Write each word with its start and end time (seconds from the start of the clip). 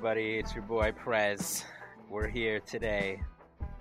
Everybody? 0.00 0.38
It's 0.38 0.54
your 0.54 0.62
boy 0.62 0.92
Prez. 0.92 1.62
We're 2.08 2.26
here 2.26 2.58
today 2.60 3.20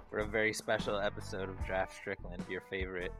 for 0.09 0.19
a 0.19 0.27
very 0.27 0.51
special 0.51 0.99
episode 0.99 1.47
of 1.47 1.55
Draft 1.65 1.95
Strickland, 1.95 2.43
your 2.49 2.59
favorite, 2.69 3.13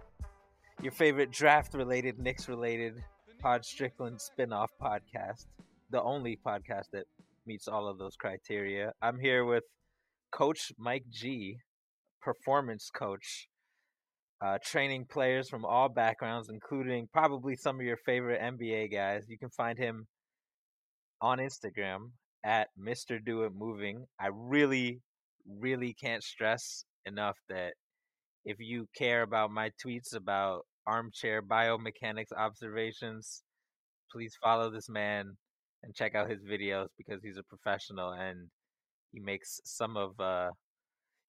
your 0.81 0.91
favorite 0.91 1.31
draft-related, 1.31 2.19
Knicks-related 2.19 3.02
Pod 3.41 3.64
Strickland 3.64 4.19
spin-off 4.19 4.72
podcast, 4.81 5.45
the 5.89 6.02
only 6.02 6.38
podcast 6.45 6.88
that 6.91 7.06
meets 7.45 7.69
all 7.69 7.88
of 7.88 7.97
those 7.97 8.17
criteria. 8.17 8.91
I'm 9.02 9.17
here 9.17 9.45
with 9.45 9.63
Coach 10.34 10.73
Mike 10.78 11.06
G, 11.09 11.56
performance 12.22 12.89
coach, 12.94 13.47
uh, 14.41 14.58
training 14.61 15.06
players 15.06 15.47
from 15.47 15.63
all 15.63 15.88
backgrounds, 15.88 16.50
including 16.50 17.08
probably 17.13 17.56
some 17.56 17.80
of 17.80 17.86
your 17.86 17.95
favorite 18.06 18.41
NBA 18.41 18.91
guys. 18.91 19.23
You 19.30 19.38
can 19.38 19.52
find 19.52 19.78
him 19.78 20.06
on 21.22 21.38
Instagram 21.38 22.09
at 22.43 22.69
Mr. 22.79 23.23
Do 23.23 23.43
It 23.43 23.53
Moving. 23.55 24.05
I 24.19 24.29
really, 24.33 25.01
really 25.47 25.93
can't 25.93 26.23
stress 26.23 26.85
enough 27.05 27.37
that 27.49 27.73
if 28.45 28.57
you 28.59 28.87
care 28.97 29.21
about 29.21 29.51
my 29.51 29.71
tweets 29.83 30.15
about 30.15 30.65
armchair 30.87 31.41
biomechanics 31.41 32.31
observations, 32.35 33.43
please 34.11 34.35
follow 34.41 34.71
this 34.71 34.89
man 34.89 35.37
and 35.83 35.95
check 35.95 36.15
out 36.15 36.29
his 36.29 36.43
videos 36.43 36.87
because 36.97 37.21
he's 37.23 37.37
a 37.37 37.43
professional 37.43 38.11
and 38.11 38.47
he 39.11 39.19
makes 39.19 39.59
some 39.63 39.97
of 39.97 40.19
uh 40.19 40.49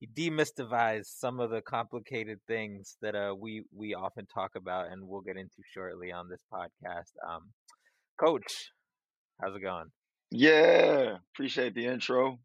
he 0.00 0.06
demystifies 0.06 1.04
some 1.04 1.40
of 1.40 1.50
the 1.50 1.60
complicated 1.60 2.38
things 2.46 2.96
that 3.02 3.14
uh 3.14 3.34
we 3.38 3.64
we 3.74 3.94
often 3.94 4.26
talk 4.26 4.52
about 4.56 4.90
and 4.90 5.06
we'll 5.06 5.20
get 5.20 5.36
into 5.36 5.62
shortly 5.72 6.10
on 6.10 6.28
this 6.28 6.42
podcast. 6.52 7.12
Um 7.28 7.50
coach, 8.18 8.72
how's 9.40 9.54
it 9.54 9.62
going? 9.62 9.90
Yeah, 10.30 11.16
appreciate 11.34 11.74
the 11.74 11.86
intro. 11.86 12.38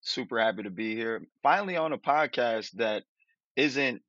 Super 0.00 0.38
happy 0.38 0.62
to 0.62 0.70
be 0.70 0.94
here. 0.94 1.22
Finally 1.42 1.76
on 1.76 1.92
a 1.92 1.98
podcast 1.98 2.72
that 2.72 3.04
isn't 3.56 4.02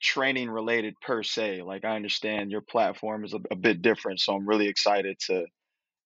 training 0.00 0.50
related 0.50 0.94
per 1.00 1.22
se. 1.22 1.62
Like 1.62 1.84
I 1.84 1.96
understand 1.96 2.50
your 2.50 2.60
platform 2.60 3.24
is 3.24 3.34
a, 3.34 3.40
a 3.50 3.56
bit 3.56 3.82
different, 3.82 4.20
so 4.20 4.34
I'm 4.34 4.48
really 4.48 4.68
excited 4.68 5.18
to 5.26 5.46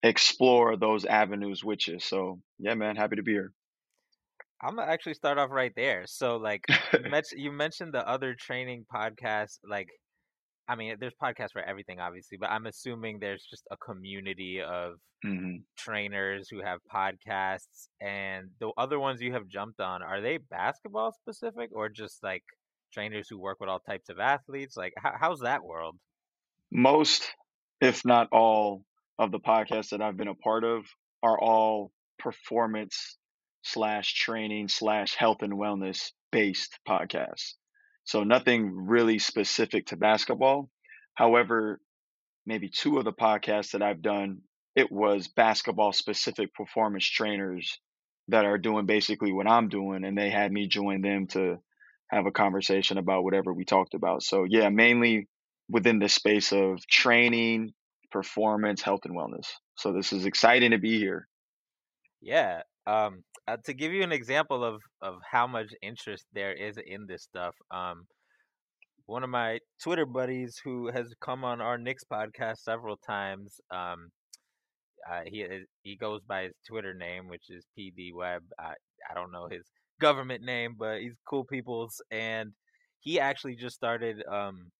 explore 0.03 0.77
those 0.77 1.05
avenues 1.05 1.63
with 1.63 1.87
you. 1.89 1.99
So 1.99 2.41
yeah, 2.59 2.75
man, 2.75 2.97
happy 2.97 3.17
to 3.17 3.23
be 3.23 3.33
here. 3.33 3.53
I'm 4.63 4.77
gonna 4.77 4.91
actually 4.91 5.15
start 5.15 5.39
off 5.39 5.51
right 5.51 5.73
there. 5.75 6.05
So, 6.07 6.37
like, 6.37 6.65
you, 6.93 7.01
mentioned, 7.11 7.41
you 7.41 7.51
mentioned 7.53 7.95
the 7.95 8.07
other 8.07 8.35
training 8.35 8.85
podcasts. 8.95 9.59
Like, 9.67 9.89
I 10.71 10.77
mean, 10.77 10.97
there's 11.01 11.15
podcasts 11.23 11.53
for 11.53 11.63
everything, 11.63 12.01
obviously, 12.01 12.39
but 12.39 12.51
I'm 12.51 12.67
assuming 12.67 13.19
there's 13.19 13.45
just 13.45 13.67
a 13.71 13.77
community 13.77 14.61
of 14.63 14.97
hmm 15.23 15.65
trainers 15.77 16.49
who 16.51 16.63
have 16.63 16.81
podcasts, 16.93 17.89
and 18.01 18.51
the 18.61 18.71
other 18.79 19.01
ones 19.01 19.21
you 19.23 19.33
have 19.33 19.49
jumped 19.49 19.81
on 19.81 20.03
are 20.03 20.21
they 20.21 20.39
basketball 20.39 21.13
specific 21.13 21.71
or 21.75 21.89
just 21.89 22.23
like 22.23 22.45
trainers 22.93 23.29
who 23.29 23.39
work 23.39 23.61
with 23.61 23.69
all 23.71 23.81
types 23.81 24.09
of 24.11 24.21
athletes? 24.21 24.77
Like, 24.77 24.95
how, 24.99 25.15
how's 25.21 25.41
that 25.41 25.65
world? 25.65 25.99
Most, 26.73 27.33
if 27.81 28.05
not 28.05 28.29
all, 28.33 28.85
of 29.19 29.31
the 29.31 29.39
podcasts 29.39 29.91
that 29.91 30.03
I've 30.03 30.17
been 30.17 30.29
a 30.29 30.35
part 30.35 30.65
of 30.65 30.87
are 31.23 31.39
all 31.39 31.93
performance 32.19 33.19
slash 33.63 34.15
training 34.15 34.69
slash 34.69 35.15
health 35.15 35.43
and 35.43 35.53
wellness 35.53 36.13
based 36.33 36.81
podcasts. 36.89 37.55
So 38.05 38.25
nothing 38.25 38.73
really 38.89 39.19
specific 39.19 39.87
to 39.87 39.97
basketball. 39.97 40.71
However, 41.15 41.81
maybe 42.47 42.69
two 42.69 42.99
of 42.99 43.05
the 43.05 43.13
podcasts 43.13 43.73
that 43.73 43.83
I've 43.83 44.03
done, 44.03 44.39
it 44.75 44.91
was 44.91 45.29
basketball 45.29 45.93
specific 45.93 46.55
performance 46.55 47.05
trainers 47.05 47.79
that 48.29 48.45
are 48.45 48.59
doing 48.59 48.87
basically 48.87 49.33
what 49.33 49.49
I'm 49.49 49.69
doing, 49.69 50.05
and 50.05 50.17
they 50.17 50.31
had 50.31 50.53
me 50.53 50.69
join 50.69 51.03
them 51.03 51.27
to 51.29 51.59
have 52.09 52.27
a 52.27 52.33
conversation 52.33 52.99
about 52.99 53.25
whatever 53.25 53.53
we 53.53 53.65
talked 53.65 53.95
about. 53.95 54.23
So 54.23 54.45
yeah, 54.45 54.69
mainly 54.69 55.29
within 55.69 55.99
the 55.99 56.09
space 56.09 56.53
of 56.53 56.85
training, 56.87 57.73
performance, 58.11 58.83
health, 58.83 59.03
and 59.05 59.17
wellness. 59.17 59.47
So 59.77 59.93
this 59.93 60.13
is 60.13 60.27
exciting 60.27 60.73
to 60.73 60.79
be 60.79 60.99
here. 60.99 61.29
Yeah. 62.21 62.63
Um, 62.87 63.23
uh, 63.47 63.57
to 63.65 63.75
give 63.75 63.93
you 63.93 64.03
an 64.03 64.13
example 64.13 64.65
of 64.65 64.81
of 65.03 65.17
how 65.31 65.47
much 65.47 65.73
interest 65.83 66.25
there 66.33 66.53
is 66.53 66.77
in 66.87 67.07
this 67.07 67.23
stuff, 67.23 67.55
um, 67.71 68.07
one 69.07 69.25
of 69.25 69.31
my 69.31 69.59
Twitter 69.83 70.07
buddies 70.07 70.61
who 70.65 70.91
has 70.91 71.13
come 71.21 71.45
on 71.45 71.61
our 71.61 71.77
Knicks 71.79 72.05
podcast 72.05 72.59
several 72.59 72.97
times, 72.97 73.61
um, 73.71 74.11
uh, 75.11 75.23
he 75.27 75.47
he 75.83 75.97
goes 75.97 76.21
by 76.29 76.45
his 76.45 76.53
Twitter 76.69 76.95
name, 76.95 77.29
which 77.29 77.45
is 77.51 77.65
PD 77.79 78.13
Web. 78.15 78.43
I 78.59 78.75
I 79.11 79.15
don't 79.15 79.33
know 79.33 79.49
his 79.51 79.65
government 80.01 80.45
name, 80.45 80.77
but 80.79 81.01
he's 81.01 81.17
cool 81.29 81.45
people's, 81.45 82.01
and 82.11 82.53
he 83.01 83.19
actually 83.21 83.57
just 83.57 83.75
started. 83.77 84.23
Um, 84.31 84.71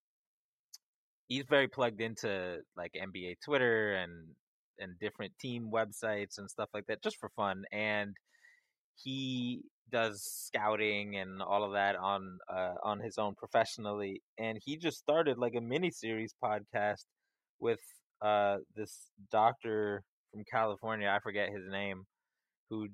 he's 1.27 1.45
very 1.49 1.67
plugged 1.67 2.01
into 2.01 2.59
like 2.77 2.91
NBA 2.93 3.35
Twitter 3.43 3.93
and 3.93 4.27
and 4.81 4.99
different 4.99 5.33
team 5.39 5.69
websites 5.73 6.37
and 6.37 6.49
stuff 6.49 6.69
like 6.73 6.85
that, 6.87 7.03
just 7.03 7.17
for 7.17 7.29
fun. 7.29 7.63
And 7.71 8.15
he 8.95 9.61
does 9.91 10.23
scouting 10.23 11.17
and 11.17 11.41
all 11.41 11.63
of 11.63 11.73
that 11.73 11.95
on 11.95 12.39
uh, 12.49 12.73
on 12.83 12.99
his 12.99 13.17
own 13.17 13.35
professionally. 13.35 14.21
And 14.37 14.57
he 14.63 14.77
just 14.77 14.97
started 14.97 15.37
like 15.37 15.55
a 15.55 15.61
mini 15.61 15.91
series 15.91 16.33
podcast 16.43 17.05
with 17.59 17.79
uh, 18.21 18.57
this 18.75 19.07
doctor 19.31 20.03
from 20.31 20.43
California. 20.49 21.09
I 21.09 21.19
forget 21.19 21.49
his 21.49 21.67
name, 21.69 22.03
who 22.69 22.87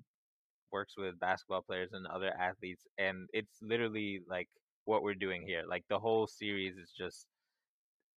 works 0.72 0.96
with 0.98 1.20
basketball 1.20 1.62
players 1.62 1.90
and 1.94 2.06
other 2.08 2.32
athletes. 2.40 2.84
And 2.98 3.28
it's 3.34 3.58
literally 3.62 4.22
like 4.28 4.50
what 4.86 5.04
we're 5.04 5.16
doing 5.16 5.44
here. 5.46 5.64
Like 5.68 5.84
the 5.90 6.00
whole 6.00 6.28
series 6.28 6.78
is 6.78 6.92
just 6.98 7.28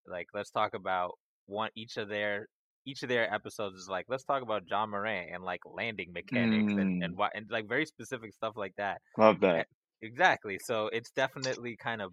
like 0.06 0.26
let's 0.34 0.50
talk 0.50 0.75
about 0.75 1.12
one 1.47 1.70
each 1.76 1.97
of 1.97 2.08
their 2.08 2.47
each 2.86 3.02
of 3.02 3.08
their 3.08 3.32
episodes 3.32 3.76
is 3.78 3.88
like 3.88 4.06
let's 4.08 4.24
talk 4.24 4.42
about 4.42 4.64
Ja 4.68 4.86
Morant 4.86 5.30
and 5.32 5.44
like 5.44 5.60
landing 5.66 6.12
mechanics 6.12 6.74
and 6.76 6.96
and 7.00 7.12
Mm, 7.12 7.16
why 7.16 7.30
and 7.34 7.46
like 7.50 7.68
very 7.68 7.86
specific 7.86 8.32
stuff 8.34 8.54
like 8.56 8.75
that. 8.76 9.00
love 9.16 9.40
that. 9.40 9.69
Exactly. 10.02 10.58
So 10.58 10.88
it's 10.88 11.10
definitely 11.10 11.76
kind 11.76 12.00
of 12.02 12.12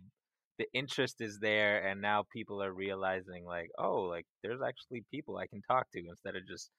the 0.57 0.67
interest 0.73 1.21
is 1.21 1.39
there 1.39 1.85
and 1.87 2.01
now 2.01 2.23
people 2.33 2.63
are 2.63 2.73
realizing 2.73 3.45
like 3.45 3.69
oh 3.77 4.01
like 4.01 4.25
there's 4.43 4.61
actually 4.61 5.03
people 5.11 5.37
I 5.37 5.45
can 5.47 5.61
talk 5.61 5.85
to 5.91 5.99
instead 6.09 6.35
of 6.35 6.47
just 6.47 6.71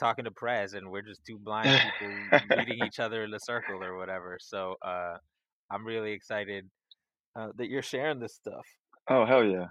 talking 0.00 0.24
to 0.26 0.32
Prez 0.32 0.74
and 0.74 0.90
we're 0.90 1.02
just 1.02 1.24
two 1.26 1.38
blind 1.38 1.78
people 1.80 2.30
meeting 2.42 2.78
each 2.78 2.98
other 3.00 3.24
in 3.24 3.34
a 3.34 3.40
circle 3.40 3.82
or 3.84 3.96
whatever. 3.98 4.38
So 4.40 4.76
uh 4.82 5.18
I'm 5.70 5.86
really 5.86 6.12
excited 6.12 6.70
uh, 7.36 7.50
that 7.56 7.68
you're 7.68 7.82
sharing 7.82 8.20
this 8.20 8.34
stuff. 8.36 8.66
oh 9.08 9.24
hell 9.26 9.44
yeah. 9.44 9.68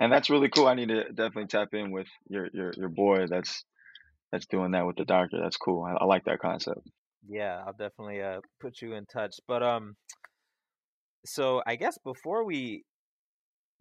And 0.00 0.10
that's 0.10 0.30
really 0.30 0.48
cool. 0.48 0.66
I 0.66 0.74
need 0.74 0.88
to 0.88 1.04
definitely 1.04 1.46
tap 1.46 1.68
in 1.72 1.90
with 1.90 2.08
your 2.28 2.48
your 2.52 2.72
your 2.76 2.88
boy 2.88 3.26
that's 3.28 3.64
that's 4.32 4.46
doing 4.46 4.72
that 4.72 4.86
with 4.86 4.96
the 4.96 5.04
doctor. 5.04 5.38
That's 5.42 5.56
cool. 5.56 5.84
I, 5.84 6.02
I 6.02 6.06
like 6.06 6.24
that 6.24 6.40
concept. 6.40 6.80
Yeah, 7.28 7.62
I'll 7.66 7.74
definitely 7.74 8.22
uh 8.22 8.40
put 8.60 8.80
you 8.80 8.94
in 8.94 9.04
touch. 9.06 9.36
But 9.46 9.62
um 9.62 9.96
so 11.26 11.62
I 11.66 11.76
guess 11.76 11.98
before 12.02 12.44
we 12.44 12.84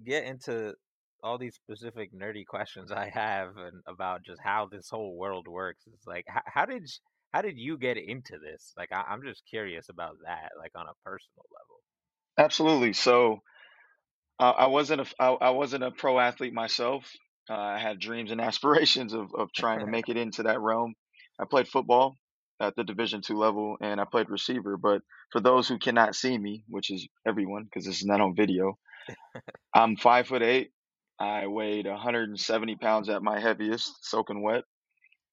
get 0.06 0.26
into 0.26 0.74
all 1.24 1.38
these 1.38 1.56
specific 1.56 2.14
nerdy 2.14 2.46
questions 2.46 2.92
I 2.92 3.10
have 3.14 3.58
and 3.58 3.82
about 3.88 4.24
just 4.26 4.42
how 4.44 4.68
this 4.72 4.90
whole 4.90 5.18
world 5.18 5.48
works, 5.48 5.86
it's 5.94 6.06
like 6.06 6.26
how, 6.28 6.42
how 6.46 6.66
did 6.66 6.86
how 7.34 7.42
did 7.42 7.58
you 7.58 7.78
get 7.78 7.98
into 7.98 8.40
this? 8.40 8.74
Like, 8.76 8.90
I, 8.92 9.04
I'm 9.10 9.22
just 9.24 9.44
curious 9.48 9.90
about 9.90 10.16
that, 10.26 10.50
like 10.58 10.72
on 10.76 10.88
a 10.88 10.98
personal 11.06 11.46
level. 11.54 11.82
Absolutely. 12.38 12.94
So 12.94 13.42
uh, 14.40 14.54
I 14.58 14.68
wasn't 14.68 15.02
a 15.02 15.08
I, 15.20 15.30
I 15.30 15.52
wasn't 15.52 15.86
a 15.86 15.92
pro 15.92 16.20
athlete 16.20 16.54
myself. 16.54 17.06
Uh, 17.50 17.56
I 17.56 17.80
had 17.80 18.00
dreams 18.00 18.32
and 18.32 18.42
aspirations 18.52 19.14
of 19.14 19.30
of 19.38 19.54
trying 19.54 19.82
to 19.82 19.88
make 19.92 20.10
it 20.10 20.18
into 20.18 20.44
that 20.46 20.62
realm. 20.62 20.96
I 21.40 21.46
played 21.46 21.70
football 21.70 22.18
at 22.62 22.76
the 22.78 22.86
Division 22.86 23.22
two 23.22 23.38
level, 23.38 23.78
and 23.82 24.02
I 24.02 24.06
played 24.06 24.30
receiver. 24.30 24.78
But 24.78 25.04
for 25.32 25.42
those 25.42 25.68
who 25.70 25.80
cannot 25.80 26.16
see 26.16 26.38
me, 26.38 26.66
which 26.70 26.92
is 26.92 27.08
everyone, 27.28 27.66
because 27.66 27.86
this 27.86 28.00
is 28.00 28.06
not 28.08 28.22
on 28.22 28.36
video, 28.36 28.78
I'm 29.76 29.98
five 29.98 30.28
foot 30.28 30.44
eight. 30.44 30.72
I 31.20 31.48
weighed 31.48 31.88
170 31.88 32.78
pounds 32.78 33.10
at 33.10 33.24
my 33.24 33.40
heaviest, 33.40 34.10
soaking 34.10 34.44
wet, 34.44 34.64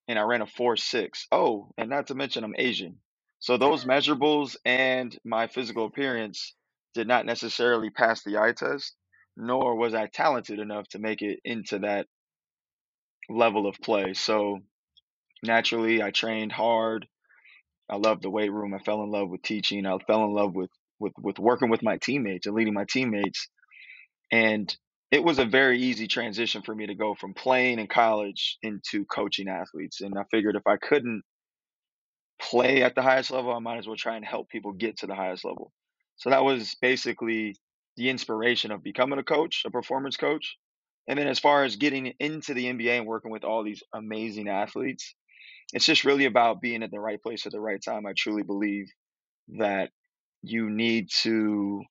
and 0.08 0.18
I 0.18 0.22
ran 0.24 0.42
a 0.42 0.46
four 0.46 0.76
six. 0.76 1.26
Oh, 1.32 1.70
and 1.78 1.90
not 1.90 2.08
to 2.08 2.16
mention 2.16 2.44
I'm 2.44 2.54
Asian. 2.58 2.98
So 3.40 3.58
those 3.58 3.86
measurables 3.86 4.56
and 4.66 5.16
my 5.24 5.48
physical 5.48 5.86
appearance 5.86 6.55
did 6.96 7.06
not 7.06 7.26
necessarily 7.26 7.90
pass 7.90 8.22
the 8.22 8.38
eye 8.38 8.52
test, 8.52 8.96
nor 9.36 9.76
was 9.76 9.94
I 9.94 10.06
talented 10.06 10.58
enough 10.58 10.88
to 10.88 10.98
make 10.98 11.22
it 11.22 11.38
into 11.44 11.80
that 11.80 12.06
level 13.28 13.66
of 13.66 13.76
play. 13.80 14.14
So 14.14 14.60
naturally, 15.42 16.02
I 16.02 16.10
trained 16.10 16.52
hard. 16.52 17.06
I 17.88 17.96
loved 17.96 18.22
the 18.22 18.30
weight 18.30 18.50
room. 18.50 18.74
I 18.74 18.78
fell 18.78 19.02
in 19.02 19.10
love 19.10 19.28
with 19.28 19.42
teaching. 19.42 19.86
I 19.86 19.96
fell 20.06 20.24
in 20.24 20.32
love 20.32 20.54
with 20.54 20.70
with 20.98 21.12
with 21.18 21.38
working 21.38 21.68
with 21.68 21.82
my 21.82 21.98
teammates 21.98 22.46
and 22.46 22.56
leading 22.56 22.74
my 22.74 22.86
teammates. 22.90 23.48
And 24.32 24.74
it 25.12 25.22
was 25.22 25.38
a 25.38 25.44
very 25.44 25.80
easy 25.80 26.08
transition 26.08 26.62
for 26.62 26.74
me 26.74 26.86
to 26.86 26.94
go 26.94 27.14
from 27.14 27.34
playing 27.34 27.78
in 27.78 27.86
college 27.86 28.58
into 28.62 29.04
coaching 29.04 29.48
athletes. 29.48 30.00
And 30.00 30.18
I 30.18 30.24
figured 30.30 30.56
if 30.56 30.66
I 30.66 30.78
couldn't 30.78 31.22
play 32.40 32.82
at 32.82 32.94
the 32.94 33.02
highest 33.02 33.30
level, 33.30 33.52
I 33.52 33.60
might 33.60 33.78
as 33.78 33.86
well 33.86 33.96
try 33.96 34.16
and 34.16 34.24
help 34.24 34.48
people 34.48 34.72
get 34.72 34.98
to 34.98 35.06
the 35.06 35.14
highest 35.14 35.44
level. 35.44 35.72
So 36.16 36.30
that 36.30 36.44
was 36.44 36.74
basically 36.80 37.56
the 37.96 38.10
inspiration 38.10 38.70
of 38.70 38.82
becoming 38.82 39.18
a 39.18 39.24
coach, 39.24 39.62
a 39.66 39.70
performance 39.70 40.16
coach. 40.16 40.56
And 41.08 41.18
then 41.18 41.28
as 41.28 41.38
far 41.38 41.64
as 41.64 41.76
getting 41.76 42.14
into 42.18 42.54
the 42.54 42.66
NBA 42.66 42.98
and 42.98 43.06
working 43.06 43.30
with 43.30 43.44
all 43.44 43.62
these 43.62 43.82
amazing 43.94 44.48
athletes, 44.48 45.14
it's 45.72 45.86
just 45.86 46.04
really 46.04 46.24
about 46.24 46.60
being 46.60 46.82
at 46.82 46.90
the 46.90 47.00
right 47.00 47.22
place 47.22 47.46
at 47.46 47.52
the 47.52 47.60
right 47.60 47.80
time. 47.82 48.06
I 48.06 48.12
truly 48.16 48.42
believe 48.42 48.86
that 49.58 49.90
you 50.42 50.70
need 50.70 51.10
to 51.22 51.82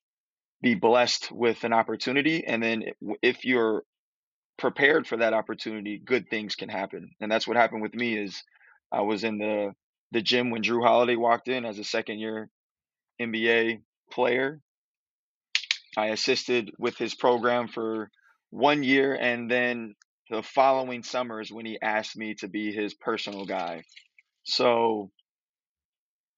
be 0.62 0.74
blessed 0.74 1.30
with 1.30 1.64
an 1.64 1.72
opportunity 1.72 2.44
and 2.46 2.62
then 2.62 2.84
if 3.22 3.44
you're 3.44 3.84
prepared 4.56 5.06
for 5.06 5.18
that 5.18 5.34
opportunity, 5.34 5.98
good 5.98 6.28
things 6.28 6.54
can 6.56 6.68
happen. 6.68 7.10
And 7.20 7.30
that's 7.30 7.46
what 7.46 7.56
happened 7.56 7.82
with 7.82 7.94
me 7.94 8.16
is 8.16 8.42
I 8.90 9.02
was 9.02 9.24
in 9.24 9.38
the 9.38 9.72
the 10.12 10.22
gym 10.22 10.50
when 10.50 10.62
Jrue 10.62 10.86
Holiday 10.86 11.16
walked 11.16 11.48
in 11.48 11.64
as 11.64 11.78
a 11.78 11.84
second 11.84 12.20
year 12.20 12.48
NBA 13.20 13.80
player. 14.10 14.60
I 15.96 16.06
assisted 16.06 16.72
with 16.78 16.98
his 16.98 17.14
program 17.14 17.68
for 17.68 18.10
one 18.50 18.82
year, 18.82 19.14
and 19.14 19.50
then 19.50 19.94
the 20.30 20.42
following 20.42 21.02
summer 21.02 21.40
is 21.40 21.52
when 21.52 21.66
he 21.66 21.78
asked 21.80 22.16
me 22.16 22.34
to 22.36 22.48
be 22.48 22.72
his 22.72 22.94
personal 22.94 23.46
guy. 23.46 23.82
So, 24.44 25.10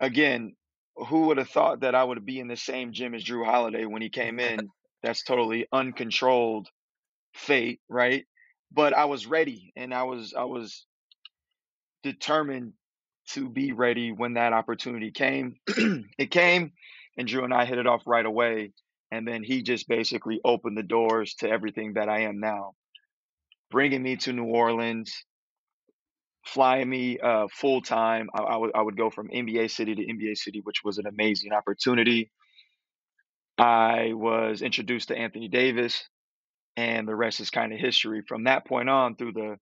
again, 0.00 0.54
who 0.96 1.26
would 1.26 1.38
have 1.38 1.50
thought 1.50 1.80
that 1.80 1.94
I 1.94 2.04
would 2.04 2.24
be 2.24 2.40
in 2.40 2.48
the 2.48 2.56
same 2.56 2.92
gym 2.92 3.14
as 3.14 3.24
Jrue 3.24 3.44
Holiday 3.44 3.84
when 3.84 4.02
he 4.02 4.10
came 4.10 4.38
in? 4.38 4.68
That's 5.02 5.22
totally 5.22 5.66
uncontrolled 5.72 6.68
fate, 7.34 7.80
right? 7.88 8.26
But 8.72 8.94
I 8.94 9.06
was 9.06 9.26
ready, 9.26 9.72
and 9.76 9.94
I 9.94 10.02
was 10.02 10.34
I 10.36 10.44
was 10.44 10.86
determined 12.02 12.72
to 13.30 13.48
be 13.48 13.72
ready 13.72 14.10
when 14.12 14.34
that 14.34 14.52
opportunity 14.52 15.10
came. 15.10 15.56
it 16.18 16.30
came, 16.30 16.72
and 17.18 17.28
Jrue 17.28 17.44
and 17.44 17.52
I 17.52 17.66
hit 17.66 17.78
it 17.78 17.86
off 17.86 18.02
right 18.06 18.24
away. 18.24 18.72
And 19.10 19.26
then 19.26 19.42
he 19.42 19.62
just 19.62 19.88
basically 19.88 20.40
opened 20.44 20.78
the 20.78 20.82
doors 20.82 21.34
to 21.40 21.50
everything 21.50 21.94
that 21.94 22.08
I 22.08 22.22
am 22.22 22.40
now, 22.40 22.74
bringing 23.70 24.02
me 24.02 24.16
to 24.16 24.32
New 24.32 24.44
Orleans, 24.44 25.24
flying 26.46 26.88
me 26.88 27.18
uh, 27.18 27.48
full 27.50 27.80
time. 27.80 28.28
I, 28.34 28.42
I 28.42 28.56
would 28.56 28.70
would 28.74 28.96
go 28.96 29.10
from 29.10 29.28
NBA 29.28 29.70
city 29.70 29.94
to 29.94 30.02
NBA 30.02 30.36
city, 30.36 30.60
which 30.62 30.84
was 30.84 30.98
an 30.98 31.06
amazing 31.06 31.52
opportunity. 31.52 32.30
I 33.56 34.12
was 34.12 34.62
introduced 34.62 35.08
to 35.08 35.16
Anthony 35.16 35.48
Davis, 35.48 36.04
and 36.76 37.08
the 37.08 37.16
rest 37.16 37.40
is 37.40 37.50
kind 37.50 37.72
of 37.72 37.80
history. 37.80 38.22
From 38.28 38.44
that 38.44 38.66
point 38.66 38.88
on, 38.90 39.16
through 39.16 39.32
the 39.32 39.56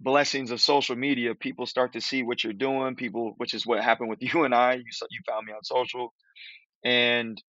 blessings 0.00 0.52
of 0.52 0.60
social 0.60 0.96
media, 0.96 1.34
people 1.34 1.66
start 1.66 1.94
to 1.94 2.00
see 2.00 2.22
what 2.22 2.44
you're 2.44 2.52
doing. 2.52 2.94
People, 2.94 3.34
which 3.36 3.52
is 3.52 3.66
what 3.66 3.82
happened 3.82 4.10
with 4.10 4.22
you 4.34 4.44
and 4.44 4.54
I. 4.54 4.74
You 4.74 4.84
you 5.10 5.20
found 5.26 5.46
me 5.46 5.52
on 5.52 5.64
social, 5.64 6.14
and 6.84 7.42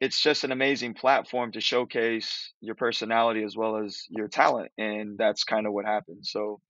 it's 0.00 0.20
just 0.20 0.44
an 0.44 0.52
amazing 0.52 0.94
platform 0.94 1.52
to 1.52 1.60
showcase 1.60 2.52
your 2.60 2.74
personality 2.74 3.44
as 3.44 3.56
well 3.56 3.76
as 3.76 4.04
your 4.10 4.28
talent 4.28 4.70
and 4.78 5.16
that's 5.18 5.44
kind 5.44 5.66
of 5.66 5.72
what 5.72 5.84
happened 5.84 6.24
so 6.24 6.60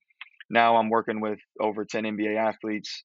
now 0.51 0.77
i'm 0.77 0.91
working 0.91 1.21
with 1.21 1.39
over 1.61 1.85
10 1.85 2.05
nba 2.05 2.37
athletes 2.37 3.05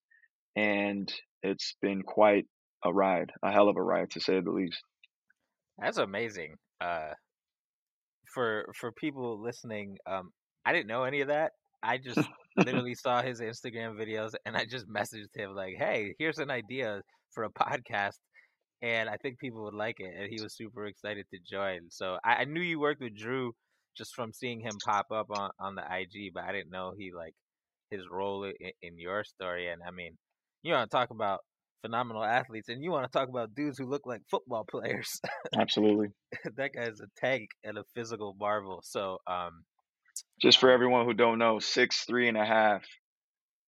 and 0.55 1.11
it's 1.43 1.75
been 1.81 2.01
quite 2.01 2.45
a 2.83 2.93
ride 2.93 3.31
a 3.43 3.51
hell 3.51 3.69
of 3.69 3.77
a 3.77 3.81
ride 3.81 4.09
to 4.11 4.19
say 4.19 4.39
the 4.39 4.51
least 4.51 4.81
That's 5.79 5.97
amazing. 5.97 6.55
Uh, 6.81 7.13
for 8.33 8.65
for 8.75 8.91
people 8.91 9.41
listening, 9.41 9.97
um, 10.05 10.31
I 10.65 10.73
didn't 10.73 10.87
know 10.87 11.03
any 11.03 11.21
of 11.21 11.29
that. 11.29 11.53
I 11.83 11.97
just 11.97 12.19
literally 12.57 12.95
saw 12.95 13.21
his 13.21 13.39
Instagram 13.41 13.95
videos 13.99 14.31
and 14.45 14.55
I 14.55 14.65
just 14.65 14.87
messaged 14.89 15.35
him 15.35 15.55
like, 15.55 15.75
"Hey, 15.77 16.15
here's 16.19 16.39
an 16.39 16.51
idea 16.51 17.01
for 17.31 17.43
a 17.43 17.49
podcast." 17.51 18.17
And 18.81 19.09
I 19.09 19.17
think 19.17 19.39
people 19.39 19.63
would 19.63 19.73
like 19.73 19.99
it, 19.99 20.13
and 20.15 20.31
he 20.31 20.41
was 20.41 20.55
super 20.55 20.85
excited 20.85 21.25
to 21.33 21.39
join. 21.49 21.89
So 21.89 22.17
I, 22.23 22.35
I 22.35 22.45
knew 22.45 22.61
you 22.61 22.79
worked 22.79 23.01
with 23.01 23.17
Jrue 23.17 23.51
just 23.97 24.13
from 24.13 24.31
seeing 24.31 24.59
him 24.59 24.73
pop 24.85 25.07
up 25.11 25.27
on, 25.31 25.49
on 25.59 25.73
the 25.73 25.81
IG, 25.81 26.33
but 26.33 26.43
I 26.43 26.51
didn't 26.51 26.69
know 26.69 26.93
he 26.95 27.11
like 27.11 27.33
his 27.89 28.01
role 28.11 28.43
in, 28.43 28.53
in 28.83 28.99
your 28.99 29.23
story. 29.23 29.69
And 29.69 29.81
I 29.85 29.89
mean, 29.89 30.15
you 30.61 30.73
want 30.73 30.89
to 30.91 30.95
talk 30.95 31.09
about 31.09 31.39
phenomenal 31.81 32.23
athletes, 32.23 32.69
and 32.69 32.83
you 32.83 32.91
want 32.91 33.11
to 33.11 33.17
talk 33.17 33.29
about 33.29 33.55
dudes 33.55 33.77
who 33.77 33.87
look 33.87 34.05
like 34.05 34.21
football 34.29 34.65
players. 34.69 35.19
absolutely 35.57 36.09
that 36.55 36.73
guy's 36.73 36.99
a 36.99 37.07
tank 37.17 37.49
and 37.63 37.77
a 37.77 37.83
physical 37.95 38.35
marvel. 38.39 38.81
So, 38.83 39.17
um, 39.27 39.63
just 40.41 40.59
for 40.59 40.69
everyone 40.69 41.05
who 41.05 41.13
don't 41.13 41.39
know 41.39 41.59
six 41.59 42.05
three 42.05 42.27
and 42.27 42.37
a 42.37 42.45
half 42.45 42.85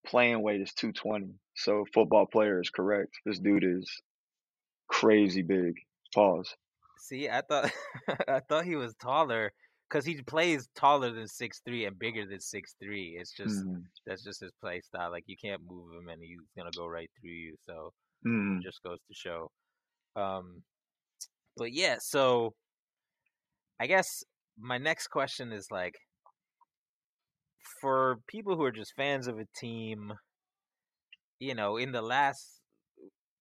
playing 0.06 0.42
weight 0.42 0.62
is 0.62 0.74
220 0.74 1.36
so 1.56 1.86
football 1.94 2.26
player 2.26 2.62
is 2.62 2.70
correct 2.70 3.14
this 3.26 3.40
dude 3.40 3.64
is 3.64 4.02
crazy 4.90 5.42
big 5.42 5.76
pause 6.14 6.56
see, 6.98 7.30
I 7.30 7.42
thought 7.42 7.72
I 8.28 8.40
thought 8.42 8.66
he 8.66 8.76
was 8.76 8.96
taller 8.96 9.52
because 9.90 10.06
he 10.06 10.22
plays 10.22 10.70
taller 10.76 11.12
than 11.12 11.28
six 11.28 11.62
three 11.66 11.86
and 11.86 11.98
bigger 11.98 12.26
than 12.26 12.40
six 12.40 12.76
three. 12.82 13.18
It's 13.20 13.32
just 13.36 13.66
Mhm. 13.66 13.84
that's 14.06 14.24
just 14.24 14.42
his 14.42 14.52
play 14.62 14.82
style. 14.82 15.12
Like 15.12 15.24
you 15.28 15.38
can't 15.38 15.62
move 15.64 15.94
him, 15.94 16.08
and 16.10 16.22
he's 16.22 16.40
gonna 16.58 16.72
go 16.72 16.88
right 16.88 17.10
through 17.20 17.32
you. 17.32 17.56
So 17.62 17.94
it 18.50 18.60
just 18.62 18.82
goes 18.84 19.00
to 19.08 19.14
show. 19.14 19.52
Um, 20.16 20.64
but 21.58 21.74
yeah, 21.74 21.98
so 22.00 22.56
I 23.80 23.88
guess 23.88 24.24
my 24.58 24.78
next 24.78 25.08
question 25.08 25.52
is 25.52 25.72
like 25.72 25.96
for 27.82 28.20
people 28.28 28.56
who 28.56 28.64
are 28.64 28.72
just 28.72 28.94
fans 28.96 29.28
of 29.28 29.40
a 29.40 29.46
team, 29.60 30.14
you 31.40 31.56
know, 31.56 31.78
in 31.78 31.92
the 31.92 32.02
last 32.02 32.62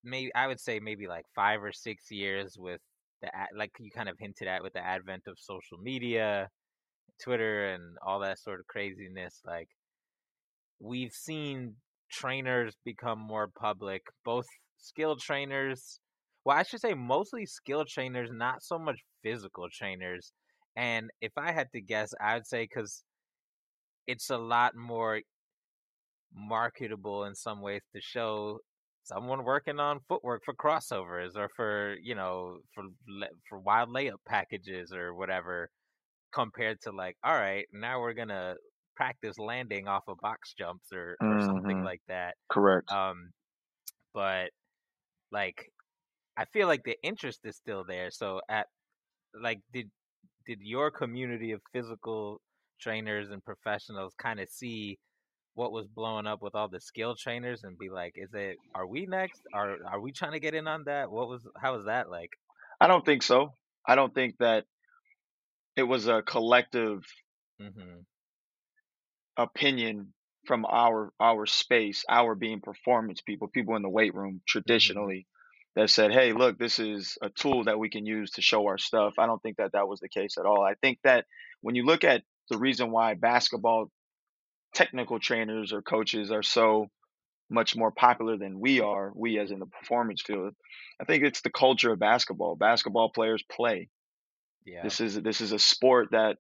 maybe 0.05 0.31
I 0.35 0.47
would 0.47 0.61
say 0.61 0.81
maybe 0.81 1.07
like 1.07 1.25
five 1.35 1.63
or 1.63 1.73
six 1.73 2.11
years 2.11 2.57
with 2.59 2.81
the 3.23 3.31
like 3.57 3.73
you 3.79 3.91
kind 3.91 4.09
of 4.09 4.17
hinted 4.19 4.49
at 4.49 4.63
with 4.63 4.73
the 4.75 4.85
advent 4.85 5.25
of 5.27 5.39
social 5.39 5.79
media, 5.79 6.49
Twitter, 7.23 7.71
and 7.71 7.97
all 8.07 8.21
that 8.21 8.39
sort 8.39 8.61
of 8.61 8.67
craziness. 8.67 9.41
Like 9.47 9.69
we've 10.81 11.13
seen 11.13 11.75
trainers 12.11 12.75
become 12.85 13.19
more 13.19 13.49
public, 13.49 14.03
both 14.25 14.47
skilled 14.79 15.21
trainers. 15.21 16.01
Well, 16.45 16.57
I 16.57 16.63
should 16.63 16.81
say 16.81 16.95
mostly 16.95 17.47
skilled 17.47 17.89
trainers, 17.89 18.31
not 18.33 18.63
so 18.63 18.79
much 18.79 19.01
physical 19.23 19.69
trainers. 19.73 20.33
And 20.77 21.11
if 21.21 21.33
I 21.37 21.53
had 21.53 21.69
to 21.75 21.81
guess, 21.81 22.15
I 22.21 22.35
would 22.35 22.47
say 22.47 22.65
because 22.65 23.03
it's 24.09 24.31
a 24.31 24.39
lot 24.39 24.77
more 24.77 25.23
marketable 26.33 27.25
in 27.25 27.35
some 27.35 27.61
ways 27.61 27.83
to 27.95 28.01
show 28.01 28.61
someone 29.03 29.45
working 29.45 29.81
on 29.81 30.01
footwork 30.09 30.43
for 30.45 30.55
crossovers 30.55 31.35
or 31.37 31.49
for 31.57 31.97
you 32.03 32.15
know 32.15 32.61
for 32.75 32.85
for 33.49 33.59
wild 33.59 33.89
layup 33.89 34.19
packages 34.27 34.93
or 34.93 35.15
whatever 35.15 35.71
compared 36.33 36.81
to 36.83 36.93
like 36.93 37.17
all 37.25 37.35
right 37.35 37.67
now 37.73 38.01
we're 38.01 38.15
gonna 38.15 38.57
practice 38.97 39.39
landing 39.39 39.89
off 39.89 40.05
of 40.09 40.19
box 40.21 40.55
jumps 40.59 40.93
or 40.93 41.19
or 41.29 41.39
something 41.41 41.81
Mhm. 41.81 41.85
like 41.85 42.03
that 42.09 42.37
correct 42.51 42.95
um 42.95 43.31
but 44.15 44.51
like 45.31 45.71
i 46.37 46.45
feel 46.47 46.67
like 46.69 46.85
the 46.85 46.99
interest 47.03 47.41
is 47.45 47.57
still 47.57 47.85
there 47.85 48.11
so 48.11 48.41
at 48.49 48.69
like 49.41 49.61
did 49.73 49.91
did 50.47 50.61
your 50.63 50.91
community 50.91 51.53
of 51.53 51.63
physical 51.73 52.41
trainers 52.79 53.31
and 53.31 53.45
professionals 53.45 54.15
kind 54.15 54.41
of 54.41 54.49
see 54.49 54.99
what 55.55 55.73
was 55.73 55.89
blowing 55.89 56.27
up 56.27 56.43
with 56.43 56.55
all 56.55 56.69
the 56.69 56.81
skill 56.81 57.17
trainers 57.17 57.65
and 57.65 57.79
be 57.79 57.91
like, 57.91 58.15
is 58.17 58.35
it 58.35 58.61
are 58.75 58.87
we 58.87 59.07
next? 59.07 59.47
Are 59.53 59.79
are 59.87 60.01
we 60.01 60.13
trying 60.13 60.33
to 60.33 60.41
get 60.41 60.55
in 60.55 60.69
on 60.69 60.85
that? 60.85 61.11
What 61.11 61.29
was 61.29 61.47
how 61.61 61.77
was 61.77 61.87
that 61.87 62.11
like? 62.11 62.33
I 62.81 62.87
don't 62.87 63.05
think 63.05 63.23
so. 63.23 63.55
I 63.87 63.95
don't 63.95 64.15
think 64.15 64.39
that 64.39 64.67
it 65.77 65.83
was 65.85 66.09
a 66.09 66.21
collective 66.23 67.07
hmm 67.59 68.07
opinion 69.37 70.13
from 70.47 70.65
our 70.67 71.13
our 71.21 71.47
space, 71.47 72.05
our 72.09 72.35
being 72.35 72.61
performance 72.61 73.21
people, 73.21 73.49
people 73.49 73.77
in 73.77 73.83
the 73.83 73.89
weight 73.89 74.15
room 74.15 74.41
hmm 74.67 75.09
traditionally 75.09 75.27
that 75.75 75.91
said, 75.91 76.13
"Hey, 76.13 76.33
look, 76.33 76.59
this 76.59 76.79
is 76.79 77.19
a 77.23 77.31
tool 77.31 77.65
that 77.65 77.79
we 77.79 77.91
can 77.91 78.07
use 78.07 78.33
to 78.33 78.43
show 78.43 78.67
our 78.67 78.79
stuff." 78.79 79.15
I 79.19 79.27
don't 79.27 79.43
think 79.43 79.59
that 79.59 79.73
that 79.73 79.89
was 79.89 80.01
the 80.01 80.09
case 80.09 80.39
at 80.39 80.47
all. 80.47 80.63
I 80.63 80.75
think 80.75 81.01
that 81.05 81.27
when 81.61 81.75
you 81.75 81.85
look 81.85 82.05
at 82.05 82.25
the 82.49 82.59
reason 82.59 82.91
why 82.91 83.15
basketball 83.15 83.91
technical 84.75 85.19
trainers 85.19 85.73
or 85.73 85.83
coaches 85.83 86.31
are 86.31 86.43
so 86.43 86.87
much 87.51 87.75
more 87.77 87.91
popular 87.91 88.37
than 88.37 88.61
we 88.61 88.81
are, 88.81 89.11
we 89.15 89.39
as 89.39 89.51
in 89.51 89.59
the 89.59 89.67
performance 89.67 90.23
field, 90.23 90.55
I 91.01 91.05
think 91.05 91.25
it's 91.25 91.41
the 91.41 91.51
culture 91.51 91.93
of 91.93 91.99
basketball. 91.99 92.57
Basketball 92.57 93.11
players 93.11 93.43
play. 93.51 93.89
Yeah. 94.65 94.83
This 94.83 95.01
is 95.01 95.21
this 95.23 95.41
is 95.41 95.53
a 95.53 95.59
sport 95.59 96.09
that 96.13 96.37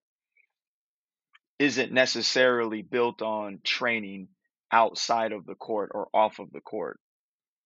isn't 1.59 1.93
necessarily 1.93 2.83
built 2.83 3.23
on 3.23 3.61
training 3.65 4.29
outside 4.71 5.33
of 5.33 5.47
the 5.47 5.55
court 5.55 5.91
or 5.95 6.09
off 6.15 6.39
of 6.39 6.53
the 6.53 6.61
court, 6.61 7.01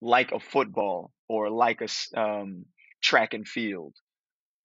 like 0.00 0.32
a 0.32 0.40
football 0.40 1.12
or 1.28 1.50
like 1.50 1.80
a 1.82 2.20
um, 2.20 2.64
track 3.02 3.34
and 3.34 3.46
field. 3.46 3.94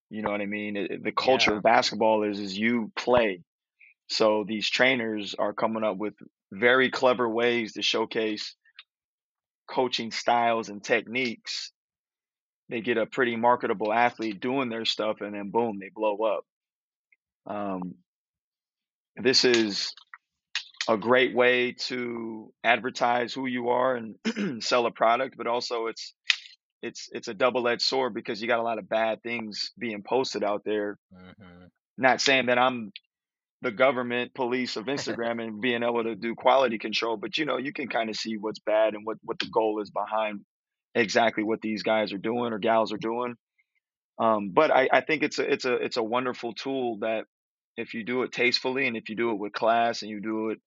You 0.10 0.22
know 0.22 0.32
what 0.32 0.42
I 0.42 0.46
mean? 0.46 1.02
The 1.04 1.12
culture 1.12 1.52
Yeah. 1.52 1.58
of 1.58 1.64
basketball 1.64 2.24
is 2.24 2.40
is 2.40 2.58
you 2.58 2.92
play. 2.96 3.44
So 4.08 4.46
these 4.48 4.70
trainers 4.70 5.36
are 5.38 5.54
coming 5.54 5.84
up 5.84 5.98
with 5.98 6.14
very 6.52 6.90
clever 6.90 7.28
ways 7.28 7.74
to 7.74 7.82
showcase 7.82 8.56
coaching 9.70 10.12
styles 10.12 10.70
and 10.70 10.84
techniques. 10.84 11.72
They 12.70 12.82
get 12.82 12.98
a 12.98 13.06
pretty 13.06 13.36
marketable 13.36 13.94
athlete 13.94 14.40
doing 14.40 14.70
their 14.70 14.86
stuff, 14.86 15.22
and 15.22 15.34
then 15.34 15.52
boom, 15.52 15.80
they 15.80 15.90
blow 15.94 16.18
up. 16.24 16.46
Um, 17.46 17.96
this 19.16 19.46
is 19.46 19.94
a 20.90 20.98
great 20.98 21.36
way 21.36 21.74
to 21.74 22.54
advertise 22.64 23.34
who 23.34 23.46
you 23.46 23.70
are 23.70 23.96
and 23.96 24.64
sell 24.64 24.86
a 24.86 24.92
product, 24.92 25.36
but 25.38 25.48
also 25.48 25.88
it's 25.88 26.14
it's 26.82 27.10
it's 27.12 27.28
a 27.28 27.34
double 27.34 27.68
edged 27.68 27.82
sword 27.82 28.14
because 28.14 28.42
you 28.42 28.48
got 28.48 28.60
a 28.60 28.64
lot 28.64 28.80
of 28.80 28.88
bad 28.88 29.22
things 29.24 29.72
being 29.78 30.04
posted 30.04 30.44
out 30.44 30.64
there. 30.66 30.98
hmm 31.12 31.66
Not 31.98 32.22
saying 32.22 32.48
that 32.48 32.58
I'm 32.58 32.92
the 33.62 33.72
government 33.72 34.34
police 34.34 34.76
of 34.76 34.86
Instagram 34.88 35.44
and 35.44 35.62
being 35.62 35.84
able 35.84 36.04
to 36.04 36.16
do 36.16 36.36
quality 36.36 36.78
control, 36.78 37.18
but 37.18 37.38
you 37.38 37.46
know, 37.46 37.58
you 37.58 37.74
can 37.74 37.88
kind 37.88 38.10
of 38.10 38.16
see 38.16 38.38
what's 38.38 38.60
bad 38.60 38.94
and 38.94 39.06
what 39.06 39.18
what 39.24 39.40
the 39.40 39.50
goal 39.52 39.82
is 39.82 39.90
behind 39.90 40.42
exactly 40.96 41.44
what 41.44 41.62
these 41.62 41.84
guys 41.84 42.14
are 42.14 42.18
doing 42.18 42.54
or 42.54 42.60
gals 42.60 42.92
are 42.92 42.98
doing. 42.98 43.36
Um, 44.20 44.50
but 44.50 44.72
I, 44.72 44.90
I 44.92 45.02
think 45.02 45.24
it's 45.24 45.40
a 45.40 45.52
it's 45.52 45.66
a 45.66 45.74
it's 45.74 45.98
a 45.98 46.04
wonderful 46.04 46.54
tool 46.54 47.00
that 47.02 47.26
if 47.78 47.94
you 47.94 48.04
do 48.04 48.24
it 48.24 48.32
tastefully 48.32 48.88
and 48.88 48.98
if 48.98 49.10
you 49.10 49.16
do 49.16 49.32
it 49.32 49.38
with 49.38 49.54
class 49.54 50.02
and 50.02 50.10
you 50.10 50.20
do 50.20 50.50
it 50.50 50.60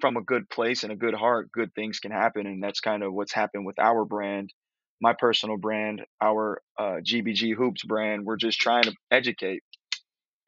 from 0.00 0.16
a 0.16 0.22
good 0.22 0.48
place 0.48 0.84
and 0.84 0.92
a 0.92 0.96
good 0.96 1.14
heart, 1.14 1.50
good 1.52 1.74
things 1.74 1.98
can 1.98 2.12
happen. 2.12 2.46
And 2.46 2.62
that's 2.62 2.80
kind 2.80 3.02
of 3.02 3.12
what's 3.12 3.32
happened 3.32 3.66
with 3.66 3.78
our 3.78 4.04
brand, 4.04 4.52
my 5.00 5.14
personal 5.18 5.56
brand, 5.56 6.02
our 6.20 6.62
uh, 6.78 6.98
GBG 7.02 7.54
Hoops 7.54 7.82
brand. 7.84 8.24
We're 8.24 8.36
just 8.36 8.60
trying 8.60 8.84
to 8.84 8.94
educate 9.10 9.62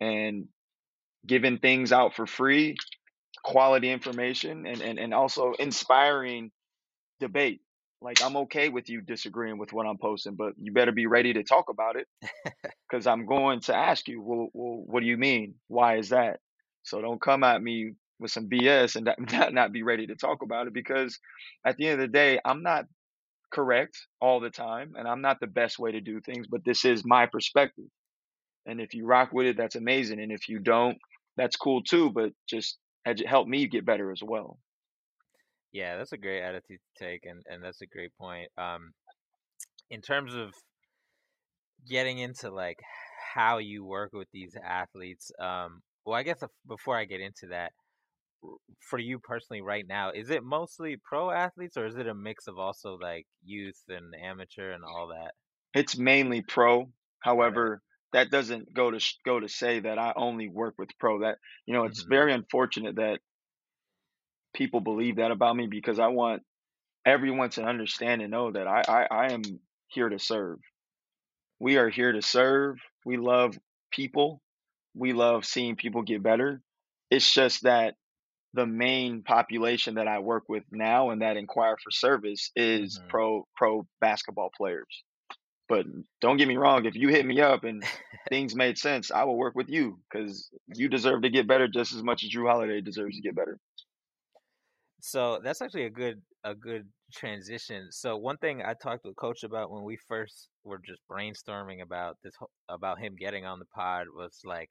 and 0.01 0.47
giving 1.27 1.59
things 1.59 1.93
out 1.93 2.15
for 2.15 2.27
free, 2.27 2.77
quality 3.45 3.91
information, 3.91 4.67
and 4.67 4.81
and, 4.83 4.99
and 4.99 5.15
also 5.15 5.53
inspiring 5.59 6.51
debate. 7.21 7.61
Like 8.01 8.23
I'm 8.23 8.37
okay 8.39 8.69
with 8.69 8.89
you 8.89 9.01
disagreeing 9.01 9.59
with 9.59 9.73
what 9.73 9.87
I'm 9.87 9.99
posting, 9.99 10.37
but 10.37 10.55
you 10.61 10.73
better 10.73 10.93
be 10.93 11.07
ready 11.07 11.33
to 11.35 11.43
talk 11.43 11.67
about 11.71 11.97
it 11.97 12.07
because 12.91 13.07
I'm 13.07 13.27
going 13.27 13.61
to 13.63 13.77
ask 13.77 14.09
you, 14.09 14.23
well, 14.23 14.49
well, 14.53 14.83
what 14.87 15.01
do 15.01 15.07
you 15.07 15.17
mean? 15.17 15.55
Why 15.69 15.99
is 15.99 16.11
that? 16.11 16.41
So 16.85 17.01
don't 17.01 17.21
come 17.21 17.45
at 17.45 17.63
me 17.63 17.95
with 18.21 18.31
some 18.31 18.49
BS 18.49 18.97
and 18.97 19.07
not, 19.19 19.33
not 19.33 19.55
not 19.55 19.73
be 19.73 19.83
ready 19.83 20.07
to 20.09 20.17
talk 20.17 20.43
about 20.43 20.69
it 20.69 20.75
because 20.75 21.19
at 21.67 21.77
the 21.77 21.87
end 21.89 22.01
of 22.01 22.09
the 22.09 22.13
day, 22.13 22.41
I'm 22.45 22.63
not 22.63 22.87
correct 23.53 23.99
all 24.21 24.41
the 24.41 24.51
time 24.51 24.95
and 24.99 25.09
I'm 25.09 25.23
not 25.23 25.41
the 25.41 25.47
best 25.47 25.79
way 25.79 25.93
to 25.93 26.01
do 26.01 26.21
things, 26.21 26.47
but 26.49 26.65
this 26.65 26.85
is 26.85 27.05
my 27.05 27.27
perspective. 27.27 27.87
And 28.67 28.81
if 28.81 28.95
you 28.95 29.07
rock 29.07 29.33
with 29.33 29.47
it, 29.47 29.57
that's 29.57 29.77
amazing. 29.77 30.21
And 30.21 30.33
if 30.33 30.49
you 30.49 30.59
don't, 30.59 30.99
that's 31.39 31.57
cool 31.57 31.83
too, 31.83 32.11
but 32.11 32.33
just 32.49 32.79
help 33.25 33.49
me 33.49 33.67
get 33.67 33.87
better 33.87 34.13
as 34.13 34.21
well. 34.23 34.59
Yeah, 35.73 35.97
that's 35.97 36.13
a 36.13 36.19
great 36.19 36.43
attitude 36.43 36.81
to 36.81 37.05
take, 37.05 37.25
and 37.25 37.43
and 37.47 37.63
that's 37.63 37.81
a 37.81 37.87
great 37.87 38.11
point. 38.21 38.49
Um, 38.59 38.93
in 39.91 40.03
terms 40.03 40.35
of 40.35 40.53
getting 41.89 42.19
into 42.19 42.51
like 42.51 42.79
how 43.35 43.59
you 43.59 43.85
work 43.85 44.13
with 44.13 44.29
these 44.33 44.55
athletes, 44.63 45.31
um, 45.41 45.81
well, 46.05 46.17
I 46.17 46.23
guess 46.23 46.43
before 46.67 46.97
I 46.97 47.05
get 47.05 47.21
into 47.21 47.49
that, 47.51 47.73
for 48.81 48.99
you 48.99 49.19
personally 49.19 49.63
right 49.63 49.85
now, 49.87 50.11
is 50.11 50.31
it 50.31 50.43
mostly 50.43 50.97
pro 51.05 51.31
athletes 51.31 51.77
or 51.77 51.87
is 51.87 51.97
it 51.97 52.09
a 52.09 52.15
mix 52.15 52.47
of 52.47 52.59
also 52.59 52.97
like 53.01 53.27
youth 53.45 53.81
and 53.89 54.15
amateur 54.15 54.73
and 54.73 54.85
all 54.85 55.09
that? 55.09 55.33
It's 55.75 55.99
mainly 55.99 56.43
pro. 56.43 56.91
However, 57.21 57.83
that 58.13 58.31
doesn't 58.31 58.73
go 58.73 58.91
to 58.91 59.01
go 59.25 59.41
to 59.41 59.49
say 59.49 59.81
that 59.81 59.99
I 59.99 60.13
only 60.17 60.49
work 60.49 60.75
with 60.79 60.91
pro. 60.99 61.21
That 61.21 61.39
you 61.67 61.75
know, 61.75 61.85
it's 61.85 62.03
hmm 62.03 62.09
very 62.09 62.33
unfortunate 62.33 62.97
that 62.97 63.21
people 64.55 64.81
believe 64.81 65.17
that 65.17 65.31
about 65.31 65.57
me 65.57 65.67
because 65.67 65.99
I 65.99 66.09
want 66.09 66.43
everyone 67.07 67.51
to 67.51 67.65
understand 67.65 68.23
and 68.23 68.31
know 68.31 68.53
that 68.53 68.67
I, 68.67 68.85
I, 68.89 69.07
I 69.11 69.33
am 69.33 69.61
here 69.89 70.09
to 70.09 70.19
serve. 70.19 70.59
We 71.61 71.77
are 71.77 71.89
here 71.89 72.13
to 72.13 72.23
serve. 72.23 72.79
We 73.05 73.17
love 73.17 73.59
people. 73.91 74.43
We 74.95 75.13
love 75.13 75.45
seeing 75.45 75.77
people 75.77 76.03
get 76.03 76.23
better. 76.23 76.63
It's 77.11 77.33
just 77.33 77.63
that 77.63 77.95
the 78.55 78.67
main 78.67 79.23
population 79.23 79.95
that 79.97 80.09
I 80.09 80.21
work 80.21 80.45
with 80.49 80.65
now 80.71 81.11
and 81.11 81.23
that 81.23 81.37
inquire 81.37 81.77
for 81.83 81.91
service 81.91 82.51
is 82.57 83.01
hmm 83.01 83.11
pro 83.11 83.47
pro 83.57 83.87
basketball 84.01 84.51
players. 84.57 85.05
But 85.69 85.87
don't 86.21 86.39
get 86.39 86.49
me 86.49 86.57
wrong, 86.57 86.87
if 86.87 86.95
you 86.95 87.09
hit 87.09 87.27
me 87.27 87.41
up 87.41 87.65
and 87.65 87.85
things 88.29 88.55
made 88.55 88.79
sense, 88.79 89.11
I 89.11 89.25
will 89.25 89.37
work 89.37 89.55
with 89.55 89.69
you 89.69 89.99
because 90.11 90.49
you 90.75 90.89
deserve 90.89 91.23
to 91.23 91.31
get 91.31 91.47
better 91.47 91.69
just 91.69 91.95
as 91.95 92.03
much 92.03 92.25
as 92.25 92.31
Jrue 92.31 92.49
Holiday 92.49 92.81
deserves 92.81 93.17
to 93.17 93.23
get 93.23 93.37
better. 93.37 93.59
So 95.01 95.41
that's 95.43 95.63
actually 95.63 95.85
a 95.85 95.91
good 95.91 96.21
a 96.45 96.55
good 96.55 96.87
transition. 97.13 97.89
So 97.91 98.17
one 98.17 98.37
thing 98.39 98.63
I 98.63 98.75
talked 98.75 99.05
with 99.05 99.17
Coach 99.17 99.43
about 99.43 99.71
when 99.71 99.85
we 99.85 99.97
first 100.09 100.49
were 100.65 100.81
just 100.85 101.01
brainstorming 101.11 101.83
about 101.83 102.17
this 102.23 102.35
about 102.69 102.99
him 102.99 103.15
getting 103.19 103.45
on 103.45 103.59
the 103.59 103.65
pod 103.67 104.07
was 104.15 104.41
like 104.45 104.71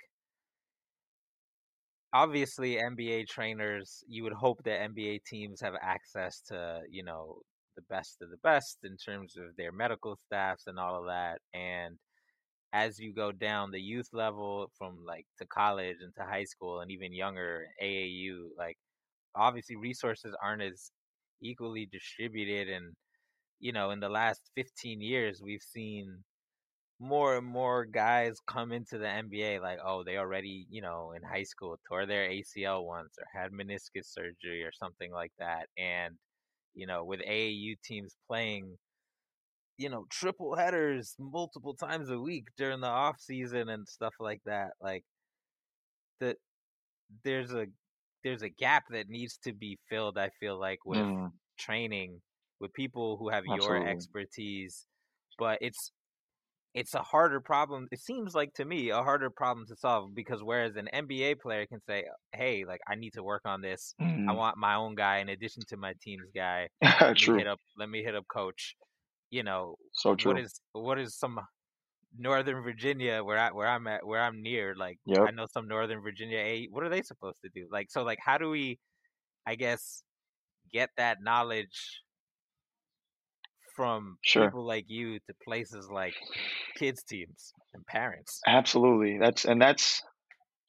obviously 2.13 2.75
NBA 2.75 3.27
trainers 3.27 4.03
you 4.07 4.23
would 4.23 4.33
hope 4.33 4.63
that 4.63 4.89
NBA 4.91 5.23
teams 5.25 5.61
have 5.61 5.75
access 5.81 6.41
to, 6.47 6.81
you 6.89 7.03
know, 7.03 7.37
the 7.77 7.83
best 7.83 8.17
of 8.21 8.29
the 8.29 8.37
best 8.43 8.79
in 8.83 8.97
terms 8.97 9.37
of 9.37 9.55
their 9.55 9.71
medical 9.71 10.17
staffs 10.25 10.67
and 10.67 10.77
all 10.77 10.99
of 10.99 11.05
that 11.05 11.39
and 11.53 11.95
as 12.73 12.99
you 12.99 13.13
go 13.13 13.31
down 13.31 13.71
the 13.71 13.79
youth 13.79 14.09
level 14.11 14.69
from 14.77 14.97
like 15.05 15.25
to 15.37 15.45
college 15.45 15.97
and 16.01 16.13
to 16.15 16.23
high 16.23 16.43
school 16.43 16.81
and 16.81 16.91
even 16.91 17.13
younger 17.13 17.65
AAU 17.81 18.47
like 18.57 18.77
obviously 19.35 19.75
resources 19.75 20.35
aren't 20.43 20.61
as 20.61 20.91
equally 21.41 21.87
distributed 21.91 22.67
and 22.67 22.93
you 23.59 23.71
know 23.71 23.91
in 23.91 23.99
the 23.99 24.09
last 24.09 24.41
15 24.55 25.01
years 25.01 25.41
we've 25.41 25.61
seen 25.61 26.23
more 26.99 27.37
and 27.37 27.45
more 27.45 27.85
guys 27.85 28.37
come 28.47 28.71
into 28.71 28.97
the 28.97 29.05
NBA 29.05 29.61
like 29.61 29.77
oh 29.85 30.03
they 30.03 30.17
already 30.17 30.65
you 30.69 30.81
know 30.81 31.13
in 31.15 31.21
high 31.21 31.43
school 31.43 31.77
tore 31.87 32.07
their 32.07 32.27
ACL 32.29 32.85
once 32.85 33.17
or 33.19 33.39
had 33.39 33.51
meniscus 33.51 34.05
surgery 34.05 34.63
or 34.63 34.71
something 34.73 35.11
like 35.11 35.31
that 35.37 35.67
and 35.77 36.15
you 36.77 36.87
know 36.87 37.05
with 37.05 37.21
AAU 37.21 37.77
teams 37.83 38.15
playing 38.27 38.77
you 39.77 39.89
know 39.89 40.05
triple 40.09 40.55
headers 40.55 41.15
multiple 41.19 41.75
times 41.75 42.09
a 42.09 42.19
week 42.19 42.47
during 42.57 42.79
the 42.81 42.87
off 42.87 43.19
season 43.19 43.69
and 43.69 43.87
stuff 43.87 44.15
like 44.19 44.41
that 44.45 44.71
like 44.81 45.03
the 46.19 46.35
there's 47.23 47.53
a 47.53 47.67
there's 48.23 48.43
a 48.43 48.49
gap 48.49 48.85
that 48.91 49.09
needs 49.09 49.37
to 49.37 49.53
be 49.53 49.79
filled 49.89 50.17
i 50.17 50.29
feel 50.39 50.59
like 50.59 50.79
with 50.85 51.07
Mm, 51.07 51.31
training 51.57 52.21
with 52.59 52.73
people 52.73 53.17
who 53.17 53.29
have 53.29 53.47
your 53.47 53.81
expertise 53.85 54.87
but 55.39 55.59
it's 55.61 55.91
it's 56.77 56.93
a 56.95 57.01
harder 57.01 57.41
problem 57.41 57.87
it 57.91 57.99
seems 57.99 58.35
like 58.35 58.53
to 58.53 58.65
me 58.65 58.89
a 58.89 59.03
harder 59.03 59.29
problem 59.31 59.65
to 59.67 59.75
solve 59.75 60.13
because 60.15 60.43
whereas 60.43 60.75
an 60.77 60.89
nba 60.93 61.39
player 61.39 61.65
can 61.67 61.81
say 61.89 62.05
hey 62.33 62.65
like 62.65 62.81
i 62.87 62.95
need 62.95 63.13
to 63.13 63.23
work 63.23 63.43
on 63.45 63.61
this. 63.61 63.95
I 64.29 64.33
Mm, 64.33 64.41
want 64.41 64.57
my 64.57 64.75
own 64.75 64.95
guy 64.95 65.17
in 65.19 65.29
addition 65.29 65.63
to 65.69 65.77
my 65.77 65.93
team's 66.01 66.31
guy. 66.35 66.69
Let 67.13 67.17
me 67.17 67.31
true. 67.31 67.37
hit 67.37 67.47
up 67.47 67.61
let 67.77 67.89
me 67.89 68.03
hit 68.03 68.15
up 68.15 68.25
coach. 68.31 68.75
You 69.31 69.43
know 69.43 69.77
So 69.91 70.15
true. 70.15 70.45
is 70.45 70.61
what 70.73 70.99
is 70.99 71.17
some 71.17 71.39
northern 72.17 72.63
virginia 72.63 73.23
where 73.23 73.37
i 73.37 73.51
where 73.51 73.67
i'm 73.67 73.87
at 73.87 74.05
where 74.05 74.21
i'm 74.21 74.41
near 74.41 74.75
like 74.75 74.99
i 75.25 75.31
know 75.31 75.45
some 75.45 75.67
northern 75.67 76.01
virginia 76.01 76.39
a 76.39 76.67
what 76.71 76.83
are 76.83 76.89
they 76.89 77.01
supposed 77.01 77.39
to 77.43 77.49
do? 77.53 77.67
Like 77.71 77.91
so 77.91 78.03
like 78.03 78.19
how 78.21 78.37
do 78.37 78.49
we 78.49 78.79
i 79.47 79.55
guess 79.55 80.03
get 80.71 80.89
that 80.97 81.19
knowledge 81.21 82.03
from 83.77 84.19
Sure. 84.23 84.45
people 84.45 84.65
like 84.67 84.85
you 84.89 85.19
to 85.21 85.35
places 85.45 85.89
like 85.89 86.17
kids 86.77 87.03
teams 87.03 87.53
and 87.75 87.85
parents. 87.87 88.41
Absolutely. 88.47 89.19
That's 89.19 89.45
and 89.45 89.61
that's 89.61 90.03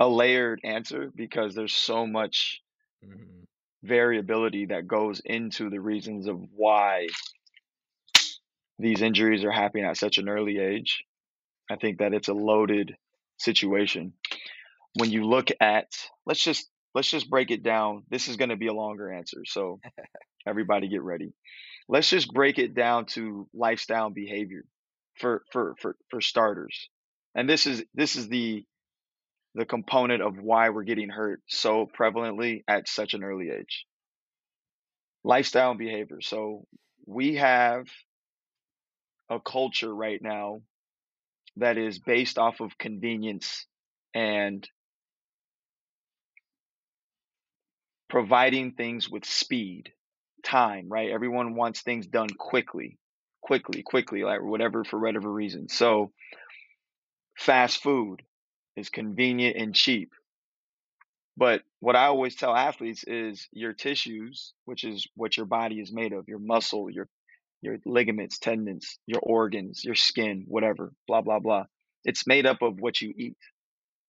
a 0.01 0.09
layered 0.09 0.61
answer 0.65 1.13
because 1.15 1.55
there's 1.55 1.75
so 1.75 2.07
much 2.07 2.63
hmm 3.03 3.45
variability 3.83 4.67
that 4.67 4.87
goes 4.89 5.21
into 5.25 5.71
the 5.71 5.81
reasons 5.81 6.29
of 6.29 6.39
why 6.55 7.09
these 8.79 9.03
injuries 9.03 9.45
are 9.45 9.53
happening 9.53 9.85
at 9.85 9.97
such 9.97 10.19
an 10.19 10.29
early 10.29 10.59
age. 10.59 11.05
I 11.71 11.77
think 11.77 11.99
that 11.99 12.15
it's 12.15 12.29
a 12.29 12.35
loaded 12.35 12.97
situation. 13.39 14.15
When 14.95 15.11
you 15.11 15.25
look 15.27 15.49
at 15.61 15.89
let's 16.27 16.43
just 16.43 16.71
let's 16.95 17.11
just 17.11 17.31
break 17.31 17.51
it 17.53 17.65
down. 17.65 18.05
This 18.11 18.29
is 18.29 18.37
going 18.37 18.51
to 18.51 18.57
be 18.57 18.69
a 18.69 18.75
longer 18.75 19.13
answer, 19.13 19.43
so 19.47 19.81
everybody 20.47 20.89
get 20.89 21.03
ready. 21.03 21.35
Let's 21.89 22.11
just 22.11 22.33
break 22.33 22.59
it 22.59 22.75
down 22.75 23.07
to 23.07 23.49
lifestyle 23.55 24.07
and 24.07 24.15
behavior 24.15 24.65
for 25.17 25.43
for 25.53 25.75
for 25.81 25.97
for 26.11 26.21
starters. 26.21 26.89
And 27.35 27.49
this 27.49 27.67
is 27.67 27.85
this 27.95 28.17
is 28.17 28.29
the 28.29 28.65
the 29.55 29.65
component 29.65 30.23
of 30.23 30.39
why 30.39 30.71
we're 30.71 30.85
getting 30.85 31.09
hurt 31.09 31.41
so 31.49 31.87
prevalently 31.99 32.63
at 32.69 32.89
such 32.89 33.15
an 33.15 33.25
early 33.25 33.51
age. 33.51 33.87
Lifestyle 35.25 35.71
and 35.71 35.79
behavior. 35.79 36.21
So 36.21 36.67
we 37.07 37.37
have 37.37 37.87
a 39.31 39.41
culture 39.41 39.93
right 39.93 40.21
now 40.23 40.61
that 41.57 41.77
is 41.79 41.99
based 41.99 42.39
off 42.39 42.61
of 42.61 42.79
convenience 42.79 43.67
and 44.15 44.69
providing 48.09 48.73
things 48.73 49.09
with 49.09 49.25
speed, 49.25 49.93
time, 50.45 50.89
right? 50.89 51.11
Everyone 51.11 51.55
wants 51.55 51.81
things 51.81 52.07
done 52.07 52.29
quickly, 52.31 52.99
quickly, 53.43 53.83
quickly, 53.83 54.25
like 54.25 54.43
whatever 54.43 54.85
for 54.85 54.99
whatever 54.99 55.31
reason. 55.33 55.69
So 55.69 56.13
fast 57.37 57.83
food 57.83 58.23
is 58.77 58.89
convenient 58.89 59.57
and 59.57 59.75
cheap. 59.75 60.13
But 61.37 61.63
what 61.79 61.95
I 61.95 62.07
always 62.07 62.35
tell 62.35 62.55
athletes 62.55 63.05
is 63.07 63.49
your 63.53 63.73
tissues, 63.73 64.53
which 64.65 64.83
is 64.83 65.07
what 65.15 65.37
your 65.37 65.47
body 65.47 65.77
is 65.81 65.93
made 65.93 66.13
of, 66.13 66.29
your 66.29 66.41
muscle, 66.41 66.91
your 66.91 67.09
your 67.61 67.79
ligaments, 67.85 68.39
tendons, 68.39 68.99
your 69.07 69.21
organs, 69.21 69.85
your 69.85 69.95
skin, 69.95 70.45
whatever, 70.49 70.93
blah 71.07 71.21
blah 71.23 71.39
blah. 71.39 71.65
It's 72.05 72.27
made 72.27 72.47
up 72.47 72.63
of 72.63 72.81
what 72.81 73.01
you 73.01 73.13
eat. 73.17 73.37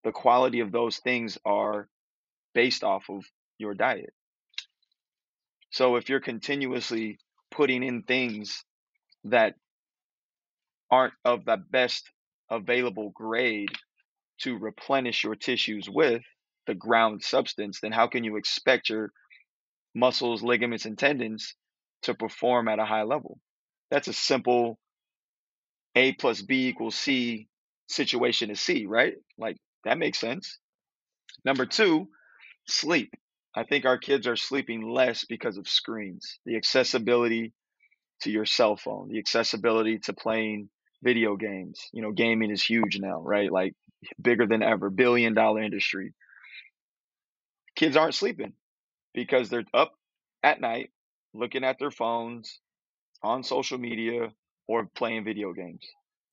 The 0.04 0.12
quality 0.12 0.62
of 0.62 0.72
those 0.72 0.98
things 0.98 1.38
are 1.46 1.88
based 2.54 2.84
off 2.84 3.10
of 3.10 3.26
your 3.58 3.74
diet. 3.74 4.14
So 5.72 5.96
if 5.96 6.10
you're 6.10 6.20
continuously 6.20 7.20
putting 7.52 7.84
in 7.84 8.04
things 8.04 8.64
that 9.26 9.56
aren't 10.90 11.14
of 11.24 11.46
the 11.46 11.58
best 11.58 12.10
available 12.50 13.12
grade 13.12 13.70
to 14.42 14.58
replenish 14.58 15.24
your 15.24 15.36
tissues 15.36 15.90
with 15.90 16.24
the 16.66 16.74
ground 16.76 17.24
substance, 17.24 17.80
then 17.82 17.92
how 17.92 18.08
can 18.08 18.24
you 18.24 18.38
expect 18.38 18.90
your 18.90 19.12
muscles, 19.94 20.42
ligaments, 20.42 20.86
and 20.86 20.98
tendons 20.98 21.56
to 22.04 22.14
perform 22.14 22.68
at 22.68 22.80
a 22.80 22.86
high 22.86 23.04
level? 23.04 23.40
That's 23.92 24.08
a 24.08 24.14
simple 24.14 24.80
A 25.96 26.14
plus 26.14 26.42
B 26.42 26.68
equals 26.68 26.96
C 26.96 27.48
situation 27.88 28.50
to 28.50 28.56
C, 28.56 28.86
right? 28.86 29.16
Like 29.38 29.58
that 29.84 29.98
makes 29.98 30.20
sense. 30.20 30.58
Number 31.46 31.66
two, 31.66 32.08
sleep. 32.68 33.14
I 33.56 33.64
think 33.64 33.86
our 33.86 33.98
kids 33.98 34.28
are 34.28 34.36
sleeping 34.36 34.82
less 34.90 35.26
because 35.26 35.58
of 35.58 35.68
screens, 35.68 36.40
the 36.46 36.56
accessibility 36.56 37.54
to 38.22 38.32
your 38.32 38.46
cell 38.46 38.76
phone, 38.78 39.10
the 39.10 39.20
accessibility 39.20 40.00
to 40.00 40.14
playing 40.14 40.70
video 41.04 41.36
games. 41.36 41.82
You 41.94 42.02
know, 42.02 42.12
gaming 42.12 42.52
is 42.52 42.64
huge 42.64 43.00
now, 43.00 43.22
right? 43.22 43.52
Like 43.52 43.76
bigger 44.22 44.46
than 44.48 44.64
ever, 44.64 44.90
billion 44.90 45.34
dollar 45.34 45.62
industry. 45.62 46.14
Kids 47.76 47.96
aren't 47.96 48.16
sleeping 48.16 48.54
because 49.14 49.50
they're 49.50 49.66
up 49.74 49.96
at 50.44 50.60
night 50.62 50.92
looking 51.34 51.64
at 51.64 51.80
their 51.80 51.92
phones, 51.92 52.60
on 53.24 53.44
social 53.44 53.78
media, 53.78 54.34
or 54.68 54.86
playing 54.88 55.24
video 55.26 55.54
games. 55.54 55.86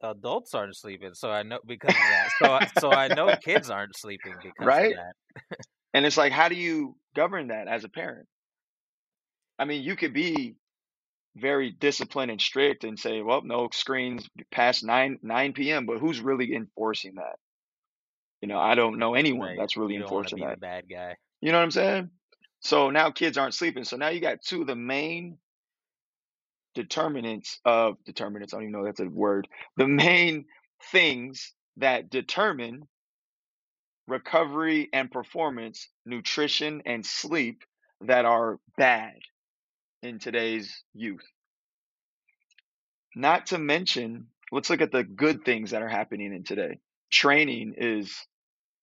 Adults 0.02 0.54
aren't 0.54 0.76
sleeping, 0.76 1.14
so 1.14 1.30
I 1.30 1.42
know 1.42 1.60
because 1.66 1.98
of 2.00 2.08
that. 2.08 2.30
So, 2.32 2.52
I- 2.52 2.66
so 2.74 2.92
I 2.92 3.08
know 3.08 3.32
kids 3.44 3.70
aren't 3.70 3.96
sleeping 3.96 4.40
because 4.42 4.64
Right? 4.66 4.94
of 4.94 4.96
that. 5.48 5.56
And 5.96 6.04
it's 6.04 6.18
like, 6.18 6.30
how 6.30 6.50
do 6.50 6.54
you 6.54 6.94
govern 7.14 7.48
that 7.48 7.68
as 7.68 7.84
a 7.84 7.88
parent? 7.88 8.28
I 9.58 9.64
mean, 9.64 9.82
you 9.82 9.96
could 9.96 10.12
be 10.12 10.56
very 11.36 11.70
disciplined 11.70 12.30
and 12.30 12.38
strict 12.38 12.84
and 12.84 12.98
say, 12.98 13.22
well, 13.22 13.40
no 13.42 13.70
screens 13.72 14.28
past 14.52 14.84
9 14.84 15.20
9 15.22 15.52
p.m., 15.54 15.86
but 15.86 15.96
who's 15.98 16.20
really 16.20 16.54
enforcing 16.54 17.14
that? 17.14 17.36
You 18.42 18.48
know, 18.48 18.58
I 18.58 18.74
don't 18.74 18.98
know 18.98 19.14
anyone 19.14 19.48
Right? 19.48 19.58
that's 19.58 19.78
really 19.78 19.94
you 19.94 20.00
don't 20.00 20.12
want 20.12 20.28
to 20.28 20.34
enforcing 20.34 20.36
be 20.36 20.44
that. 20.50 20.60
bad 20.60 20.84
guy. 20.90 21.16
You 21.40 21.50
know 21.50 21.56
what 21.56 21.64
I'm 21.64 21.70
saying? 21.70 22.10
So 22.60 22.90
now 22.90 23.10
kids 23.10 23.38
aren't 23.38 23.54
sleeping. 23.54 23.84
So 23.84 23.96
now 23.96 24.08
you 24.08 24.20
got 24.20 24.42
two 24.42 24.60
of 24.60 24.66
the 24.66 24.76
main 24.76 25.38
determinants 26.74 27.58
of 27.64 27.96
determinants. 28.04 28.52
I 28.52 28.58
don't 28.58 28.64
even 28.64 28.72
know 28.72 28.84
if 28.84 28.96
that's 28.96 29.00
a 29.00 29.10
word. 29.10 29.48
The 29.78 29.88
main 29.88 30.44
things 30.92 31.54
that 31.78 32.10
determine 32.10 32.86
recovery 34.06 34.88
and 34.92 35.10
performance, 35.10 35.88
nutrition 36.04 36.82
and 36.86 37.04
sleep 37.04 37.62
that 38.02 38.24
are 38.24 38.58
bad 38.76 39.14
in 40.02 40.18
today's 40.18 40.82
youth. 40.94 41.24
Not 43.14 43.46
to 43.46 43.58
mention, 43.58 44.28
let's 44.52 44.70
look 44.70 44.80
at 44.82 44.92
the 44.92 45.04
good 45.04 45.44
things 45.44 45.70
that 45.70 45.82
are 45.82 45.88
happening 45.88 46.34
in 46.34 46.44
today. 46.44 46.78
Training 47.10 47.74
is 47.76 48.14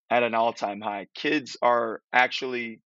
at 0.09 0.23
an 0.23 0.33
all 0.33 0.53
time 0.53 0.81
high. 0.81 1.07
Kids 1.15 1.57
are 1.61 2.01
actually 2.11 2.81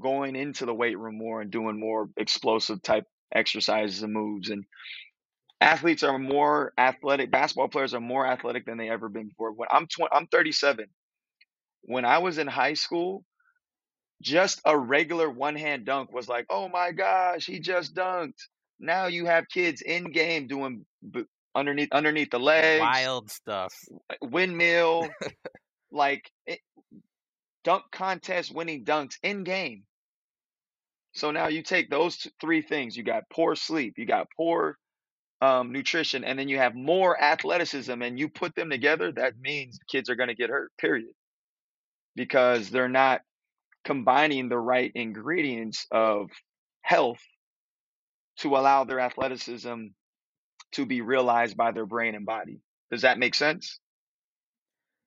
going 0.00 0.36
into 0.36 0.66
the 0.66 0.74
weight 0.74 0.98
room 0.98 1.18
more 1.18 1.40
and 1.40 1.50
doing 1.50 1.78
more 1.78 2.08
explosive 2.16 2.82
type 2.82 3.04
exercises 3.34 4.02
and 4.02 4.12
moves. 4.12 4.50
And 4.50 4.64
athletes 5.60 6.02
are 6.02 6.18
more 6.18 6.72
athletic. 6.78 7.30
Basketball 7.30 7.68
players 7.68 7.94
are 7.94 8.00
more 8.00 8.26
athletic 8.26 8.66
than 8.66 8.78
they 8.78 8.90
ever 8.90 9.08
been 9.08 9.28
before. 9.28 9.52
When 9.52 9.68
I'm 9.70 9.86
20, 9.86 10.10
I'm 10.12 10.26
37. 10.26 10.86
When 11.82 12.04
I 12.04 12.18
was 12.18 12.38
in 12.38 12.46
high 12.46 12.74
school, 12.74 13.24
just 14.22 14.60
a 14.64 14.76
regular 14.76 15.28
one 15.28 15.56
hand 15.56 15.84
dunk 15.84 16.12
was 16.12 16.28
like, 16.28 16.46
oh 16.50 16.68
my 16.68 16.92
gosh, 16.92 17.46
he 17.46 17.60
just 17.60 17.94
dunked. 17.94 18.40
Now 18.78 19.06
you 19.06 19.26
have 19.26 19.48
kids 19.48 19.82
in 19.82 20.04
game 20.12 20.46
doing 20.48 20.84
b- 21.08 21.24
underneath 21.54 21.88
underneath 21.92 22.30
the 22.30 22.38
legs, 22.40 22.80
Wild 22.80 23.30
stuff. 23.30 23.74
windmill, 24.20 25.08
like 25.90 26.30
it, 26.46 26.60
dunk 27.64 27.84
contest 27.90 28.54
winning 28.54 28.84
dunks 28.84 29.14
in 29.22 29.44
game. 29.44 29.84
So 31.14 31.30
now 31.30 31.48
you 31.48 31.62
take 31.62 31.88
those 31.88 32.26
three 32.40 32.60
things. 32.62 32.96
You 32.96 33.02
got 33.02 33.24
poor 33.32 33.56
sleep, 33.56 33.94
you 33.96 34.04
got 34.04 34.26
poor 34.36 34.76
um, 35.40 35.72
nutrition, 35.72 36.24
and 36.24 36.38
then 36.38 36.48
you 36.48 36.58
have 36.58 36.74
more 36.74 37.18
athleticism, 37.20 38.02
and 38.02 38.18
you 38.18 38.28
put 38.28 38.54
them 38.54 38.68
together. 38.68 39.12
That 39.12 39.38
means 39.40 39.78
kids 39.88 40.10
are 40.10 40.14
going 40.14 40.28
to 40.28 40.34
get 40.34 40.50
hurt. 40.50 40.70
Period, 40.78 41.08
because 42.16 42.70
they're 42.70 42.88
not 42.88 43.20
combining 43.84 44.48
the 44.48 44.58
right 44.58 44.90
ingredients 44.94 45.86
of 45.92 46.30
health 46.82 47.20
to 48.38 48.56
allow 48.56 48.84
their 48.84 49.00
athleticism 49.00 49.86
to 50.72 50.86
be 50.86 51.00
realized 51.00 51.56
by 51.56 51.70
their 51.70 51.86
brain 51.86 52.14
and 52.14 52.26
body. 52.26 52.60
Does 52.90 53.02
that 53.02 53.18
make 53.18 53.34
sense? 53.34 53.78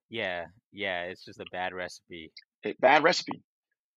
Yeah, 0.10 0.46
yeah. 0.72 1.04
It's 1.04 1.26
just 1.26 1.40
a 1.40 1.46
bad 1.52 1.74
recipe. 1.74 2.32
It, 2.64 2.80
bad 2.80 3.04
recipe. 3.04 3.42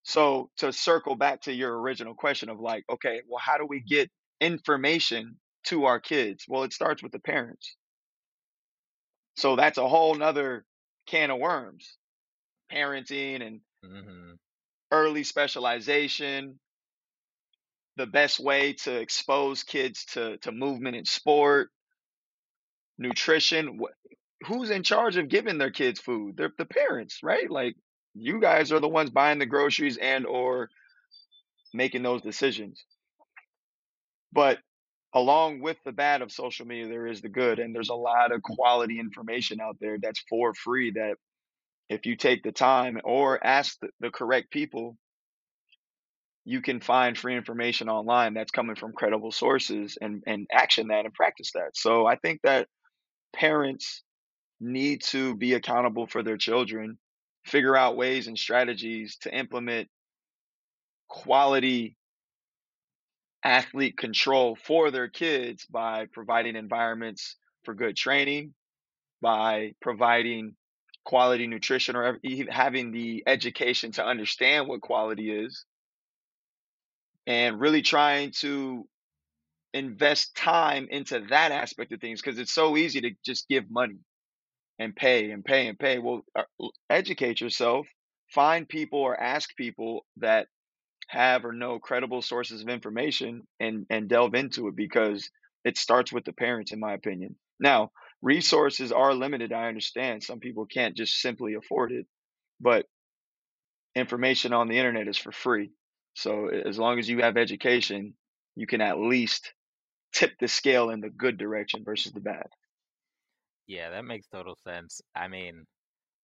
So 0.03 0.51
to 0.59 0.73
circle 0.73 1.15
back 1.15 1.43
to 1.43 1.53
your 1.53 1.81
original 1.81 2.15
question 2.15 2.49
of 2.49 2.61
like, 2.61 2.85
okay, 2.91 3.21
well, 3.29 3.41
how 3.41 3.57
do 3.59 3.67
we 3.67 3.81
get 3.81 4.11
information 4.41 5.37
to 5.67 5.85
our 5.85 6.01
kids? 6.01 6.45
Well, 6.49 6.65
it 6.65 6.73
starts 6.73 7.03
with 7.03 7.13
the 7.13 7.21
parents. 7.21 7.77
So 9.37 9.57
that's 9.57 9.79
a 9.79 9.89
whole 9.89 10.15
nother 10.15 10.65
can 11.07 11.31
of 11.31 11.39
worms. 11.39 11.97
Parenting 12.73 13.47
and 13.47 13.61
hmm 13.85 14.33
early 14.93 15.25
specialization, 15.25 16.59
the 17.97 18.07
best 18.07 18.39
way 18.39 18.75
to 18.75 18.95
expose 19.01 19.63
kids 19.63 20.05
to, 20.05 20.37
to 20.39 20.53
movement 20.53 20.97
and 20.97 21.09
sport, 21.09 21.71
nutrition. 22.99 23.81
Who's 24.47 24.71
in 24.71 24.83
charge 24.83 25.17
of 25.17 25.29
giving 25.29 25.59
their 25.59 25.71
kids 25.71 26.01
food? 26.01 26.37
They're 26.37 26.53
the 26.59 26.67
parents, 26.67 27.21
right? 27.23 27.51
Like 27.51 27.77
you 28.15 28.41
guys 28.41 28.73
are 28.73 28.81
the 28.81 28.89
ones 28.89 29.11
buying 29.11 29.39
the 29.39 29.47
groceries 29.47 29.97
and 29.97 30.27
or 30.27 30.69
making 31.73 32.03
those 32.03 32.23
decisions. 32.23 32.85
But 34.33 34.59
along 35.15 35.61
with 35.61 35.77
the 35.85 35.93
bad 35.93 36.23
of 36.23 36.33
social 36.33 36.67
media, 36.67 36.89
there 36.89 37.07
is 37.07 37.21
the 37.21 37.29
good, 37.29 37.59
and 37.59 37.75
there's 37.75 37.91
a 37.91 37.95
lot 37.95 38.33
of 38.33 38.43
quality 38.43 38.99
information 38.99 39.61
out 39.61 39.77
there 39.81 39.99
that's 40.01 40.25
for 40.29 40.55
free. 40.55 40.93
That 40.93 41.17
if 41.93 42.07
you 42.07 42.17
take 42.17 42.43
the 42.43 42.53
time 42.53 43.01
or 43.05 43.45
ask 43.45 43.79
the, 43.81 43.89
the 44.01 44.11
correct 44.11 44.51
people, 44.51 44.97
you 46.45 46.61
can 46.61 46.81
find 46.81 47.17
free 47.17 47.37
information 47.37 47.89
online 47.89 48.35
that's 48.35 48.51
coming 48.51 48.75
from 48.75 48.93
credible 48.93 49.31
sources 49.31 49.97
and 50.01 50.23
and 50.27 50.47
action 50.51 50.89
that 50.89 51.05
and 51.05 51.15
practice 51.15 51.53
that. 51.55 51.77
So 51.77 52.07
I 52.07 52.17
think 52.17 52.41
that 52.43 52.67
parents 53.33 54.03
need 54.61 55.03
to 55.03 55.37
be 55.37 55.55
accountable 55.55 56.07
for 56.07 56.23
their 56.23 56.37
children, 56.37 56.99
figure 57.45 57.77
out 57.77 57.97
ways 57.97 58.27
and 58.27 58.39
strategies 58.39 59.19
to 59.19 59.37
implement 59.37 59.89
quality 61.09 61.97
athlete 63.45 63.99
control 63.99 64.57
for 64.57 64.91
their 64.91 65.09
kids 65.09 65.67
by 65.67 66.07
providing 66.13 66.57
environments 66.57 67.37
for 67.65 67.75
good 67.75 67.97
training, 67.97 68.55
by 69.21 69.73
providing 69.81 70.55
quality 71.05 71.47
nutrition 71.47 71.97
or 71.97 72.19
having 72.49 72.93
the 72.93 73.23
education 73.27 73.93
to 73.93 74.05
understand 74.05 74.69
what 74.69 74.81
quality 74.81 75.31
is 75.31 75.65
and 77.27 77.61
really 77.61 77.83
trying 77.83 78.31
to 78.33 78.87
invest 79.75 80.37
time 80.37 80.87
into 80.91 81.21
that 81.31 81.53
aspect 81.53 81.93
of 81.93 82.01
things 82.01 82.21
because 82.21 82.39
it's 82.39 82.53
so 82.53 82.77
easy 82.77 83.01
to 83.01 83.11
just 83.25 83.49
give 83.49 83.71
money 83.71 83.99
and 84.79 84.95
pay 84.95 85.31
and 85.31 85.45
pay 85.45 85.69
and 85.69 85.79
pay. 85.79 85.99
Well, 85.99 86.23
uh, 86.37 86.43
educate 86.91 87.41
yourself, 87.41 87.87
find 88.33 88.69
people 88.69 89.01
or 89.01 89.19
ask 89.19 89.55
people 89.57 90.05
that 90.19 90.47
have 91.09 91.45
or 91.45 91.53
know 91.53 91.79
credible 91.79 92.23
sources 92.23 92.63
of 92.63 92.69
information 92.69 93.43
and 93.61 93.87
and 93.91 94.09
delve 94.09 94.35
into 94.35 94.69
it 94.69 94.77
because 94.77 95.31
it 95.65 95.77
starts 95.77 96.13
with 96.13 96.25
the 96.25 96.33
parents 96.33 96.73
in 96.73 96.81
my 96.81 96.95
opinion. 96.95 97.37
Now, 97.61 97.91
resources 98.23 98.93
are 98.93 99.13
limited, 99.15 99.53
I 99.53 99.69
understand. 99.69 100.23
Some 100.23 100.39
people 100.39 100.67
can't 100.67 100.97
just 100.97 101.21
simply 101.21 101.55
afford 101.55 101.93
it, 101.93 102.07
but 102.61 102.87
information 103.95 104.53
on 104.53 104.69
the 104.69 104.79
internet 104.79 105.09
is 105.09 105.19
for 105.19 105.33
free. 105.33 105.73
So 106.15 106.49
as 106.49 106.79
long 106.79 106.99
as 106.99 107.09
you 107.09 107.21
have 107.21 107.37
education, 107.37 108.15
you 108.55 108.67
can 108.67 108.81
at 108.81 108.99
least 108.99 109.53
tip 110.13 110.33
the 110.39 110.49
scale 110.49 110.91
in 110.91 111.01
the 111.01 111.11
good 111.11 111.39
direction 111.39 111.83
versus 111.85 112.13
the 112.13 112.21
bad. 112.21 112.47
Yeah, 113.67 113.91
that 113.91 114.05
makes 114.05 114.27
total 114.27 114.57
sense. 114.65 115.01
I 115.15 115.29
mean, 115.29 115.65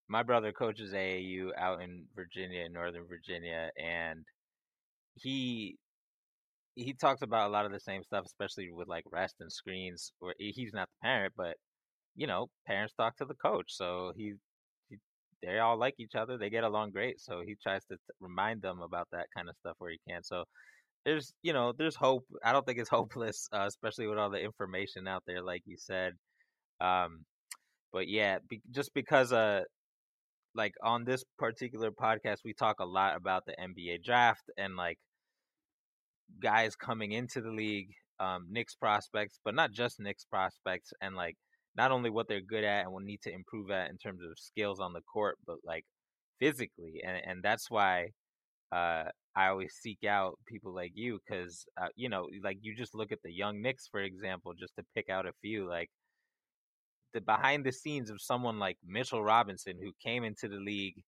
my 0.09 0.23
brother 0.23 0.53
coaches 0.53 0.93
AAU 0.93 1.51
out 1.57 1.83
in 1.83 2.05
Virginia, 2.15 2.69
Northern 2.69 3.07
Virginia, 3.09 3.71
and 3.79 4.25
he 5.15 5.77
he 6.75 6.95
talks 6.95 7.23
about 7.23 7.49
a 7.49 7.53
lot 7.53 7.67
of 7.67 7.73
the 7.73 7.81
same 7.81 8.05
stuff, 8.05 8.25
especially 8.25 8.71
with 8.71 8.89
like 8.89 9.05
rest 9.11 9.37
and 9.41 9.53
screens. 9.53 10.13
Where 10.21 10.35
he's 10.39 10.73
not 10.73 10.89
the 10.89 11.07
parent, 11.07 11.35
but 11.37 11.57
you 12.19 12.27
know, 12.27 12.49
parents 12.67 12.95
talk 12.95 13.17
to 13.19 13.25
the 13.25 13.35
coach, 13.35 13.67
so 13.69 14.13
he, 14.17 14.35
he 14.91 14.97
they 15.41 15.61
all 15.61 15.79
like 15.79 15.95
each 15.99 16.17
other. 16.17 16.37
They 16.37 16.51
get 16.51 16.65
along 16.65 16.91
great, 16.91 17.21
so 17.21 17.43
he 17.47 17.55
tries 17.63 17.85
to 17.87 17.95
t- 17.95 18.03
remind 18.21 18.61
them 18.61 18.81
about 18.83 19.09
that 19.13 19.29
kind 19.37 19.49
of 19.49 19.57
stuff 19.57 19.77
where 19.79 19.93
he 19.93 20.01
can. 20.09 20.25
So 20.25 20.45
there's 21.05 21.33
you 21.43 21.53
know 21.53 21.73
there's 21.79 21.95
hope. 21.95 22.25
I 22.45 22.53
don't 22.53 22.67
think 22.67 22.81
it's 22.81 22.91
hopeless, 23.01 23.49
uh, 23.53 23.67
especially 23.69 24.09
with 24.09 24.19
all 24.19 24.31
the 24.31 24.41
information 24.41 25.07
out 25.07 25.23
there, 25.29 25.43
like 25.43 25.63
you 25.65 25.77
said. 25.79 26.15
Um, 26.81 27.25
but 27.93 28.09
yeah, 28.09 28.39
be, 28.49 28.61
just 28.73 28.93
because 28.95 29.33
uh 29.33 29.63
like 30.55 30.75
on 30.83 31.05
this 31.05 31.25
particular 31.39 31.93
podcast 31.93 32.39
we 32.45 32.53
talk 32.53 32.81
a 32.81 32.85
lot 32.85 33.17
about 33.17 33.45
the 33.47 33.55
NBA 33.61 34.03
draft 34.05 34.51
and 34.57 34.77
like 34.77 34.99
guys 36.43 36.75
coming 36.75 37.13
into 37.13 37.41
the 37.41 37.51
league, 37.51 37.91
um, 38.21 38.47
Knicks 38.51 38.75
prospects, 38.75 39.39
but 39.45 39.55
not 39.55 39.73
just 39.73 40.01
Knicks 40.01 40.25
prospects, 40.25 40.93
and 41.01 41.15
like 41.15 41.37
not 41.79 41.93
only 41.93 42.11
what 42.11 42.27
they're 42.29 42.41
good 42.41 42.64
at 42.64 42.85
and 42.85 42.93
will 42.93 43.01
need 43.01 43.23
to 43.23 43.33
improve 43.33 43.71
at 43.71 43.88
in 43.88 43.97
terms 43.97 44.21
of 44.23 44.37
skills 44.37 44.81
on 44.81 44.93
the 44.93 45.01
court, 45.03 45.38
but 45.47 45.59
like 45.64 45.85
physically, 46.41 47.01
and 47.07 47.17
and 47.25 47.43
that's 47.43 47.71
why 47.71 48.09
uh, 48.73 49.05
I 49.37 49.49
always 49.49 49.73
seek 49.81 50.05
out 50.05 50.38
people 50.47 50.75
like 50.75 50.93
you 50.95 51.21
because 51.21 51.64
uh, 51.81 51.88
you 51.95 52.09
know, 52.09 52.27
like 52.43 52.59
you 52.62 52.75
just 52.75 52.97
look 52.97 53.12
at 53.12 53.21
the 53.23 53.33
young 53.33 53.62
Knicks, 53.62 53.87
for 53.91 54.01
example, 54.01 54.53
just 54.59 54.75
to 54.77 54.85
pick 54.95 55.09
out 55.09 55.27
a 55.27 55.33
few, 55.41 55.69
like 55.69 55.88
the 57.14 57.21
behind 57.21 57.64
the 57.64 57.73
scenes 57.73 58.11
of 58.11 58.21
someone 58.21 58.59
like 58.59 58.77
Mitchell 58.85 59.23
Robinson 59.23 59.77
who 59.81 59.93
came 60.05 60.25
into 60.25 60.49
the 60.49 60.57
league, 60.57 61.03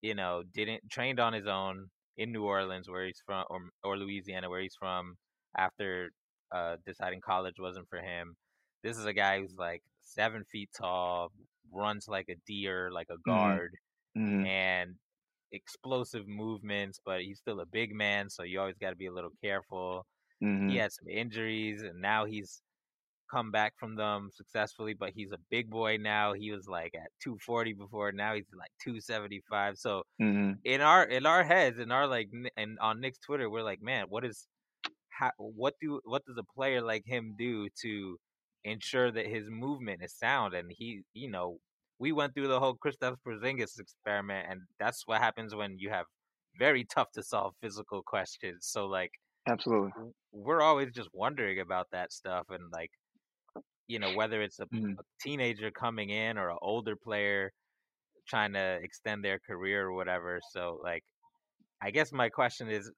you 0.00 0.14
know, 0.14 0.42
didn't 0.54 0.82
trained 0.90 1.20
on 1.20 1.32
his 1.32 1.46
own 1.48 1.88
in 2.16 2.32
New 2.32 2.44
Orleans 2.44 2.88
where 2.88 3.04
he's 3.06 3.22
from 3.26 3.44
or 3.50 3.58
or 3.82 3.98
Louisiana 3.98 4.48
where 4.48 4.62
he's 4.62 4.76
from 4.78 5.16
after 5.58 6.10
uh, 6.54 6.76
deciding 6.86 7.20
college 7.20 7.56
wasn't 7.58 7.88
for 7.88 7.98
him. 7.98 8.36
This 8.84 8.96
is 8.96 9.06
a 9.06 9.12
guy 9.12 9.40
who's 9.40 9.56
like 9.58 9.82
seven 10.04 10.44
feet 10.44 10.70
tall, 10.76 11.30
runs 11.72 12.06
like 12.08 12.28
a 12.28 12.36
deer, 12.46 12.90
like 12.92 13.08
a 13.10 13.14
mm-hmm. 13.14 13.30
guard, 13.30 13.74
mm-hmm. 14.16 14.46
and 14.46 14.94
explosive 15.52 16.26
movements, 16.26 17.00
but 17.04 17.22
he's 17.22 17.38
still 17.38 17.60
a 17.60 17.66
big 17.66 17.94
man, 17.94 18.28
so 18.28 18.42
you 18.42 18.60
always 18.60 18.78
got 18.78 18.90
to 18.90 18.96
be 18.96 19.06
a 19.06 19.12
little 19.12 19.32
careful. 19.42 20.06
Mm-hmm. 20.42 20.68
He 20.68 20.76
had 20.76 20.92
some 20.92 21.08
injuries, 21.08 21.82
and 21.82 22.00
now 22.00 22.24
he's 22.24 22.60
come 23.30 23.50
back 23.50 23.72
from 23.78 23.96
them 23.96 24.30
successfully, 24.32 24.94
but 24.94 25.10
he's 25.14 25.32
a 25.32 25.38
big 25.50 25.70
boy 25.70 25.96
now. 26.00 26.32
He 26.32 26.52
was 26.52 26.66
like 26.68 26.94
at 26.94 27.10
240 27.22 27.72
before, 27.74 28.12
now 28.12 28.34
he's 28.34 28.44
like 28.56 28.70
275. 28.82 29.78
So 29.78 30.02
mm-hmm. 30.20 30.52
in 30.64 30.80
our 30.80 31.04
in 31.04 31.26
our 31.26 31.42
heads, 31.44 31.78
in 31.78 31.90
our 31.90 32.06
like, 32.06 32.28
and 32.56 32.78
on 32.80 33.00
Knicks 33.00 33.18
Twitter, 33.18 33.48
we're 33.48 33.62
like, 33.62 33.82
man, 33.82 34.06
what 34.08 34.24
is, 34.24 34.46
how, 35.08 35.30
what 35.38 35.74
do 35.80 36.00
what 36.04 36.24
does 36.26 36.36
a 36.38 36.54
player 36.54 36.82
like 36.82 37.04
him 37.06 37.34
do 37.38 37.68
to 37.82 38.18
ensure 38.64 39.10
that 39.12 39.26
his 39.26 39.48
movement 39.50 40.02
is 40.02 40.14
sound? 40.14 40.54
And 40.54 40.70
he, 40.70 41.02
you 41.12 41.30
know, 41.30 41.58
we 41.98 42.12
went 42.12 42.34
through 42.34 42.48
the 42.48 42.60
whole 42.60 42.76
Kristaps 42.76 43.16
Porzingis 43.26 43.78
experiment, 43.78 44.46
and 44.50 44.60
that's 44.78 45.02
what 45.06 45.20
happens 45.20 45.54
when 45.54 45.78
you 45.78 45.90
have 45.90 46.06
very 46.58 46.84
tough 46.84 47.10
to 47.12 47.22
solve 47.22 47.54
physical 47.60 48.02
questions. 48.02 48.66
So 48.66 48.86
like, 48.86 49.10
absolutely, 49.48 49.92
we're 50.32 50.62
always 50.62 50.90
just 50.92 51.08
wondering 51.12 51.60
about 51.60 51.86
that 51.92 52.12
stuff, 52.12 52.46
and 52.50 52.70
like 52.72 52.90
you 53.86 53.98
know, 53.98 54.14
whether 54.14 54.42
it's 54.42 54.60
a, 54.60 54.66
mm-hmm. 54.66 54.92
a 54.98 55.02
teenager 55.20 55.70
coming 55.70 56.10
in 56.10 56.38
or 56.38 56.50
an 56.50 56.58
older 56.62 56.96
player 56.96 57.52
trying 58.26 58.52
to 58.54 58.78
extend 58.82 59.24
their 59.24 59.38
career 59.38 59.86
or 59.86 59.92
whatever. 59.92 60.40
So, 60.50 60.80
like, 60.82 61.04
I 61.82 61.90
guess 61.90 62.12
my 62.12 62.28
question 62.28 62.68
is, 62.68 62.90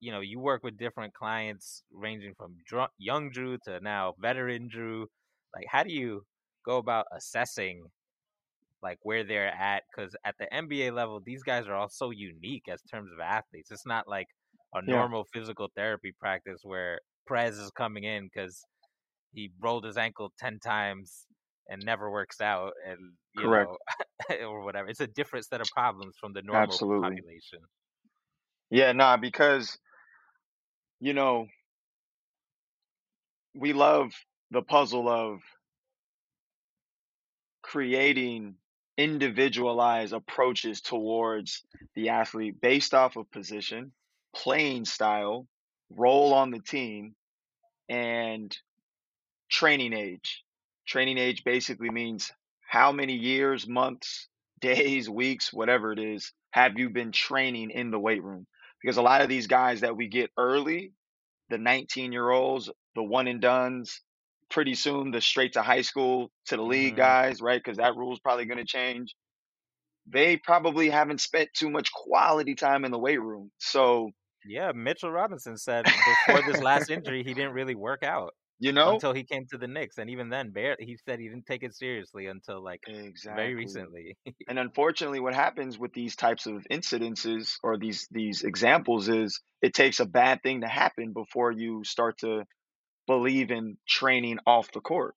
you 0.00 0.12
know, 0.12 0.20
you 0.20 0.38
work 0.38 0.62
with 0.62 0.78
different 0.78 1.14
clients 1.14 1.82
ranging 1.92 2.34
from 2.36 2.56
dr- 2.66 2.90
young 2.98 3.30
Jrue 3.30 3.58
to 3.64 3.80
now 3.80 4.14
veteran 4.18 4.68
Jrue. 4.68 5.06
Like, 5.54 5.66
how 5.68 5.82
do 5.82 5.92
you 5.92 6.24
go 6.64 6.78
about 6.78 7.06
assessing 7.16 7.82
like 8.82 8.98
where 9.02 9.24
they're 9.24 9.48
at? 9.48 9.82
Because 9.90 10.14
at 10.24 10.36
the 10.38 10.46
NBA 10.52 10.92
level, 10.92 11.20
these 11.24 11.42
guys 11.42 11.66
are 11.66 11.74
all 11.74 11.88
so 11.88 12.10
unique 12.10 12.64
as 12.70 12.80
terms 12.82 13.10
of 13.12 13.20
athletes. 13.20 13.70
It's 13.70 13.86
not 13.86 14.06
like 14.08 14.28
a 14.74 14.82
normal 14.82 15.24
yeah. 15.34 15.40
physical 15.40 15.68
therapy 15.76 16.12
practice 16.18 16.60
where 16.62 17.00
Prez 17.26 17.58
is 17.58 17.70
coming 17.72 18.04
in 18.04 18.28
because 18.32 18.64
he 19.32 19.50
rolled 19.60 19.84
his 19.84 19.96
ankle 19.96 20.32
10 20.38 20.58
times 20.60 21.26
and 21.68 21.82
never 21.84 22.10
works 22.10 22.40
out 22.40 22.72
and 22.86 22.98
you 23.34 23.42
Correct. 23.42 23.70
know 24.30 24.36
or 24.48 24.64
whatever 24.64 24.88
it's 24.88 25.00
a 25.00 25.06
different 25.06 25.44
set 25.44 25.60
of 25.60 25.68
problems 25.68 26.14
from 26.18 26.32
the 26.32 26.42
normal 26.42 26.62
Absolutely. 26.62 27.08
population 27.08 27.58
yeah 28.70 28.92
nah 28.92 29.16
because 29.16 29.78
you 31.00 31.14
know 31.14 31.46
we 33.54 33.72
love 33.72 34.12
the 34.50 34.62
puzzle 34.62 35.08
of 35.08 35.40
creating 37.62 38.54
individualized 38.96 40.12
approaches 40.12 40.80
towards 40.80 41.62
the 41.94 42.08
athlete 42.08 42.60
based 42.60 42.94
off 42.94 43.16
of 43.16 43.30
position 43.30 43.92
playing 44.34 44.84
style 44.84 45.46
role 45.90 46.34
on 46.34 46.50
the 46.50 46.60
team 46.60 47.14
and 47.88 48.56
training 49.50 49.92
age. 49.92 50.42
Training 50.86 51.18
age 51.18 51.44
basically 51.44 51.90
means 51.90 52.32
how 52.66 52.92
many 52.92 53.14
years, 53.14 53.66
months, 53.68 54.28
days, 54.60 55.08
weeks, 55.08 55.52
whatever 55.52 55.92
it 55.92 55.98
is, 56.00 56.32
have 56.50 56.78
you 56.78 56.90
been 56.90 57.12
training 57.12 57.70
in 57.70 57.90
the 57.90 57.98
weight 57.98 58.22
room? 58.22 58.46
Because 58.82 58.96
a 58.96 59.02
lot 59.02 59.22
of 59.22 59.28
these 59.28 59.46
guys 59.46 59.80
that 59.80 59.96
we 59.96 60.08
get 60.08 60.30
early, 60.36 60.92
the 61.50 61.58
19 61.58 62.12
year 62.12 62.30
olds, 62.30 62.70
the 62.94 63.02
one 63.02 63.26
and 63.26 63.40
dones, 63.40 64.00
pretty 64.50 64.74
soon 64.74 65.10
the 65.10 65.20
straight 65.20 65.54
to 65.54 65.62
high 65.62 65.82
school 65.82 66.30
to 66.46 66.56
the 66.56 66.62
league 66.62 66.94
mm-hmm. 66.94 67.02
guys, 67.02 67.40
right? 67.40 67.62
Because 67.62 67.78
that 67.78 67.96
rule 67.96 68.12
is 68.12 68.20
probably 68.20 68.46
going 68.46 68.58
to 68.58 68.64
change. 68.64 69.14
They 70.06 70.36
probably 70.38 70.88
haven't 70.88 71.20
spent 71.20 71.50
too 71.54 71.70
much 71.70 71.92
quality 71.92 72.54
time 72.54 72.84
in 72.84 72.90
the 72.90 72.98
weight 72.98 73.20
room. 73.20 73.50
So, 73.58 74.10
yeah, 74.46 74.72
Mitchell 74.74 75.10
Robinson 75.10 75.58
said 75.58 75.84
before 76.26 76.42
this 76.50 76.62
last 76.62 76.90
injury, 76.90 77.22
he 77.22 77.34
didn't 77.34 77.52
really 77.52 77.74
work 77.74 78.02
out. 78.02 78.32
You 78.60 78.72
know, 78.72 78.94
until 78.94 79.14
he 79.14 79.24
came 79.24 79.46
to 79.50 79.58
the 79.58 79.68
Knicks, 79.68 79.98
and 79.98 80.10
even 80.10 80.30
then, 80.30 80.50
Bear 80.50 80.76
he 80.80 80.96
said 80.96 81.20
he 81.20 81.28
didn't 81.28 81.46
take 81.46 81.62
it 81.62 81.74
seriously 81.74 82.26
until 82.26 82.62
like 82.62 82.82
exactly. 82.88 83.42
very 83.42 83.54
recently. 83.54 84.16
and 84.48 84.58
unfortunately, 84.58 85.20
what 85.20 85.34
happens 85.34 85.78
with 85.78 85.92
these 85.92 86.16
types 86.16 86.46
of 86.46 86.66
incidences 86.70 87.54
or 87.62 87.78
these 87.78 88.08
these 88.10 88.42
examples 88.42 89.08
is 89.08 89.40
it 89.62 89.74
takes 89.74 90.00
a 90.00 90.06
bad 90.06 90.42
thing 90.42 90.62
to 90.62 90.68
happen 90.68 91.12
before 91.12 91.52
you 91.52 91.84
start 91.84 92.18
to 92.18 92.44
believe 93.06 93.50
in 93.50 93.78
training 93.88 94.38
off 94.46 94.72
the 94.72 94.80
court. 94.80 95.14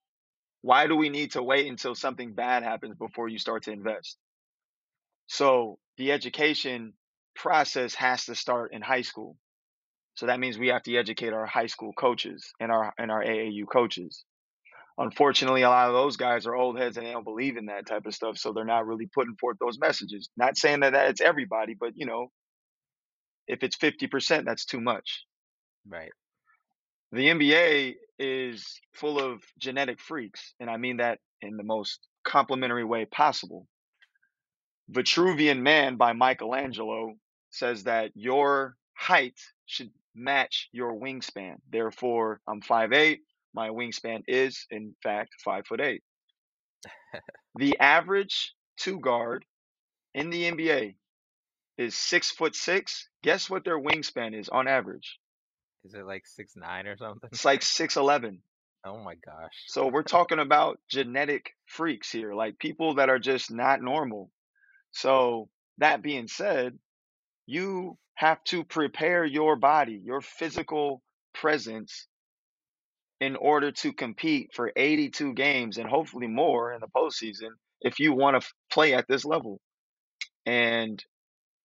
Why 0.61 0.87
do 0.87 0.95
we 0.95 1.09
need 1.09 1.31
to 1.31 1.43
wait 1.43 1.67
until 1.67 1.95
something 1.95 2.35
bad 2.35 2.63
happens 2.63 2.95
before 2.95 3.27
you 3.27 3.39
start 3.39 3.63
to 3.63 3.71
invest? 3.71 4.17
So 5.27 5.79
the 5.97 6.11
education 6.11 6.93
process 7.35 7.95
has 7.95 8.25
to 8.25 8.35
start 8.35 8.73
in 8.73 8.81
high 8.83 9.01
school. 9.01 9.37
So 10.21 10.27
that 10.27 10.39
means 10.39 10.59
we 10.59 10.67
have 10.67 10.83
to 10.83 10.95
educate 10.95 11.33
our 11.33 11.47
high 11.47 11.65
school 11.65 11.93
coaches 11.93 12.53
and 12.59 12.71
our 12.71 12.93
and 12.99 13.09
our 13.09 13.23
AAU 13.23 13.63
coaches. 13.67 14.23
Unfortunately, 14.95 15.63
a 15.63 15.69
lot 15.69 15.87
of 15.87 15.95
those 15.95 16.15
guys 16.15 16.45
are 16.45 16.53
old 16.53 16.77
heads 16.77 16.95
and 16.95 17.07
they 17.07 17.11
don't 17.11 17.23
believe 17.23 17.57
in 17.57 17.65
that 17.65 17.87
type 17.87 18.05
of 18.05 18.13
stuff, 18.13 18.37
so 18.37 18.53
they're 18.53 18.63
not 18.63 18.85
really 18.85 19.07
putting 19.07 19.35
forth 19.41 19.57
those 19.59 19.79
messages. 19.79 20.29
Not 20.37 20.59
saying 20.59 20.81
that, 20.81 20.93
that 20.93 21.09
it's 21.09 21.21
everybody, 21.21 21.73
but 21.73 21.93
you 21.95 22.05
know, 22.05 22.29
if 23.47 23.63
it's 23.63 23.75
50%, 23.75 24.45
that's 24.45 24.65
too 24.65 24.79
much. 24.79 25.25
Right. 25.89 26.11
The 27.11 27.25
NBA 27.25 27.95
is 28.19 28.79
full 28.93 29.19
of 29.19 29.41
genetic 29.57 29.99
freaks, 29.99 30.53
and 30.59 30.69
I 30.69 30.77
mean 30.77 30.97
that 30.97 31.17
in 31.41 31.57
the 31.57 31.63
most 31.63 31.97
complimentary 32.23 32.85
way 32.85 33.05
possible. 33.05 33.65
Vitruvian 34.91 35.61
Man 35.61 35.95
by 35.95 36.13
Michelangelo 36.13 37.15
says 37.49 37.85
that 37.85 38.11
your 38.13 38.75
height 38.93 39.39
should 39.65 39.89
match 40.15 40.69
your 40.71 40.93
wingspan. 40.93 41.55
Therefore, 41.69 42.41
I'm 42.47 42.61
5'8. 42.61 43.19
My 43.53 43.69
wingspan 43.69 44.23
is, 44.27 44.65
in 44.69 44.95
fact, 45.03 45.31
5 45.43 45.65
foot 45.67 45.81
8. 45.81 46.01
the 47.55 47.77
average 47.79 48.53
two 48.77 48.99
guard 48.99 49.45
in 50.13 50.29
the 50.29 50.51
NBA 50.51 50.95
is 51.77 51.95
6 51.95 52.31
foot 52.31 52.55
6. 52.55 53.09
Guess 53.23 53.49
what 53.49 53.63
their 53.65 53.79
wingspan 53.79 54.39
is 54.39 54.49
on 54.49 54.67
average? 54.67 55.19
Is 55.83 55.93
it 55.93 56.05
like 56.05 56.27
six 56.27 56.53
nine 56.55 56.87
or 56.87 56.97
something? 56.97 57.29
It's 57.31 57.45
like 57.45 57.61
6'11. 57.61 58.39
Oh 58.83 58.97
my 58.97 59.13
gosh. 59.13 59.53
So 59.67 59.85
we're 59.85 60.01
talking 60.01 60.39
about 60.39 60.79
genetic 60.89 61.51
freaks 61.67 62.11
here, 62.11 62.33
like 62.33 62.57
people 62.57 62.95
that 62.95 63.09
are 63.09 63.19
just 63.19 63.51
not 63.51 63.79
normal. 63.79 64.31
So 64.89 65.49
that 65.77 66.01
being 66.01 66.27
said, 66.27 66.79
you 67.51 67.97
have 68.15 68.41
to 68.45 68.63
prepare 68.63 69.25
your 69.25 69.57
body, 69.57 69.99
your 70.03 70.21
physical 70.21 71.01
presence 71.33 72.07
in 73.19 73.35
order 73.35 73.71
to 73.71 73.91
compete 73.91 74.51
for 74.53 74.71
82 74.75 75.33
games 75.33 75.77
and 75.77 75.89
hopefully 75.89 76.27
more 76.27 76.71
in 76.71 76.79
the 76.79 76.87
postseason 76.87 77.49
if 77.81 77.99
you 77.99 78.13
want 78.13 78.41
to 78.41 78.47
play 78.71 78.93
at 78.93 79.05
this 79.09 79.25
level. 79.25 79.59
And 80.45 81.03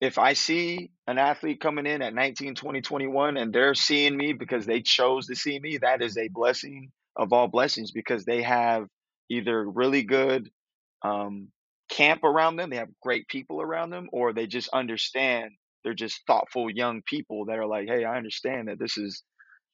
if 0.01 0.19
I 0.19 0.33
see 0.33 0.91
an 1.07 1.19
athlete 1.19 1.61
coming 1.61 1.87
in 1.87 2.03
at 2.03 2.15
19, 2.15 2.57
20, 2.57 2.81
21 2.81 3.37
and 3.37 3.53
they're 3.53 3.75
seeing 3.75 4.17
me 4.17 4.33
because 4.33 4.67
they 4.67 4.83
chose 4.83 5.29
to 5.29 5.37
see 5.37 5.59
me, 5.59 5.79
that 5.79 6.03
is 6.03 6.19
a 6.19 6.29
blessing 6.29 6.91
of 7.15 7.33
all 7.33 7.47
blessings 7.47 7.93
because 7.93 8.25
they 8.25 8.43
have 8.43 8.87
either 9.31 9.65
really 9.65 10.03
good 10.03 10.51
um, 11.03 11.49
camp 11.89 12.25
around 12.25 12.57
them, 12.57 12.71
they 12.71 12.77
have 12.77 12.91
great 13.01 13.29
people 13.29 13.63
around 13.63 13.91
them, 13.91 14.09
or 14.13 14.33
they 14.33 14.47
just 14.47 14.69
understand 14.73 15.53
they're 15.87 15.95
just 15.95 16.27
thoughtful 16.27 16.69
young 16.69 17.01
people 17.07 17.45
that 17.45 17.61
are 17.61 17.67
like, 17.67 17.87
hey, 17.87 18.05
I 18.05 18.17
understand 18.17 18.67
that 18.67 18.77
this 18.77 18.99
is 18.99 19.23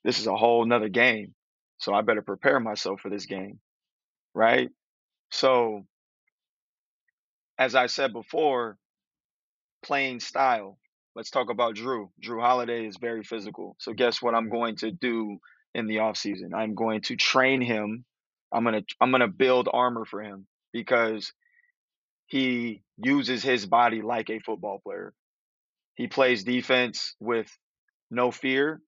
this 0.04 0.18
is 0.20 0.26
a 0.26 0.36
whole 0.36 0.66
nother 0.66 0.90
game. 0.90 1.34
So 1.78 1.94
I 1.94 2.02
better 2.02 2.20
prepare 2.20 2.60
myself 2.60 3.00
for 3.00 3.08
this 3.08 3.24
game. 3.24 3.60
Right? 4.34 4.68
So 5.30 5.86
as 7.58 7.74
I 7.74 7.86
said 7.86 8.12
before, 8.12 8.76
playing 9.82 10.20
style. 10.20 10.76
Let's 11.16 11.30
talk 11.30 11.48
about 11.48 11.76
Jrue. 11.76 12.10
Jrue 12.22 12.42
Holiday 12.42 12.86
is 12.86 12.98
very 13.00 13.24
physical. 13.24 13.74
So 13.78 13.94
guess 13.94 14.20
what 14.20 14.34
I'm 14.34 14.50
going 14.50 14.76
to 14.76 14.90
do 14.90 15.38
in 15.74 15.86
the 15.86 15.96
offseason? 15.96 16.52
I'm 16.54 16.74
going 16.74 17.00
to 17.02 17.16
train 17.16 17.62
him. 17.62 18.04
I'm 18.52 18.64
to 18.64 18.84
I'm 19.00 19.12
going 19.12 19.22
to 19.22 19.28
build 19.28 19.66
armor 19.72 20.04
for 20.04 20.22
him 20.22 20.46
because 20.74 21.32
he 22.26 22.82
uses 22.98 23.42
his 23.42 23.64
body 23.64 24.02
like 24.02 24.28
a 24.28 24.40
football 24.40 24.78
player. 24.84 25.14
He 25.94 26.08
plays 26.08 26.44
defense 26.44 27.14
with 27.20 27.50
no 28.10 28.30
fear. 28.30 28.80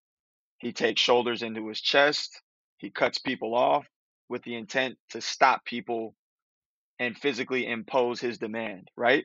He 0.58 0.72
takes 0.72 1.00
shoulders 1.00 1.42
into 1.42 1.68
his 1.68 1.80
chest. 1.80 2.40
He 2.78 2.90
cuts 2.90 3.18
people 3.18 3.54
off 3.54 3.86
with 4.28 4.42
the 4.42 4.54
intent 4.54 4.96
to 5.10 5.20
stop 5.20 5.64
people 5.64 6.14
and 6.98 7.16
physically 7.16 7.66
impose 7.66 8.20
his 8.20 8.38
demand, 8.38 8.90
right? 8.96 9.24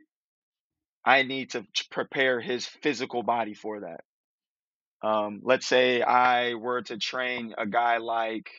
I 1.06 1.24
need 1.24 1.52
to 1.52 1.66
prepare 1.92 2.42
his 2.42 2.66
physical 2.66 3.24
body 3.24 3.54
for 3.54 3.82
that. 3.82 4.02
Um, 5.02 5.42
let's 5.44 5.66
say 5.66 6.02
I 6.02 6.56
were 6.56 6.82
to 6.84 6.98
train 6.98 7.54
a 7.58 7.66
guy 7.66 7.98
like 7.98 8.50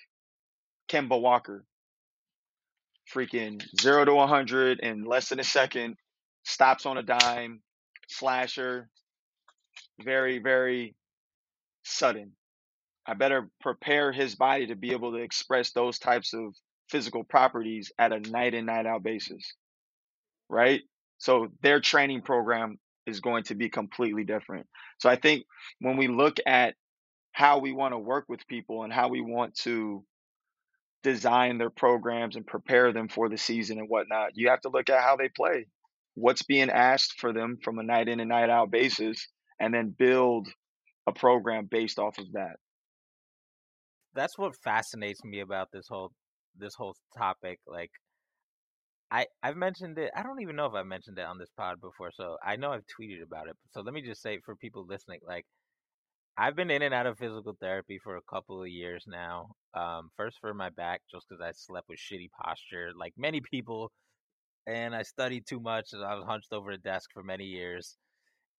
Kemba 0.88 1.20
Walker, 1.20 1.64
freaking 3.14 3.62
zero 3.80 4.04
to 4.04 4.14
100 4.14 4.80
in 4.80 5.04
less 5.04 5.28
than 5.28 5.38
a 5.40 5.44
second, 5.44 5.96
stops 6.44 6.86
on 6.86 6.96
a 6.96 7.02
dime, 7.02 7.60
slasher, 8.08 8.88
very, 10.04 10.38
very 10.38 10.94
sudden. 11.84 12.32
I 13.06 13.14
better 13.14 13.48
prepare 13.60 14.12
his 14.12 14.34
body 14.34 14.68
to 14.68 14.76
be 14.76 14.92
able 14.92 15.12
to 15.12 15.18
express 15.18 15.72
those 15.72 15.98
types 15.98 16.34
of 16.34 16.54
physical 16.88 17.24
properties 17.24 17.92
at 17.98 18.12
a 18.12 18.20
night 18.20 18.54
in, 18.54 18.66
night 18.66 18.86
out 18.86 19.02
basis. 19.02 19.54
Right? 20.48 20.82
So 21.18 21.48
their 21.62 21.80
training 21.80 22.22
program 22.22 22.78
is 23.06 23.20
going 23.20 23.44
to 23.44 23.54
be 23.54 23.68
completely 23.68 24.24
different. 24.24 24.66
So 24.98 25.08
I 25.08 25.16
think 25.16 25.44
when 25.80 25.96
we 25.96 26.08
look 26.08 26.38
at 26.46 26.74
how 27.32 27.58
we 27.58 27.72
want 27.72 27.94
to 27.94 27.98
work 27.98 28.24
with 28.28 28.46
people 28.46 28.82
and 28.82 28.92
how 28.92 29.08
we 29.08 29.20
want 29.20 29.54
to 29.56 30.04
design 31.02 31.58
their 31.58 31.70
programs 31.70 32.36
and 32.36 32.46
prepare 32.46 32.92
them 32.92 33.08
for 33.08 33.28
the 33.28 33.38
season 33.38 33.78
and 33.78 33.88
whatnot, 33.88 34.36
you 34.36 34.50
have 34.50 34.60
to 34.62 34.68
look 34.68 34.90
at 34.90 35.02
how 35.02 35.16
they 35.16 35.28
play, 35.28 35.66
what's 36.14 36.42
being 36.42 36.70
asked 36.70 37.18
for 37.18 37.32
them 37.32 37.58
from 37.62 37.78
a 37.78 37.82
night 37.82 38.08
in 38.08 38.20
and 38.20 38.28
night 38.28 38.50
out 38.50 38.70
basis, 38.70 39.28
and 39.60 39.72
then 39.72 39.94
build 39.96 40.48
a 41.06 41.12
program 41.12 41.68
based 41.70 41.98
off 41.98 42.18
of 42.18 42.32
that. 42.32 42.56
That's 44.14 44.36
what 44.38 44.56
fascinates 44.56 45.22
me 45.22 45.40
about 45.40 45.68
this 45.72 45.86
whole 45.88 46.10
this 46.56 46.74
whole 46.74 46.96
topic. 47.16 47.60
Like 47.66 47.90
I 49.10 49.26
I've 49.42 49.56
mentioned 49.56 49.98
it. 49.98 50.10
I 50.16 50.22
don't 50.22 50.40
even 50.40 50.56
know 50.56 50.66
if 50.66 50.74
I've 50.74 50.86
mentioned 50.86 51.18
it 51.18 51.24
on 51.24 51.38
this 51.38 51.50
pod 51.56 51.80
before, 51.80 52.10
so 52.12 52.36
I 52.44 52.56
know 52.56 52.72
I've 52.72 52.86
tweeted 53.00 53.22
about 53.22 53.48
it. 53.48 53.56
So 53.72 53.82
let 53.82 53.94
me 53.94 54.02
just 54.02 54.22
say 54.22 54.38
for 54.44 54.56
people 54.56 54.86
listening, 54.88 55.20
like 55.26 55.44
I've 56.36 56.56
been 56.56 56.70
in 56.70 56.82
and 56.82 56.94
out 56.94 57.06
of 57.06 57.18
physical 57.18 57.56
therapy 57.60 57.98
for 58.02 58.16
a 58.16 58.22
couple 58.22 58.62
of 58.62 58.68
years 58.68 59.04
now. 59.06 59.50
Um, 59.74 60.10
first 60.16 60.38
for 60.40 60.54
my 60.54 60.70
back, 60.70 61.02
just 61.10 61.26
because 61.28 61.42
I 61.42 61.52
slept 61.52 61.88
with 61.88 61.98
shitty 61.98 62.30
posture, 62.42 62.90
like 62.98 63.12
many 63.16 63.40
people, 63.50 63.92
and 64.66 64.94
I 64.94 65.02
studied 65.02 65.44
too 65.46 65.60
much. 65.60 65.88
And 65.92 66.04
I 66.04 66.14
was 66.14 66.24
hunched 66.24 66.52
over 66.52 66.70
a 66.70 66.78
desk 66.78 67.10
for 67.12 67.22
many 67.22 67.44
years, 67.44 67.96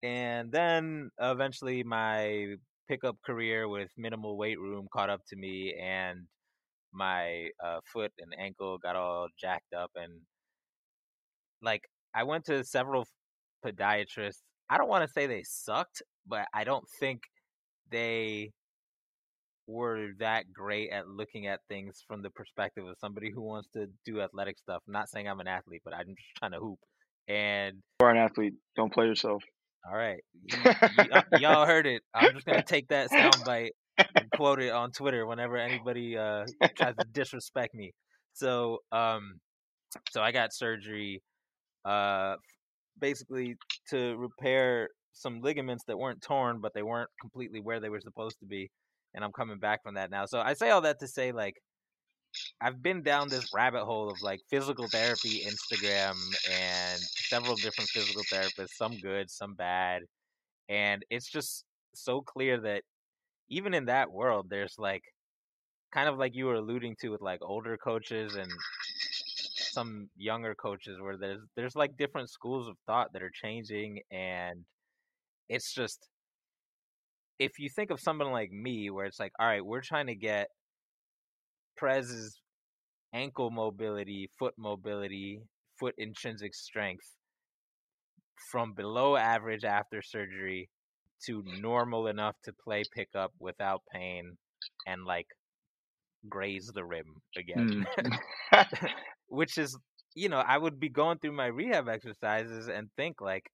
and 0.03 0.51
then 0.51 1.09
eventually 1.19 1.83
my 1.83 2.55
pickup 2.87 3.17
career 3.25 3.67
with 3.67 3.89
minimal 3.97 4.37
weight 4.37 4.59
room 4.59 4.87
caught 4.91 5.09
up 5.09 5.21
to 5.29 5.35
me, 5.35 5.75
and 5.81 6.19
my 6.93 7.49
uh, 7.63 7.79
foot 7.91 8.11
and 8.19 8.33
ankle 8.39 8.77
got 8.77 8.95
all 8.95 9.27
jacked 9.39 9.73
up, 9.73 9.91
and 9.95 10.11
like 11.61 11.81
I 12.13 12.23
went 12.23 12.45
to 12.45 12.63
several 12.63 13.05
podiatrists. 13.65 14.41
I 14.69 14.77
don't 14.77 14.89
want 14.89 15.05
to 15.05 15.11
say 15.11 15.27
they 15.27 15.43
sucked, 15.43 16.01
but 16.27 16.45
I 16.53 16.63
don't 16.63 16.85
think 16.99 17.21
they 17.91 18.51
were 19.67 20.09
that 20.19 20.51
great 20.51 20.91
at 20.91 21.07
looking 21.07 21.47
at 21.47 21.59
things 21.69 22.03
from 22.07 22.21
the 22.21 22.29
perspective 22.31 22.85
of 22.85 22.95
somebody 22.99 23.31
who 23.31 23.41
wants 23.41 23.69
to 23.73 23.87
do 24.05 24.21
athletic 24.21 24.57
stuff. 24.57 24.81
I'm 24.87 24.93
not 24.93 25.09
saying 25.09 25.27
I'm 25.27 25.39
an 25.39 25.47
athlete, 25.47 25.81
but 25.85 25.93
I'm 25.93 26.07
just 26.07 26.35
trying 26.37 26.51
to 26.51 26.59
hoop. 26.59 26.79
And 27.27 27.77
you're 28.01 28.09
an 28.09 28.17
athlete. 28.17 28.53
Don't 28.75 28.93
play 28.93 29.05
yourself. 29.05 29.43
All 29.87 29.97
right, 29.97 30.19
y'all 31.39 31.65
heard 31.65 31.87
it. 31.87 32.03
I'm 32.13 32.33
just 32.33 32.45
gonna 32.45 32.63
take 32.63 32.87
that 32.89 33.09
soundbite 33.09 33.71
and 33.97 34.29
quote 34.35 34.61
it 34.61 34.71
on 34.71 34.91
Twitter 34.91 35.25
whenever 35.25 35.57
anybody 35.57 36.17
uh, 36.17 36.45
tries 36.75 36.95
to 36.97 37.05
disrespect 37.11 37.73
me. 37.73 37.91
So, 38.33 38.79
um, 38.91 39.39
so 40.11 40.21
I 40.21 40.31
got 40.31 40.53
surgery 40.53 41.21
uh, 41.83 42.35
basically 42.99 43.55
to 43.89 44.15
repair 44.17 44.89
some 45.13 45.41
ligaments 45.41 45.83
that 45.87 45.97
weren't 45.97 46.21
torn, 46.21 46.59
but 46.61 46.73
they 46.73 46.83
weren't 46.83 47.09
completely 47.19 47.59
where 47.59 47.79
they 47.79 47.89
were 47.89 48.01
supposed 48.01 48.39
to 48.39 48.45
be. 48.45 48.69
And 49.13 49.25
I'm 49.25 49.31
coming 49.31 49.59
back 49.59 49.83
from 49.83 49.95
that 49.95 50.09
now. 50.09 50.25
So 50.25 50.39
I 50.39 50.53
say 50.53 50.69
all 50.69 50.81
that 50.81 50.99
to 50.99 51.07
say, 51.07 51.31
like, 51.31 51.55
I've 52.61 52.81
been 52.81 53.03
down 53.03 53.29
this 53.29 53.53
rabbit 53.53 53.85
hole 53.85 54.09
of 54.09 54.21
like 54.21 54.39
physical 54.49 54.87
therapy 54.87 55.45
Instagram 55.45 56.15
and 56.51 56.99
several 56.99 57.55
different 57.55 57.89
physical 57.89 58.23
therapists, 58.23 58.75
some 58.77 58.97
good, 58.99 59.29
some 59.29 59.55
bad. 59.55 60.03
And 60.69 61.03
it's 61.09 61.29
just 61.29 61.65
so 61.93 62.21
clear 62.21 62.59
that 62.61 62.83
even 63.49 63.73
in 63.73 63.85
that 63.85 64.11
world, 64.11 64.47
there's 64.49 64.75
like 64.77 65.03
kind 65.91 66.07
of 66.07 66.17
like 66.17 66.35
you 66.35 66.45
were 66.45 66.55
alluding 66.55 66.95
to 67.01 67.09
with 67.09 67.21
like 67.21 67.39
older 67.41 67.77
coaches 67.77 68.35
and 68.35 68.51
some 69.71 70.09
younger 70.17 70.55
coaches 70.55 70.99
where 70.99 71.17
there's 71.17 71.41
there's 71.55 71.75
like 71.75 71.95
different 71.97 72.29
schools 72.29 72.67
of 72.67 72.75
thought 72.85 73.11
that 73.13 73.23
are 73.23 73.31
changing 73.33 73.99
and 74.11 74.65
it's 75.49 75.73
just 75.73 76.09
if 77.39 77.57
you 77.59 77.69
think 77.69 77.89
of 77.89 77.99
someone 77.99 78.31
like 78.31 78.51
me 78.51 78.89
where 78.89 79.05
it's 79.05 79.19
like 79.19 79.31
all 79.39 79.47
right 79.47 79.65
we're 79.65 79.81
trying 79.81 80.07
to 80.07 80.15
get 80.15 80.47
Prez's 81.77 82.39
ankle 83.13 83.51
mobility 83.51 84.29
foot 84.39 84.53
mobility 84.57 85.41
foot 85.79 85.93
intrinsic 85.97 86.53
strength 86.53 87.17
from 88.51 88.73
below 88.73 89.15
average 89.15 89.63
after 89.63 90.01
surgery 90.01 90.69
to 91.25 91.43
normal 91.59 92.07
enough 92.07 92.35
to 92.43 92.53
play 92.63 92.83
pickup 92.95 93.31
without 93.39 93.81
pain 93.93 94.37
and 94.87 95.05
like 95.05 95.27
graze 96.29 96.71
the 96.73 96.83
rim 96.83 97.21
again. 97.37 97.85
Mm. 97.99 98.67
Which 99.27 99.57
is, 99.57 99.77
you 100.15 100.29
know, 100.29 100.39
I 100.39 100.57
would 100.57 100.79
be 100.79 100.89
going 100.89 101.19
through 101.19 101.33
my 101.33 101.47
rehab 101.47 101.87
exercises 101.87 102.67
and 102.67 102.89
think 102.97 103.21
like 103.21 103.45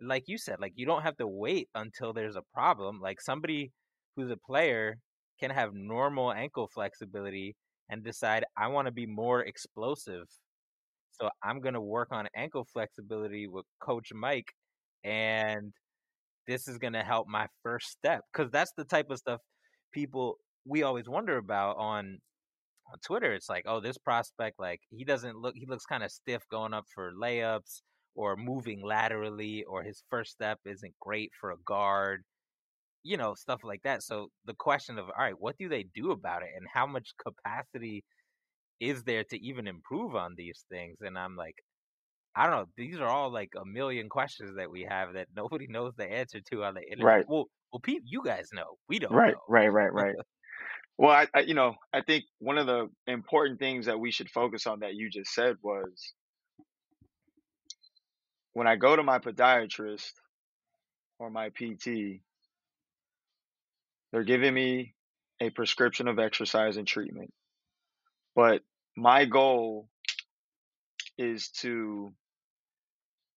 like 0.00 0.24
you 0.26 0.36
said, 0.36 0.56
like 0.60 0.72
you 0.74 0.84
don't 0.84 1.02
have 1.02 1.16
to 1.18 1.26
wait 1.26 1.68
until 1.74 2.12
there's 2.12 2.36
a 2.36 2.42
problem. 2.52 3.00
Like 3.00 3.20
somebody 3.20 3.70
who's 4.16 4.30
a 4.30 4.36
player 4.36 4.96
can 5.40 5.50
have 5.50 5.74
normal 5.74 6.32
ankle 6.32 6.68
flexibility 6.68 7.56
and 7.90 8.04
decide 8.04 8.44
I 8.56 8.68
want 8.68 8.86
to 8.86 8.92
be 8.92 9.06
more 9.06 9.42
explosive. 9.42 10.26
So 11.12 11.30
I'm 11.42 11.60
going 11.60 11.74
to 11.74 11.80
work 11.80 12.08
on 12.12 12.28
ankle 12.36 12.64
flexibility 12.72 13.46
with 13.48 13.66
coach 13.80 14.12
Mike 14.14 14.52
and 15.04 15.72
this 16.48 16.68
is 16.68 16.78
going 16.78 16.94
to 16.94 17.02
help 17.04 17.28
my 17.28 17.48
first 17.62 17.88
step 17.90 18.22
cuz 18.34 18.50
that's 18.52 18.72
the 18.76 18.84
type 18.84 19.10
of 19.10 19.18
stuff 19.18 19.40
people 19.92 20.38
we 20.66 20.82
always 20.84 21.08
wonder 21.08 21.36
about 21.38 21.76
on 21.78 22.18
on 22.92 22.98
Twitter. 23.00 23.32
It's 23.34 23.48
like, 23.48 23.64
"Oh, 23.66 23.80
this 23.80 23.98
prospect 23.98 24.58
like 24.60 24.80
he 24.90 25.04
doesn't 25.04 25.36
look 25.38 25.54
he 25.56 25.66
looks 25.66 25.86
kind 25.86 26.04
of 26.04 26.12
stiff 26.12 26.42
going 26.50 26.74
up 26.74 26.86
for 26.94 27.12
layups 27.12 27.82
or 28.14 28.36
moving 28.36 28.82
laterally 28.84 29.64
or 29.64 29.82
his 29.84 30.02
first 30.10 30.32
step 30.32 30.60
isn't 30.66 30.94
great 31.00 31.32
for 31.40 31.50
a 31.52 31.58
guard." 31.58 32.24
You 33.02 33.16
know, 33.16 33.34
stuff 33.34 33.60
like 33.64 33.82
that. 33.84 34.02
So 34.02 34.28
the 34.46 34.54
question 34.54 34.98
of, 34.98 35.06
all 35.06 35.14
right, 35.18 35.38
what 35.38 35.56
do 35.58 35.68
they 35.68 35.84
do 35.84 36.12
about 36.12 36.42
it, 36.42 36.50
and 36.56 36.66
how 36.72 36.86
much 36.86 37.10
capacity 37.18 38.04
is 38.80 39.04
there 39.04 39.24
to 39.24 39.38
even 39.44 39.66
improve 39.68 40.14
on 40.16 40.34
these 40.36 40.64
things? 40.70 40.98
And 41.02 41.18
I'm 41.18 41.36
like, 41.36 41.56
I 42.36 42.46
don't 42.46 42.56
know. 42.56 42.66
These 42.76 42.98
are 42.98 43.08
all 43.08 43.30
like 43.30 43.50
a 43.56 43.64
million 43.66 44.08
questions 44.08 44.56
that 44.56 44.70
we 44.70 44.86
have 44.88 45.14
that 45.14 45.28
nobody 45.36 45.66
knows 45.70 45.94
the 45.96 46.06
answer 46.10 46.40
to 46.52 46.64
on 46.64 46.74
the 46.74 46.82
internet. 46.90 47.06
Right. 47.06 47.26
Well, 47.28 47.46
well, 47.72 47.80
Pete, 47.80 48.02
you 48.04 48.22
guys 48.24 48.48
know. 48.52 48.76
We 48.88 48.98
don't 48.98 49.12
Right, 49.16 49.26
know. 49.26 49.40
right, 49.48 49.68
right, 49.68 49.92
right. 49.92 50.16
Well, 50.98 51.10
I, 51.10 51.26
I, 51.34 51.40
you 51.40 51.54
know, 51.54 51.74
I 51.92 52.02
think 52.02 52.24
one 52.38 52.58
of 52.58 52.66
the 52.66 52.88
important 53.06 53.58
things 53.58 53.86
that 53.86 53.98
we 53.98 54.10
should 54.12 54.30
focus 54.30 54.66
on 54.66 54.80
that 54.80 54.94
you 54.94 55.10
just 55.10 55.32
said 55.32 55.56
was 55.62 56.14
when 58.52 58.66
I 58.66 58.76
go 58.76 58.94
to 58.96 59.02
my 59.02 59.18
podiatrist 59.18 60.12
or 61.18 61.30
my 61.30 61.50
PT, 61.50 62.22
they're 64.12 64.24
giving 64.24 64.52
me 64.52 64.94
a 65.40 65.50
prescription 65.50 66.06
of 66.06 66.18
exercise 66.18 66.76
and 66.76 66.86
treatment. 66.86 67.32
But 68.34 68.62
my 68.96 69.24
goal 69.24 69.88
is 71.18 71.48
to 71.60 72.12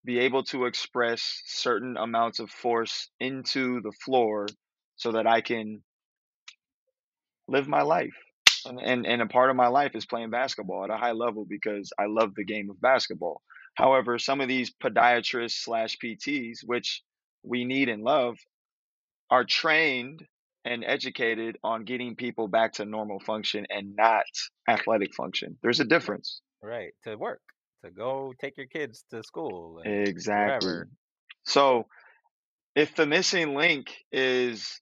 be 0.03 0.19
able 0.19 0.43
to 0.43 0.65
express 0.65 1.41
certain 1.45 1.97
amounts 1.97 2.39
of 2.39 2.49
force 2.49 3.09
into 3.19 3.81
the 3.81 3.91
floor 3.91 4.45
so 4.97 5.13
that 5.13 5.25
I 5.25 5.41
can 5.41 5.81
live 7.47 7.67
my 7.67 7.81
life. 7.81 8.15
And, 8.65 8.79
and, 8.79 9.05
and 9.05 9.21
a 9.21 9.27
part 9.27 9.49
of 9.49 9.55
my 9.55 9.67
life 9.67 9.95
is 9.95 10.05
playing 10.05 10.29
basketball 10.29 10.83
at 10.83 10.89
a 10.89 10.97
high 10.97 11.11
level 11.11 11.45
because 11.47 11.91
I 11.99 12.05
love 12.05 12.33
the 12.35 12.45
game 12.45 12.69
of 12.69 12.81
basketball. 12.81 13.41
However, 13.75 14.17
some 14.19 14.41
of 14.41 14.47
these 14.47 14.71
podiatrists 14.71 15.63
slash 15.63 15.97
PTs, 16.03 16.59
which 16.63 17.01
we 17.43 17.65
need 17.65 17.89
and 17.89 18.03
love, 18.03 18.37
are 19.29 19.43
trained 19.43 20.25
and 20.65 20.83
educated 20.83 21.57
on 21.63 21.85
getting 21.85 22.15
people 22.15 22.47
back 22.47 22.73
to 22.73 22.85
normal 22.85 23.19
function 23.19 23.65
and 23.69 23.95
not 23.95 24.25
athletic 24.67 25.13
function. 25.13 25.57
There's 25.61 25.79
a 25.79 25.85
difference. 25.85 26.41
Right. 26.61 26.91
To 27.03 27.15
work, 27.15 27.41
to 27.83 27.91
go 27.91 28.33
take 28.41 28.57
your 28.57 28.65
kids 28.65 29.05
to 29.11 29.23
school. 29.23 29.79
Exactly. 29.85 30.67
wherever. 30.67 30.89
So 31.43 31.85
if 32.75 32.95
the 32.95 33.05
missing 33.05 33.55
link 33.55 33.93
is 34.11 34.81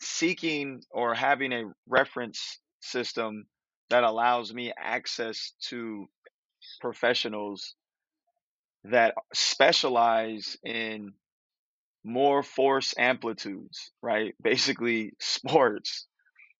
seeking 0.00 0.82
or 0.90 1.14
having 1.14 1.52
a 1.52 1.64
reference 1.88 2.58
system 2.80 3.46
that 3.88 4.04
allows 4.04 4.52
me 4.52 4.72
access 4.78 5.52
to 5.68 6.06
professionals 6.80 7.74
that 8.84 9.14
specialize 9.32 10.58
in 10.62 11.14
more 12.04 12.42
force 12.42 12.94
amplitudes, 12.98 13.90
right? 14.02 14.34
Basically 14.42 15.12
sports, 15.20 16.06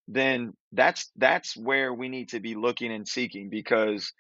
then 0.09 0.55
that's 0.73 1.11
that's 1.17 1.57
where 1.57 1.93
we 1.95 2.09
need 2.09 2.31
to 2.31 2.41
be 2.41 2.55
looking 2.55 2.93
and 2.93 3.09
seeking 3.09 3.51
because 3.51 4.13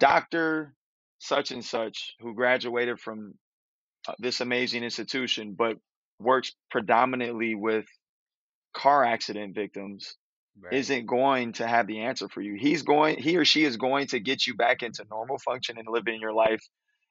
Dr. 0.00 0.74
such 1.18 1.50
and 1.52 1.64
such 1.64 2.14
who 2.20 2.34
graduated 2.34 3.00
from 3.00 3.34
uh, 4.08 4.14
this 4.18 4.40
amazing 4.40 4.84
institution 4.84 5.54
but 5.58 5.76
works 6.18 6.52
predominantly 6.70 7.54
with 7.54 7.86
car 8.74 9.04
accident 9.04 9.54
victims 9.54 10.16
Right. 10.60 10.74
isn't 10.74 11.06
going 11.06 11.54
to 11.54 11.66
have 11.66 11.86
the 11.86 12.00
answer 12.00 12.28
for 12.28 12.42
you. 12.42 12.56
He's 12.60 12.82
going 12.82 13.18
he 13.18 13.36
or 13.38 13.44
she 13.46 13.64
is 13.64 13.76
going 13.78 14.08
to 14.08 14.20
get 14.20 14.46
you 14.46 14.54
back 14.56 14.82
into 14.82 15.06
normal 15.10 15.38
function 15.38 15.78
and 15.78 15.88
living 15.88 16.20
your 16.20 16.34
life 16.34 16.62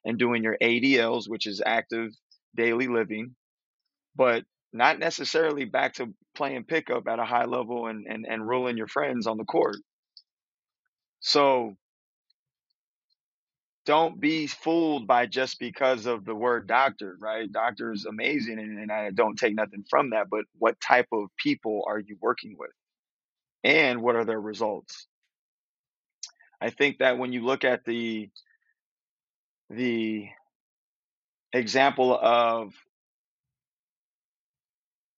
and 0.05 0.19
doing 0.19 0.43
your 0.43 0.57
ADLs, 0.61 1.27
which 1.27 1.47
is 1.47 1.61
active 1.65 2.11
daily 2.55 2.87
living, 2.87 3.35
but 4.15 4.43
not 4.71 4.99
necessarily 4.99 5.65
back 5.65 5.95
to 5.95 6.13
playing 6.35 6.63
pickup 6.63 7.07
at 7.07 7.19
a 7.19 7.25
high 7.25 7.45
level 7.45 7.87
and, 7.87 8.05
and, 8.07 8.25
and 8.27 8.47
ruling 8.47 8.77
your 8.77 8.87
friends 8.87 9.27
on 9.27 9.37
the 9.37 9.45
court. 9.45 9.77
So 11.19 11.75
don't 13.85 14.19
be 14.19 14.45
fooled 14.45 15.07
by 15.07 15.25
just 15.25 15.59
because 15.59 16.05
of 16.05 16.23
the 16.23 16.35
word 16.35 16.67
doctor, 16.67 17.17
right? 17.19 17.51
Doctor 17.51 17.91
is 17.91 18.05
amazing 18.05 18.59
and, 18.59 18.77
and 18.77 18.91
I 18.91 19.09
don't 19.11 19.35
take 19.37 19.55
nothing 19.55 19.83
from 19.89 20.11
that, 20.11 20.29
but 20.29 20.45
what 20.57 20.79
type 20.79 21.07
of 21.11 21.29
people 21.37 21.83
are 21.87 21.99
you 21.99 22.17
working 22.21 22.55
with? 22.57 22.71
And 23.63 24.01
what 24.01 24.15
are 24.15 24.25
their 24.25 24.39
results? 24.39 25.07
I 26.61 26.69
think 26.69 26.99
that 26.99 27.17
when 27.17 27.33
you 27.33 27.43
look 27.43 27.63
at 27.63 27.85
the 27.85 28.29
the 29.69 30.27
example 31.53 32.17
of 32.21 32.73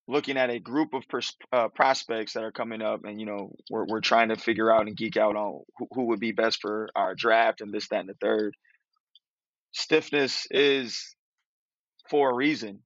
looking 0.08 0.38
at 0.38 0.50
a 0.50 0.60
group 0.60 0.94
of 0.94 1.08
pers- 1.08 1.38
uh, 1.54 1.70
prospects 1.70 2.34
that 2.34 2.44
are 2.44 2.52
coming 2.52 2.82
up, 2.82 3.06
and 3.06 3.20
you 3.20 3.26
know 3.26 3.54
we're 3.70 3.86
we're 3.86 4.02
trying 4.02 4.30
to 4.30 4.36
figure 4.36 4.74
out 4.74 4.88
and 4.88 4.98
geek 4.98 5.18
out 5.18 5.36
on 5.36 5.62
who, 5.78 5.88
who 5.92 6.06
would 6.08 6.20
be 6.20 6.32
best 6.32 6.62
for 6.62 6.90
our 6.96 7.16
draft 7.16 7.62
and 7.62 7.74
this, 7.74 7.88
that, 7.90 8.02
and 8.02 8.10
the 8.10 8.14
third. 8.16 8.56
Stiffness 9.72 10.48
is 10.52 11.16
for 12.10 12.32
a 12.32 12.36
reason. 12.36 12.80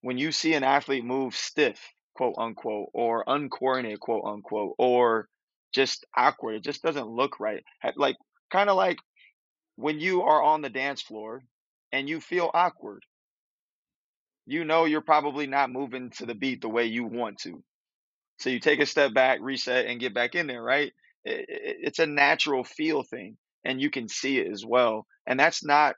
When 0.00 0.16
you 0.16 0.32
see 0.32 0.54
an 0.54 0.62
athlete 0.64 1.04
move 1.04 1.34
stiff, 1.34 1.78
quote 2.14 2.36
unquote, 2.38 2.88
or 2.94 3.24
uncoordinated, 3.26 4.00
quote 4.00 4.24
unquote, 4.24 4.74
or 4.78 5.28
just 5.74 6.06
awkward, 6.16 6.56
it 6.56 6.64
just 6.64 6.82
doesn't 6.82 7.08
look 7.08 7.40
right. 7.40 7.62
Like 7.96 8.16
kind 8.50 8.70
of 8.70 8.76
like 8.76 8.98
when 9.76 10.00
you 10.00 10.22
are 10.22 10.42
on 10.42 10.62
the 10.62 10.70
dance 10.70 11.02
floor 11.02 11.42
and 11.92 12.08
you 12.08 12.20
feel 12.20 12.50
awkward 12.54 13.04
you 14.46 14.64
know 14.64 14.84
you're 14.86 15.00
probably 15.02 15.46
not 15.46 15.70
moving 15.70 16.10
to 16.10 16.26
the 16.26 16.34
beat 16.34 16.60
the 16.62 16.68
way 16.68 16.86
you 16.86 17.04
want 17.04 17.38
to. 17.38 17.62
So 18.40 18.50
you 18.50 18.60
take 18.60 18.80
a 18.80 18.86
step 18.86 19.14
back, 19.14 19.40
reset, 19.42 19.86
and 19.86 20.00
get 20.00 20.14
back 20.14 20.34
in 20.34 20.46
there, 20.46 20.62
right? 20.62 20.92
It's 21.24 21.98
a 21.98 22.06
natural 22.06 22.64
feel 22.64 23.02
thing, 23.02 23.36
and 23.64 23.80
you 23.80 23.90
can 23.90 24.08
see 24.08 24.38
it 24.38 24.50
as 24.50 24.64
well. 24.66 25.06
And 25.26 25.38
that's 25.38 25.64
not 25.64 25.96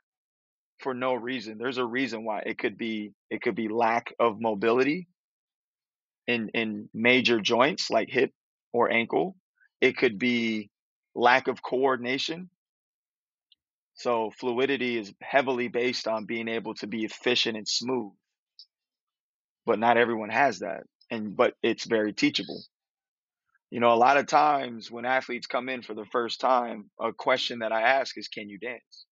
for 0.79 0.93
no 0.93 1.13
reason. 1.13 1.57
There's 1.57 1.77
a 1.77 1.85
reason 1.85 2.25
why. 2.25 2.41
It 2.45 2.57
could 2.57 2.77
be 2.77 3.13
it 3.29 3.41
could 3.41 3.55
be 3.55 3.69
lack 3.69 4.13
of 4.19 4.41
mobility 4.41 5.07
in 6.27 6.49
in 6.53 6.89
major 6.93 7.39
joints 7.39 7.89
like 7.89 8.09
hip 8.09 8.31
or 8.73 8.91
ankle. 8.91 9.35
It 9.81 9.97
could 9.97 10.19
be 10.19 10.69
lack 11.15 11.47
of 11.47 11.61
coordination. 11.63 12.49
So 13.95 14.31
fluidity 14.39 14.97
is 14.97 15.13
heavily 15.21 15.67
based 15.69 16.07
on 16.07 16.25
being 16.25 16.47
able 16.47 16.73
to 16.75 16.87
be 16.87 17.05
efficient 17.05 17.57
and 17.57 17.67
smooth. 17.67 18.11
but 19.65 19.79
not 19.79 19.97
everyone 19.97 20.29
has 20.29 20.59
that 20.59 20.83
and 21.09 21.35
but 21.35 21.53
it's 21.63 21.85
very 21.85 22.13
teachable. 22.13 22.61
You 23.71 23.79
know 23.79 23.93
a 23.93 23.95
lot 23.95 24.17
of 24.17 24.27
times 24.27 24.91
when 24.91 25.05
athletes 25.05 25.47
come 25.47 25.69
in 25.69 25.81
for 25.81 25.93
the 25.93 26.05
first 26.05 26.41
time 26.41 26.89
a 26.99 27.13
question 27.13 27.59
that 27.59 27.71
i 27.71 27.81
ask 27.81 28.17
is 28.17 28.27
can 28.27 28.49
you 28.49 28.59
dance? 28.59 29.05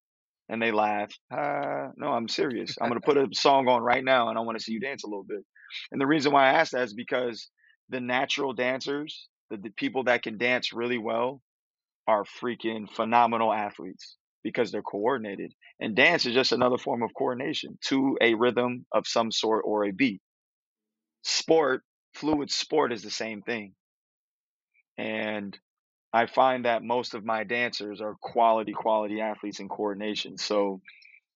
And 0.48 0.62
they 0.62 0.72
laugh 0.72 1.12
uh, 1.32 1.88
no 1.96 2.08
i'm 2.08 2.28
serious. 2.28 2.76
I'm 2.80 2.88
going 2.90 3.00
to 3.00 3.06
put 3.06 3.18
a 3.18 3.28
song 3.34 3.68
on 3.68 3.82
right 3.82 4.04
now 4.04 4.28
and 4.28 4.38
i 4.38 4.42
want 4.42 4.58
to 4.58 4.64
see 4.64 4.72
you 4.72 4.80
dance 4.80 5.04
a 5.04 5.08
little 5.08 5.24
bit. 5.28 5.44
And 5.92 6.00
the 6.00 6.06
reason 6.06 6.32
why 6.32 6.48
i 6.48 6.54
ask 6.54 6.72
that 6.72 6.84
is 6.84 6.94
because 6.94 7.50
the 7.90 8.00
natural 8.00 8.52
dancers 8.54 9.28
the, 9.50 9.58
the 9.58 9.70
people 9.70 10.04
that 10.04 10.22
can 10.22 10.38
dance 10.38 10.72
really 10.72 10.98
well 10.98 11.42
are 12.08 12.24
freaking 12.24 12.90
phenomenal 12.90 13.52
athletes 13.52 14.16
because 14.42 14.72
they're 14.72 14.82
coordinated 14.82 15.52
and 15.80 15.94
dance 15.94 16.26
is 16.26 16.34
just 16.34 16.52
another 16.52 16.78
form 16.78 17.02
of 17.02 17.10
coordination 17.16 17.78
to 17.82 18.16
a 18.20 18.34
rhythm 18.34 18.86
of 18.92 19.06
some 19.06 19.30
sort 19.30 19.62
or 19.66 19.84
a 19.84 19.92
beat 19.92 20.20
sport, 21.22 21.82
fluid 22.14 22.50
sport 22.50 22.92
is 22.92 23.02
the 23.02 23.10
same 23.10 23.42
thing. 23.42 23.74
And 24.98 25.56
I 26.12 26.26
find 26.26 26.64
that 26.64 26.82
most 26.82 27.14
of 27.14 27.24
my 27.24 27.44
dancers 27.44 28.00
are 28.00 28.16
quality, 28.20 28.72
quality 28.72 29.20
athletes 29.20 29.60
in 29.60 29.68
coordination. 29.68 30.36
So 30.36 30.80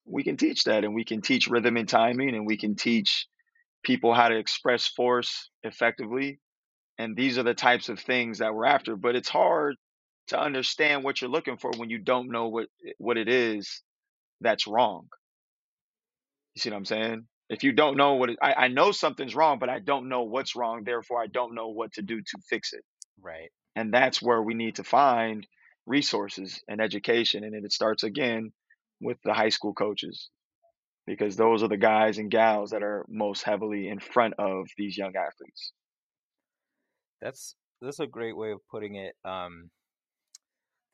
we 0.05 0.25
can 0.25 0.37
teach 0.37 0.65
that 0.65 0.85
and 0.85 0.95
we 0.95 1.05
can 1.05 1.23
teach 1.23 1.49
rhythm 1.49 1.77
and 1.77 1.89
timing 1.89 2.35
and 2.35 2.47
we 2.47 2.57
can 2.57 2.75
teach 2.75 3.27
people 3.85 4.13
how 4.15 4.29
to 4.29 4.37
express 4.37 4.87
force 4.87 5.51
effectively. 5.63 6.41
And 6.99 7.17
these 7.17 7.39
are 7.39 7.43
the 7.43 7.55
types 7.55 7.89
of 7.89 8.01
things 8.01 8.39
that 8.39 8.55
we're 8.55 8.67
after. 8.67 8.97
But 8.97 9.17
it's 9.17 9.29
hard 9.29 9.77
to 10.29 10.41
understand 10.41 11.05
what 11.05 11.21
you're 11.21 11.31
looking 11.31 11.57
for 11.57 11.71
when 11.77 11.91
you 11.91 11.99
don't 11.99 12.31
know 12.31 12.49
what 12.49 12.69
what 12.99 13.17
it 13.17 13.29
is 13.29 13.83
that's 14.41 14.67
wrong. 14.67 15.09
You 16.55 16.61
see 16.61 16.71
what 16.71 16.77
I'm 16.77 16.85
saying? 16.85 17.27
If 17.51 17.63
you 17.63 17.73
don't 17.73 17.97
know 17.97 18.15
what 18.15 18.31
it, 18.31 18.39
I, 18.41 18.55
I 18.55 18.69
know 18.69 18.93
something's 18.93 19.35
wrong, 19.35 19.59
but 19.59 19.69
I 19.69 19.79
don't 19.79 20.09
know 20.09 20.23
what's 20.23 20.57
wrong. 20.57 20.83
Therefore, 20.85 21.23
I 21.23 21.27
don't 21.27 21.55
know 21.55 21.69
what 21.69 21.93
to 21.95 22.03
do 22.03 22.21
to 22.21 22.39
fix 22.49 22.73
it. 22.73 22.83
Right. 23.21 23.51
And 23.77 23.93
that's 23.93 24.23
where 24.23 24.43
we 24.43 24.55
need 24.55 24.77
to 24.77 24.85
find 24.85 25.47
resources 25.87 26.63
and 26.69 26.81
education. 26.81 27.45
And 27.45 27.55
it 27.65 27.73
starts 27.73 28.03
again 28.03 28.53
with 29.01 29.19
the 29.25 29.35
high 29.35 29.51
school 29.51 29.75
coaches 29.75 30.31
because 31.07 31.37
those 31.37 31.63
are 31.63 31.69
the 31.69 31.77
guys 31.77 32.19
and 32.19 32.31
gals 32.31 32.71
that 32.71 32.83
are 32.83 33.05
most 33.09 33.43
heavily 33.43 33.89
in 33.89 33.99
front 33.99 34.35
of 34.39 34.69
these 34.79 34.97
young 34.97 35.15
athletes. 35.17 35.73
That's 37.21 37.57
that's 37.83 38.01
a 38.01 38.07
great 38.07 38.37
way 38.37 38.53
of 38.53 38.61
putting 38.71 38.97
it. 38.97 39.15
Um, 39.25 39.71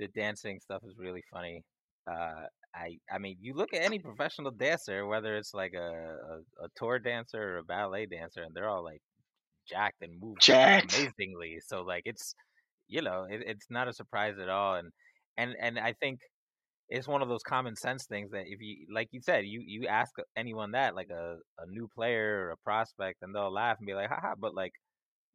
the 0.01 0.09
dancing 0.11 0.61
stuff 0.61 0.83
is 0.85 0.97
really 0.99 1.25
funny. 1.33 1.65
Uh, 2.11 2.47
I 2.75 2.99
I 3.13 3.19
mean, 3.21 3.39
you 3.41 3.55
look 3.55 3.75
at 3.75 3.83
any 3.83 4.01
professional 4.01 4.53
dancer, 4.53 5.07
whether 5.07 5.37
it's 5.37 5.55
like 5.55 5.75
a, 5.75 5.79
a, 6.61 6.65
a 6.67 6.69
tour 6.77 7.01
dancer 7.01 7.43
or 7.57 7.59
a 7.59 7.65
ballet 7.65 8.07
dancer, 8.07 8.43
and 8.43 8.55
they're 8.57 8.71
all 8.71 8.85
like 8.85 9.03
jacked 9.69 10.03
and 10.03 10.21
move 10.21 10.39
Jacked. 10.41 11.13
amazingly. 11.23 11.61
So 11.67 11.83
like 11.83 12.05
it's 12.07 12.35
you 12.89 13.03
know 13.03 13.25
it, 13.31 13.43
it's 13.47 13.67
not 13.71 13.89
a 13.89 13.95
surprise 13.95 14.37
at 14.41 14.51
all, 14.51 14.77
and 14.77 14.91
and 15.39 15.57
and 15.61 15.79
I 15.81 15.95
think 15.95 16.21
it's 16.89 17.09
one 17.09 17.23
of 17.23 17.29
those 17.29 17.43
common 17.43 17.77
sense 17.77 18.07
things 18.07 18.31
that 18.33 18.45
if 18.47 18.61
you 18.61 18.87
like 18.93 19.09
you 19.13 19.21
said 19.23 19.45
you 19.47 19.63
you 19.67 19.87
ask 19.89 20.13
anyone 20.37 20.73
that 20.73 20.95
like 20.97 21.11
a, 21.11 21.37
a 21.59 21.67
new 21.69 21.89
player 21.95 22.47
or 22.47 22.51
a 22.53 22.57
prospect 22.59 23.23
and 23.23 23.35
they'll 23.35 23.53
laugh 23.53 23.79
and 23.79 23.87
be 23.87 23.95
like 23.95 24.09
haha 24.11 24.35
but 24.39 24.55
like 24.55 24.73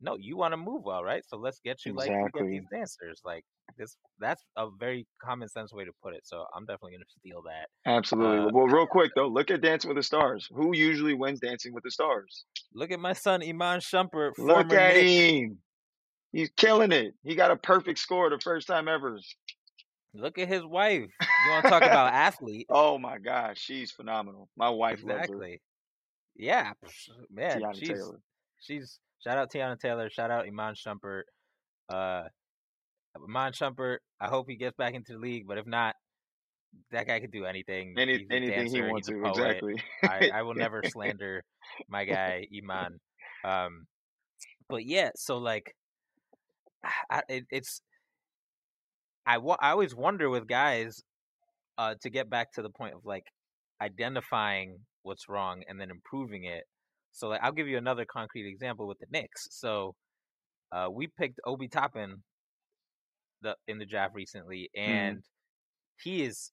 no 0.06 0.16
you 0.20 0.38
want 0.38 0.52
to 0.54 0.58
move 0.58 0.84
well 0.84 1.04
right 1.04 1.24
so 1.28 1.36
let's 1.38 1.60
get 1.66 1.84
you 1.86 1.94
like 1.94 2.10
we 2.10 2.30
get 2.42 2.48
these 2.48 2.64
dancers 2.72 3.20
like 3.26 3.44
this 3.78 3.98
that's 4.20 4.44
a 4.58 4.68
very 4.80 5.06
common 5.22 5.48
sense 5.50 5.74
way 5.74 5.84
to 5.84 5.92
put 6.04 6.14
it 6.14 6.22
so 6.26 6.46
i'm 6.56 6.64
definitely 6.66 6.92
going 6.92 7.02
to 7.02 7.20
steal 7.20 7.42
that 7.42 7.68
Absolutely. 7.88 8.48
Uh, 8.48 8.52
well, 8.54 8.68
real 8.68 8.88
quick 8.98 9.12
though, 9.16 9.28
look 9.28 9.52
at 9.52 9.62
Dancing 9.62 9.90
with 9.90 9.98
the 9.98 10.04
Stars. 10.04 10.48
Who 10.54 10.76
usually 10.76 11.14
wins 11.14 11.40
Dancing 11.40 11.74
with 11.74 11.84
the 11.84 11.92
Stars? 11.92 12.46
look 12.74 12.92
at 12.92 13.00
my 13.00 13.14
son 13.14 13.44
iman 13.44 13.80
shumpert 13.80 14.32
Look 14.38 14.74
at 14.74 14.96
Knick. 14.96 15.08
him. 15.08 15.58
He's 16.32 16.50
killing 16.58 16.92
it. 16.92 17.14
He 17.24 17.36
got 17.36 17.52
a 17.52 17.56
perfect 17.56 18.00
score 18.00 18.30
the 18.30 18.40
first 18.40 18.68
time 18.68 18.88
ever. 18.88 19.20
look 20.14 20.38
at 20.38 20.48
his 20.48 20.64
wife 20.66 21.10
you 21.22 21.52
want 21.52 21.64
to 21.64 21.70
talk 21.70 21.84
about 21.84 22.14
athlete 22.28 22.66
Oh 22.70 22.98
my 22.98 23.18
gosh, 23.18 23.60
she's 23.60 23.92
phenomenal. 23.92 24.50
My 24.58 24.70
wife 24.70 25.04
loves 25.04 25.24
exactly 25.24 25.62
yeah 26.38 26.74
man 27.32 27.62
Teyana 27.62 27.76
she's 27.76 27.90
Taylor. 27.90 28.20
She's 28.66 29.00
shout 29.24 29.38
out 29.38 29.52
Teyana 29.52 29.80
Taylor, 29.80 30.10
shout 30.10 30.32
out 30.32 30.46
Iman 30.48 30.76
Shumpert. 30.76 31.24
Uh, 31.90 32.24
Iman 33.16 33.54
Shumpert, 33.54 33.98
I 34.20 34.28
hope 34.28 34.48
he 34.50 34.56
gets 34.56 34.76
back 34.76 34.94
into 34.94 35.14
the 35.14 35.20
league, 35.20 35.48
but 35.48 35.58
if 35.58 35.66
not, 35.66 35.96
that 36.92 37.08
guy 37.08 37.20
could 37.20 37.32
do 37.32 37.46
anything. 37.46 37.96
Any, 37.98 38.26
anything 38.30 38.68
he 38.68 38.82
wants 38.82 39.08
to, 39.08 39.26
exactly. 39.26 39.76
I, 40.04 40.30
I 40.34 40.42
will 40.44 40.56
never 40.56 40.84
slander 40.86 41.44
my 41.88 42.06
guy 42.06 42.46
Iman. 42.56 43.00
Um, 43.44 43.86
but 44.70 44.86
yeah, 44.86 45.12
so 45.16 45.38
like, 45.38 45.74
I, 47.10 47.22
it, 47.30 47.46
it's 47.50 47.82
I 49.26 49.38
wa- 49.40 49.58
I 49.60 49.72
always 49.72 49.96
wonder 49.96 50.30
with 50.30 50.48
guys, 50.48 51.02
uh, 51.78 51.96
to 52.02 52.10
get 52.10 52.30
back 52.30 52.54
to 52.54 52.62
the 52.62 52.70
point 52.70 52.94
of 52.94 53.06
like 53.06 53.26
identifying 53.82 54.80
what's 55.04 55.28
wrong 55.30 55.64
and 55.68 55.80
then 55.80 55.90
improving 55.90 56.44
it. 56.46 56.64
So 57.16 57.30
like, 57.30 57.42
I'll 57.44 57.52
give 57.54 57.68
you 57.68 57.78
another 57.78 58.06
concrete 58.06 58.48
example 58.50 58.88
with 58.88 59.00
the 59.00 59.08
Knicks. 59.12 59.48
So, 59.52 59.96
uh, 60.72 60.90
we 60.92 61.08
picked 61.08 61.40
Obi 61.46 61.68
Toppin 61.70 62.24
the 63.42 63.56
in 63.68 63.78
the 63.78 63.86
draft 63.86 64.14
recently, 64.16 64.70
and 64.76 65.24
he 66.02 66.24
is 66.24 66.52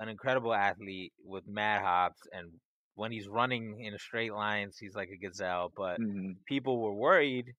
an 0.00 0.08
incredible 0.08 0.54
athlete 0.54 1.12
with 1.24 1.46
mad 1.46 1.82
hops, 1.82 2.20
and 2.32 2.60
when 2.94 3.12
he's 3.12 3.28
running 3.28 3.80
in 3.84 3.96
straight 3.98 4.32
lines, 4.32 4.76
he's 4.78 4.94
like 4.94 5.08
a 5.10 5.16
gazelle. 5.16 5.70
But 5.76 6.00
Mhm. 6.00 6.44
people 6.46 6.80
were 6.82 6.94
worried, 6.94 7.52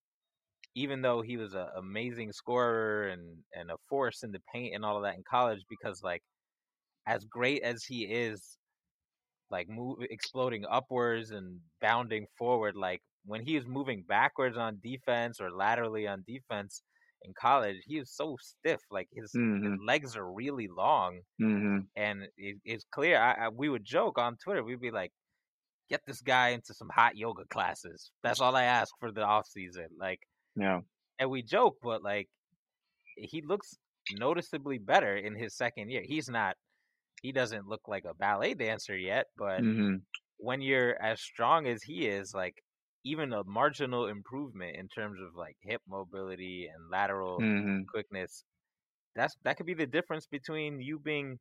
even 0.75 1.01
though 1.01 1.21
he 1.23 1.37
was 1.37 1.55
an 1.55 1.69
amazing 1.77 2.33
scorer 2.33 3.09
and 3.09 3.43
and 3.53 3.71
a 3.71 3.77
force 3.89 4.23
in 4.23 4.31
the 4.31 4.41
paint 4.53 4.75
and 4.75 4.85
all 4.85 4.97
of 4.97 5.03
that 5.03 5.15
in 5.17 5.23
college, 5.29 5.63
because 5.69 6.03
like 6.03 6.23
as 7.07 7.25
great 7.25 7.63
as 7.63 7.85
he 7.85 8.05
is, 8.11 8.57
like 9.51 9.67
move 9.69 9.99
exploding 10.09 10.65
upwards 10.69 11.31
and 11.31 11.61
bounding 11.81 12.25
forward, 12.37 12.75
like 12.75 13.01
when 13.25 13.41
he 13.45 13.55
was 13.55 13.65
moving 13.67 14.03
backwards 14.07 14.57
on 14.57 14.79
defense 14.83 15.39
or 15.41 15.51
laterally 15.51 16.07
on 16.07 16.23
defense 16.27 16.83
in 17.23 17.33
college, 17.33 17.77
he 17.85 17.99
was 17.99 18.11
so 18.15 18.37
stiff. 18.41 18.81
Like 18.91 19.07
his, 19.11 19.31
his 19.33 19.41
Mhm. 19.41 19.77
legs 19.85 20.15
are 20.15 20.31
really 20.31 20.67
long, 20.67 21.21
Mhm. 21.41 21.87
and 21.95 22.23
it, 22.37 22.57
it's 22.63 22.85
clear. 22.91 23.17
I, 23.19 23.45
I 23.45 23.49
we 23.49 23.69
would 23.69 23.85
joke 23.85 24.17
on 24.19 24.37
Twitter. 24.37 24.63
We'd 24.63 24.79
be 24.81 24.91
like, 24.91 25.11
"Get 25.89 26.01
this 26.05 26.21
guy 26.21 26.49
into 26.49 26.73
some 26.73 26.89
hot 26.89 27.17
yoga 27.17 27.45
classes." 27.49 28.11
That's 28.23 28.41
all 28.41 28.55
I 28.55 28.63
ask 28.65 28.93
for 28.99 29.11
the 29.11 29.23
off 29.23 29.47
season. 29.47 29.89
Like, 29.97 30.21
Yeah. 30.55 30.81
and 31.19 31.29
we 31.31 31.43
joke, 31.43 31.77
but 31.81 32.03
like, 32.03 32.29
he 33.17 33.41
looks 33.41 33.75
noticeably 34.13 34.77
better 34.77 35.15
in 35.17 35.35
his 35.35 35.55
second 35.55 35.89
year. 35.91 36.03
He's 36.03 36.29
not. 36.29 36.57
He 37.21 37.31
doesn't 37.31 37.67
look 37.67 37.87
like 37.87 38.05
a 38.05 38.13
ballet 38.13 38.53
dancer 38.53 38.97
yet, 38.97 39.27
but 39.37 39.65
Mhm. 39.65 40.05
when 40.37 40.61
you're 40.61 41.01
as 41.01 41.21
strong 41.21 41.67
as 41.67 41.83
he 41.83 42.07
is, 42.07 42.33
like 42.33 42.63
even 43.05 43.33
a 43.33 43.43
marginal 43.45 44.07
improvement 44.07 44.77
in 44.77 44.89
terms 44.89 45.19
of 45.21 45.35
like 45.35 45.57
hip 45.61 45.81
mobility 45.87 46.67
and 46.67 46.89
lateral 46.91 47.47
Mhm. 47.47 47.85
quickness, 47.89 48.45
that's 49.15 49.35
that 49.43 49.57
could 49.57 49.67
be 49.67 49.75
the 49.75 49.87
difference 49.87 50.27
between 50.27 50.81
you 50.81 50.99
being 50.99 51.39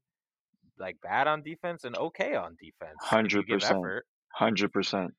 like 0.79 1.01
bad 1.03 1.27
on 1.29 1.43
defense 1.43 1.85
and 1.85 1.97
okay 1.97 2.35
on 2.37 2.57
defense. 2.61 3.13
Hundred 3.13 3.47
percent. 3.47 3.95
Hundred 4.33 4.73
percent. 4.73 5.15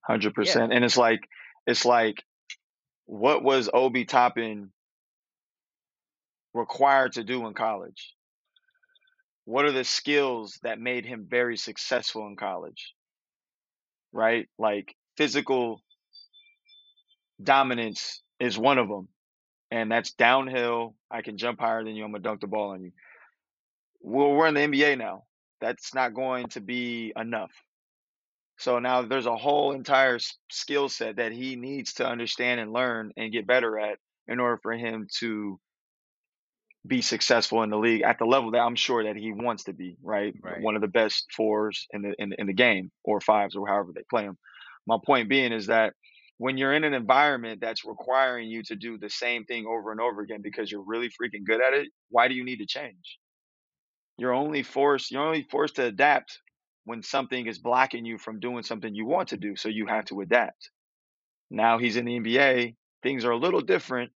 Hundred 0.00 0.34
percent. 0.34 0.72
And 0.72 0.84
it's 0.84 0.96
like 0.96 1.20
it's 1.66 1.84
like 1.84 2.24
what 3.06 3.42
was 3.44 3.70
Obi 3.74 4.04
Toppin 4.06 4.72
required 6.54 7.12
to 7.12 7.22
do 7.22 7.46
in 7.46 7.54
college? 7.54 8.15
What 9.46 9.64
are 9.64 9.72
the 9.72 9.84
skills 9.84 10.58
that 10.64 10.80
made 10.80 11.06
him 11.06 11.26
very 11.30 11.56
successful 11.56 12.26
in 12.26 12.36
college? 12.36 12.92
Right? 14.12 14.48
Like 14.58 14.94
physical 15.16 15.80
dominance 17.42 18.22
is 18.40 18.58
one 18.58 18.78
of 18.78 18.88
them. 18.88 19.08
And 19.70 19.90
that's 19.90 20.12
downhill. 20.12 20.96
I 21.10 21.22
can 21.22 21.38
jump 21.38 21.60
higher 21.60 21.84
than 21.84 21.94
you. 21.94 22.04
I'm 22.04 22.10
going 22.10 22.22
to 22.22 22.28
dunk 22.28 22.40
the 22.40 22.48
ball 22.48 22.70
on 22.70 22.82
you. 22.82 22.92
Well, 24.00 24.32
we're 24.32 24.48
in 24.48 24.54
the 24.54 24.60
NBA 24.60 24.98
now. 24.98 25.22
That's 25.60 25.94
not 25.94 26.12
going 26.12 26.48
to 26.48 26.60
be 26.60 27.12
enough. 27.16 27.52
So 28.58 28.80
now 28.80 29.02
there's 29.02 29.26
a 29.26 29.36
whole 29.36 29.72
entire 29.72 30.18
skill 30.50 30.88
set 30.88 31.16
that 31.16 31.32
he 31.32 31.56
needs 31.56 31.94
to 31.94 32.06
understand 32.06 32.58
and 32.58 32.72
learn 32.72 33.12
and 33.16 33.32
get 33.32 33.46
better 33.46 33.78
at 33.78 33.98
in 34.26 34.40
order 34.40 34.58
for 34.62 34.72
him 34.72 35.06
to 35.20 35.60
be 36.86 37.02
successful 37.02 37.62
in 37.62 37.70
the 37.70 37.76
league 37.76 38.02
at 38.02 38.18
the 38.18 38.24
level 38.24 38.52
that 38.52 38.60
I'm 38.60 38.76
sure 38.76 39.04
that 39.04 39.16
he 39.16 39.32
wants 39.32 39.64
to 39.64 39.72
be, 39.72 39.96
right? 40.02 40.34
Right. 40.42 40.60
One 40.60 40.76
of 40.76 40.82
the 40.82 40.88
best 40.88 41.26
fours 41.36 41.86
in 41.90 42.02
the 42.02 42.14
in 42.18 42.30
the, 42.30 42.40
in 42.40 42.46
the 42.46 42.52
game 42.52 42.90
or 43.04 43.20
fives 43.20 43.56
or 43.56 43.66
however 43.66 43.92
they 43.94 44.04
play 44.08 44.24
them. 44.24 44.38
My 44.86 44.98
point 45.04 45.28
being 45.28 45.52
is 45.52 45.66
that 45.66 45.94
when 46.38 46.58
you're 46.58 46.74
in 46.74 46.84
an 46.84 46.94
environment 46.94 47.60
that's 47.60 47.84
requiring 47.84 48.48
you 48.48 48.62
to 48.64 48.76
do 48.76 48.98
the 48.98 49.08
same 49.08 49.44
thing 49.44 49.66
over 49.66 49.90
and 49.90 50.00
over 50.00 50.20
again 50.20 50.40
because 50.42 50.70
you're 50.70 50.84
really 50.84 51.08
freaking 51.08 51.44
good 51.44 51.60
at 51.60 51.72
it, 51.72 51.88
why 52.10 52.28
do 52.28 52.34
you 52.34 52.44
need 52.44 52.58
to 52.58 52.66
change? 52.66 53.18
You're 54.18 54.34
only 54.34 54.62
forced 54.62 55.10
you're 55.10 55.26
only 55.26 55.46
forced 55.50 55.76
to 55.76 55.84
adapt 55.84 56.40
when 56.84 57.02
something 57.02 57.46
is 57.46 57.58
blocking 57.58 58.04
you 58.04 58.16
from 58.16 58.38
doing 58.38 58.62
something 58.62 58.94
you 58.94 59.06
want 59.06 59.30
to 59.30 59.36
do, 59.36 59.56
so 59.56 59.68
you 59.68 59.86
have 59.86 60.04
to 60.06 60.20
adapt. 60.20 60.70
Now 61.50 61.78
he's 61.78 61.96
in 61.96 62.04
the 62.04 62.20
NBA, 62.20 62.76
things 63.02 63.24
are 63.24 63.32
a 63.32 63.36
little 63.36 63.60
different. 63.60 64.12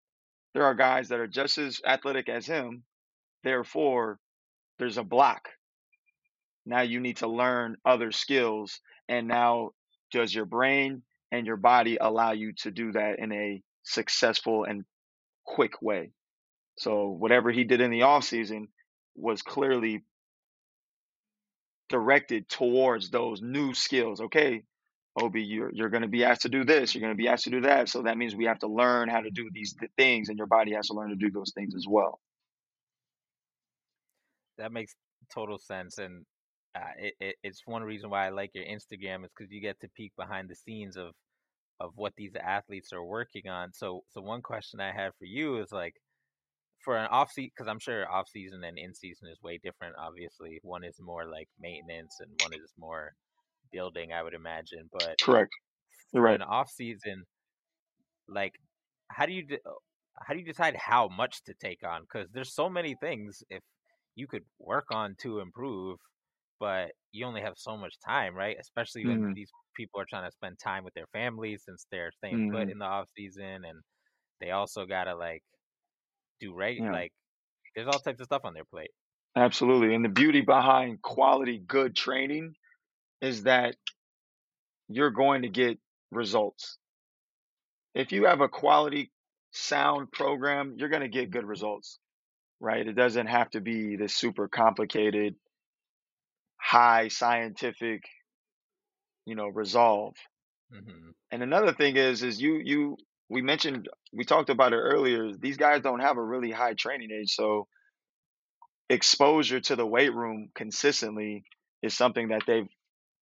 There 0.53 0.63
are 0.63 0.75
guys 0.75 1.09
that 1.09 1.19
are 1.19 1.27
just 1.27 1.57
as 1.57 1.81
athletic 1.85 2.29
as 2.29 2.45
him. 2.45 2.83
Therefore, 3.43 4.19
there's 4.79 4.97
a 4.97 5.03
block. 5.03 5.49
Now 6.65 6.81
you 6.81 6.99
need 6.99 7.17
to 7.17 7.27
learn 7.27 7.77
other 7.85 8.11
skills. 8.11 8.79
And 9.07 9.27
now, 9.27 9.71
does 10.11 10.33
your 10.33 10.45
brain 10.45 11.03
and 11.31 11.45
your 11.45 11.57
body 11.57 11.97
allow 11.99 12.31
you 12.31 12.53
to 12.59 12.71
do 12.71 12.91
that 12.93 13.19
in 13.19 13.31
a 13.31 13.61
successful 13.83 14.63
and 14.63 14.83
quick 15.45 15.81
way? 15.81 16.11
So, 16.77 17.07
whatever 17.07 17.51
he 17.51 17.63
did 17.63 17.81
in 17.81 17.91
the 17.91 18.03
off 18.03 18.23
season 18.25 18.67
was 19.15 19.41
clearly 19.41 20.03
directed 21.89 22.49
towards 22.49 23.09
those 23.09 23.41
new 23.41 23.73
skills. 23.73 24.21
Okay, 24.21 24.63
Obi, 25.20 25.41
you're 25.41 25.72
you're 25.74 25.89
going 25.89 26.03
to 26.03 26.07
be 26.07 26.24
asked 26.24 26.43
to 26.43 26.49
do 26.49 26.63
this, 26.63 26.93
you're 26.93 27.01
going 27.01 27.13
to 27.13 27.18
be 27.18 27.28
asked 27.28 27.45
to 27.45 27.49
do 27.49 27.61
that. 27.61 27.89
So 27.89 28.03
that 28.03 28.18
means 28.18 28.36
we 28.36 28.45
have 28.45 28.59
to 28.59 28.68
learn 28.68 29.09
how 29.09 29.22
to 29.22 29.32
do 29.32 29.49
these 29.51 29.74
th- 29.74 29.91
things, 29.97 30.30
and 30.30 30.38
your 30.38 30.47
body 30.47 30.74
has 30.74 30.88
to 30.88 30.93
learn 30.93 31.09
to 31.09 31.15
do 31.15 31.32
those 31.32 31.51
things 31.53 31.76
as 31.76 31.86
well. 31.88 32.20
That 34.57 34.72
makes 34.72 34.95
total 35.34 35.57
sense, 35.57 35.97
and 35.97 36.26
uh, 36.76 36.93
it, 36.99 37.13
it, 37.20 37.36
it's 37.43 37.63
one 37.65 37.84
reason 37.84 38.09
why 38.09 38.28
I 38.28 38.30
like 38.30 38.51
your 38.53 38.65
Instagram 38.65 39.24
is 39.26 39.32
because 39.36 39.51
you 39.51 39.61
get 39.61 39.80
to 39.82 39.89
peek 39.95 40.13
behind 40.18 40.49
the 40.49 40.55
scenes 40.55 40.97
of 40.97 41.13
of 41.80 41.91
what 41.95 42.13
these 42.18 42.36
athletes 42.36 42.91
are 42.93 43.03
working 43.03 43.47
on. 43.47 43.72
So, 43.74 44.03
so 44.09 44.22
one 44.22 44.41
question 44.41 44.80
I 44.80 44.91
have 44.91 45.13
for 45.20 45.26
you 45.26 45.59
is 45.61 45.72
like, 45.72 45.93
for 46.84 46.97
an 46.97 47.07
off 47.11 47.32
season, 47.32 47.51
because 47.55 47.70
I'm 47.70 47.80
sure 47.80 48.11
off 48.11 48.28
season 48.30 48.63
and 48.63 48.80
in 48.80 48.95
season 48.95 49.30
is 49.30 49.41
way 49.43 49.59
different. 49.63 49.95
Obviously, 49.99 50.59
one 50.63 50.84
is 50.84 50.99
more 50.99 51.26
like 51.26 51.49
maintenance, 51.59 52.15
and 52.20 52.32
one 52.41 52.53
is 52.53 52.74
more 52.80 53.13
building. 53.72 54.13
I 54.13 54.24
would 54.24 54.34
imagine, 54.34 54.89
but 54.91 55.18
Correct. 55.22 55.51
You're 56.13 56.24
right. 56.24 56.39
an 56.39 56.41
off 56.41 56.70
season, 56.70 57.26
like, 58.28 58.53
how 59.09 59.26
do 59.26 59.34
you 59.34 59.43
de- 59.45 59.59
how 60.28 60.34
do 60.34 60.39
you 60.39 60.45
decide 60.45 60.76
how 60.76 61.07
much 61.07 61.43
to 61.43 61.53
take 61.53 61.84
on? 61.84 62.01
Because 62.03 62.30
there's 62.32 62.53
so 62.53 62.70
many 62.70 62.95
things 62.95 63.43
if 63.49 63.61
you 64.15 64.28
could 64.28 64.45
work 64.59 64.86
on 64.91 65.15
to 65.22 65.39
improve, 65.39 65.99
but 66.59 66.91
you 67.13 67.26
only 67.26 67.41
have 67.41 67.55
so 67.57 67.78
much 67.78 67.95
time, 68.05 68.36
right? 68.36 68.57
Especially 68.59 69.07
when 69.07 69.22
Mhm. 69.22 69.36
these 69.36 69.51
people 69.76 70.01
are 70.01 70.05
trying 70.09 70.26
to 70.30 70.32
spend 70.34 70.59
time 70.59 70.84
with 70.86 70.93
their 70.95 71.07
families 71.13 71.63
since 71.65 71.88
they're 71.91 72.11
staying 72.13 72.43
put 72.51 72.70
Mhm. 72.70 72.72
in 72.72 72.80
the 72.80 72.86
off 72.86 73.09
season, 73.18 73.65
and 73.65 73.84
they 74.41 74.51
also 74.51 74.86
gotta 74.86 75.15
like 75.15 75.43
do 76.39 76.53
right. 76.55 76.84
Yeah. 76.84 76.91
Like, 76.91 77.13
there's 77.76 77.88
all 77.89 77.99
types 78.01 78.22
of 78.22 78.26
stuff 78.28 78.45
on 78.45 78.53
their 78.55 78.65
plate. 78.65 78.91
Absolutely. 79.36 79.93
And 79.93 80.03
the 80.03 80.09
beauty 80.09 80.41
behind 80.41 81.01
quality, 81.01 81.59
good 81.59 81.95
training 81.95 82.55
is 83.22 83.43
that 83.43 83.76
you're 84.88 85.11
going 85.11 85.41
to 85.43 85.49
get 85.49 85.80
results. 86.11 86.78
If 87.93 88.11
you 88.11 88.26
have 88.26 88.41
a 88.41 88.47
quality, 88.49 89.11
sound 89.51 90.11
program, 90.11 90.76
you're 90.78 90.89
going 90.89 91.01
to 91.01 91.07
get 91.07 91.32
good 91.32 91.45
results, 91.45 91.99
right? 92.59 92.88
It 92.88 92.93
doesn't 92.93 93.28
have 93.28 93.49
to 93.51 93.61
be 93.61 93.95
this 93.95 94.13
super 94.13 94.47
complicated, 94.47 95.36
high 96.57 97.07
scientific, 97.07 98.03
you 99.26 99.36
know, 99.36 99.47
resolve. 99.47 100.15
hmm 100.72 101.11
And 101.32 101.43
another 101.43 101.74
thing 101.74 101.97
is, 101.97 102.24
is 102.24 102.41
you, 102.41 102.61
you, 102.63 102.97
we 103.30 103.41
mentioned, 103.41 103.89
we 104.13 104.24
talked 104.26 104.49
about 104.49 104.74
it 104.74 104.78
earlier. 104.78 105.34
These 105.34 105.57
guys 105.57 105.82
don't 105.82 106.01
have 106.01 106.18
a 106.18 106.24
really 106.24 106.51
high 106.51 106.74
training 106.74 107.09
age. 107.11 107.34
So 107.34 107.68
exposure 108.89 109.59
to 109.59 109.76
the 109.76 109.86
weight 109.86 110.13
room 110.13 110.49
consistently 110.55 111.43
is 111.82 111.93
something 111.93 112.30
that 112.30 112.43
they've 112.47 112.70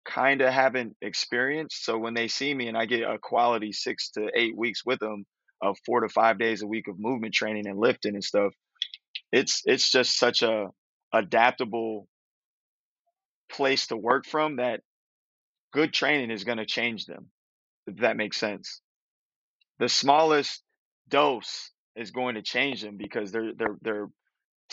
kind 0.05 0.41
of 0.41 0.53
haven't 0.53 0.95
experienced. 1.01 1.85
So 1.85 1.97
when 1.97 2.13
they 2.13 2.27
see 2.27 2.53
me 2.53 2.67
and 2.67 2.77
I 2.77 2.85
get 2.85 3.01
a 3.03 3.17
quality 3.17 3.71
six 3.71 4.09
to 4.11 4.29
eight 4.35 4.57
weeks 4.57 4.85
with 4.85 4.99
them 4.99 5.25
of 5.61 5.77
four 5.85 6.01
to 6.01 6.09
five 6.09 6.37
days 6.37 6.61
a 6.61 6.67
week 6.67 6.87
of 6.87 6.99
movement 6.99 7.33
training 7.33 7.67
and 7.67 7.79
lifting 7.79 8.15
and 8.15 8.23
stuff, 8.23 8.53
it's 9.31 9.61
it's 9.65 9.91
just 9.91 10.17
such 10.17 10.41
a 10.41 10.67
adaptable 11.13 12.07
place 13.51 13.87
to 13.87 13.97
work 13.97 14.25
from 14.25 14.57
that 14.57 14.81
good 15.71 15.93
training 15.93 16.31
is 16.31 16.43
going 16.43 16.57
to 16.57 16.65
change 16.65 17.05
them. 17.05 17.27
If 17.87 17.97
that 17.97 18.17
makes 18.17 18.37
sense. 18.37 18.81
The 19.79 19.89
smallest 19.89 20.61
dose 21.09 21.71
is 21.95 22.11
going 22.11 22.35
to 22.35 22.41
change 22.41 22.81
them 22.81 22.97
because 22.97 23.31
they're 23.31 23.51
they're 23.57 23.77
their 23.81 24.07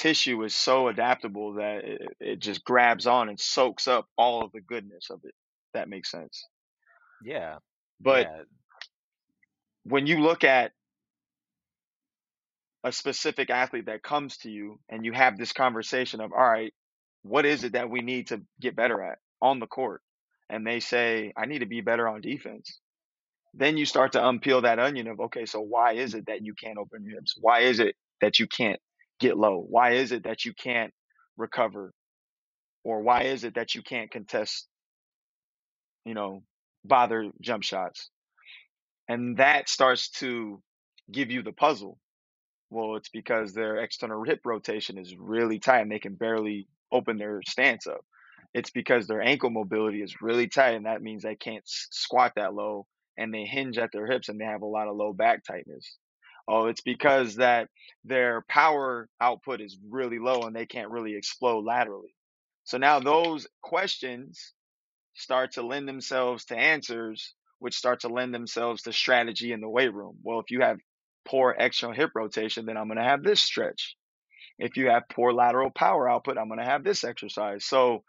tissue 0.00 0.42
is 0.44 0.54
so 0.54 0.88
adaptable 0.88 1.54
that 1.54 1.84
it, 1.84 2.02
it 2.20 2.38
just 2.40 2.64
grabs 2.64 3.06
on 3.06 3.28
and 3.28 3.38
soaks 3.38 3.86
up 3.86 4.06
all 4.16 4.42
of 4.42 4.50
the 4.52 4.62
goodness 4.62 5.10
of 5.10 5.20
it. 5.24 5.34
That 5.74 5.90
makes 5.90 6.10
sense. 6.10 6.46
Yeah, 7.22 7.56
But 8.00 8.26
yeah, 8.26 8.42
when 9.84 10.06
you 10.06 10.20
look 10.20 10.42
at 10.42 10.72
a 12.82 12.92
specific 12.92 13.50
athlete 13.50 13.86
that 13.86 14.02
comes 14.02 14.38
to 14.38 14.50
you 14.50 14.80
and 14.88 15.04
you 15.04 15.12
have 15.12 15.36
this 15.36 15.52
conversation 15.52 16.22
of, 16.22 16.32
all 16.32 16.50
right, 16.50 16.72
what 17.22 17.44
is 17.44 17.62
it 17.64 17.72
that 17.72 17.90
we 17.90 18.00
need 18.00 18.28
to 18.28 18.40
get 18.58 18.74
better 18.74 19.02
at 19.02 19.18
on 19.42 19.58
the 19.60 19.66
court? 19.66 20.00
And 20.48 20.66
they 20.66 20.80
say, 20.80 21.34
I 21.36 21.44
need 21.44 21.58
to 21.58 21.66
be 21.66 21.82
better 21.82 22.08
on 22.08 22.22
defense. 22.22 22.80
Then 23.52 23.76
you 23.76 23.84
start 23.84 24.12
to 24.12 24.20
unpeel 24.20 24.62
that 24.62 24.78
onion 24.78 25.08
of, 25.08 25.20
okay, 25.20 25.44
so 25.44 25.60
why 25.60 25.92
is 25.92 26.14
it 26.14 26.26
that 26.26 26.42
you 26.42 26.54
can't 26.54 26.78
open 26.78 27.04
your 27.04 27.16
hips? 27.16 27.34
Why 27.38 27.60
is 27.60 27.80
it 27.80 27.96
that 28.22 28.38
you 28.38 28.46
can't 28.46 28.80
get 29.20 29.36
low? 29.36 29.64
Why 29.68 29.92
is 29.92 30.12
it 30.12 30.24
that 30.24 30.44
you 30.44 30.52
can't 30.54 30.92
recover? 31.36 31.92
Or 32.84 33.02
why 33.02 33.24
is 33.24 33.44
it 33.44 33.54
that 33.54 33.74
you 33.74 33.82
can't 33.82 34.10
contest, 34.10 34.66
you 36.04 36.14
know, 36.14 36.42
bother 36.84 37.30
jump 37.40 37.62
shots? 37.62 38.10
And 39.08 39.36
that 39.36 39.68
starts 39.68 40.10
to 40.20 40.62
give 41.10 41.30
you 41.30 41.42
the 41.42 41.52
puzzle. 41.52 41.98
Well, 42.70 42.96
it's 42.96 43.08
because 43.08 43.52
their 43.52 43.78
external 43.78 44.22
hip 44.24 44.40
rotation 44.44 44.96
is 44.96 45.14
really 45.18 45.58
tight 45.58 45.80
and 45.80 45.90
they 45.90 45.98
can 45.98 46.14
barely 46.14 46.68
open 46.92 47.18
their 47.18 47.40
stance 47.46 47.86
up. 47.86 48.04
It's 48.54 48.70
because 48.70 49.06
their 49.06 49.20
ankle 49.20 49.50
mobility 49.50 50.02
is 50.02 50.22
really 50.22 50.48
tight 50.48 50.74
and 50.74 50.86
that 50.86 51.02
means 51.02 51.22
they 51.22 51.36
can't 51.36 51.64
squat 51.66 52.32
that 52.36 52.54
low 52.54 52.86
and 53.18 53.34
they 53.34 53.44
hinge 53.44 53.78
at 53.78 53.90
their 53.92 54.06
hips 54.06 54.28
and 54.28 54.40
they 54.40 54.44
have 54.44 54.62
a 54.62 54.66
lot 54.66 54.88
of 54.88 54.96
low 54.96 55.12
back 55.12 55.44
tightness. 55.44 55.96
Oh, 56.50 56.66
it's 56.66 56.80
because 56.80 57.36
that 57.36 57.68
their 58.04 58.42
power 58.48 59.08
output 59.20 59.60
is 59.60 59.78
really 59.88 60.18
low 60.18 60.42
and 60.42 60.56
they 60.56 60.66
can't 60.66 60.90
really 60.90 61.14
explode 61.14 61.64
laterally. 61.64 62.12
So 62.64 62.76
now 62.76 62.98
those 62.98 63.46
questions 63.62 64.52
start 65.14 65.52
to 65.52 65.62
lend 65.62 65.86
themselves 65.86 66.46
to 66.46 66.56
answers, 66.56 67.34
which 67.60 67.76
start 67.76 68.00
to 68.00 68.08
lend 68.08 68.34
themselves 68.34 68.82
to 68.82 68.92
strategy 68.92 69.52
in 69.52 69.60
the 69.60 69.68
weight 69.68 69.94
room. 69.94 70.16
Well, 70.24 70.40
if 70.40 70.50
you 70.50 70.62
have 70.62 70.78
poor 71.24 71.54
external 71.56 71.94
hip 71.94 72.10
rotation, 72.16 72.66
then 72.66 72.76
I'm 72.76 72.88
going 72.88 72.98
to 72.98 73.04
have 73.04 73.22
this 73.22 73.40
stretch. 73.40 73.94
If 74.58 74.76
you 74.76 74.88
have 74.88 75.04
poor 75.08 75.32
lateral 75.32 75.70
power 75.70 76.10
output, 76.10 76.36
I'm 76.36 76.48
going 76.48 76.58
to 76.58 76.64
have 76.64 76.82
this 76.82 77.04
exercise. 77.04 77.64
So 77.64 78.02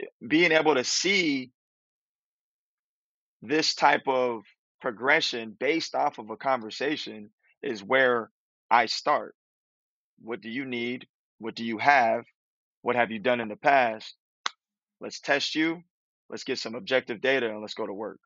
eh, 0.00 0.06
being 0.26 0.52
able 0.52 0.76
to 0.76 0.84
see 0.84 1.50
this 3.42 3.74
type 3.74 4.08
of 4.08 4.44
progression 4.80 5.54
based 5.58 5.94
off 5.94 6.18
of 6.18 6.30
a 6.30 6.36
conversation 6.36 7.30
is 7.62 7.82
where 7.82 8.30
I 8.70 8.86
start. 8.86 9.34
What 10.20 10.40
do 10.40 10.48
you 10.50 10.64
need? 10.64 11.06
What 11.38 11.54
do 11.54 11.64
you 11.64 11.78
have? 11.78 12.24
What 12.82 12.96
have 12.96 13.10
you 13.10 13.18
done 13.18 13.40
in 13.40 13.48
the 13.48 13.56
past? 13.56 14.14
Let's 15.00 15.20
test 15.20 15.54
you. 15.54 15.82
Let's 16.30 16.44
get 16.44 16.58
some 16.58 16.74
objective 16.74 17.20
data 17.20 17.48
and 17.50 17.60
let's 17.60 17.74
go 17.74 17.86
to 17.86 17.92
work. 17.92 18.18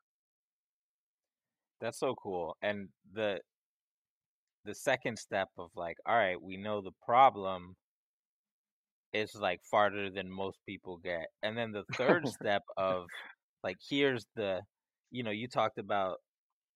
that's 1.81 1.99
so 1.99 2.15
cool. 2.15 2.55
And 2.61 2.89
the 3.13 3.39
the 4.65 4.75
second 4.75 5.17
step 5.17 5.49
of 5.57 5.69
like, 5.75 5.97
all 6.05 6.15
right, 6.15 6.41
we 6.41 6.57
know 6.57 6.81
the 6.81 6.91
problem 7.05 7.75
is 9.13 9.33
like 9.35 9.61
farther 9.71 10.09
than 10.09 10.29
most 10.29 10.57
people 10.67 10.97
get. 10.97 11.27
And 11.43 11.57
then 11.57 11.71
the 11.71 11.83
third 11.97 12.27
step 12.29 12.63
of 12.77 13.05
like 13.63 13.77
here's 13.89 14.25
the 14.35 14.61
you 15.11 15.23
know, 15.23 15.31
you 15.31 15.47
talked 15.47 15.77
about 15.79 16.17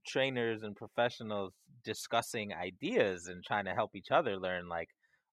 trainers 0.06 0.64
and 0.64 0.76
professionals 0.76 1.54
discussing 1.84 2.54
ideas 2.54 3.28
and 3.28 3.43
trying 3.43 3.66
to 3.66 3.74
help 3.74 3.95
each 3.95 4.12
other 4.12 4.38
learn 4.38 4.68
like, 4.70 4.89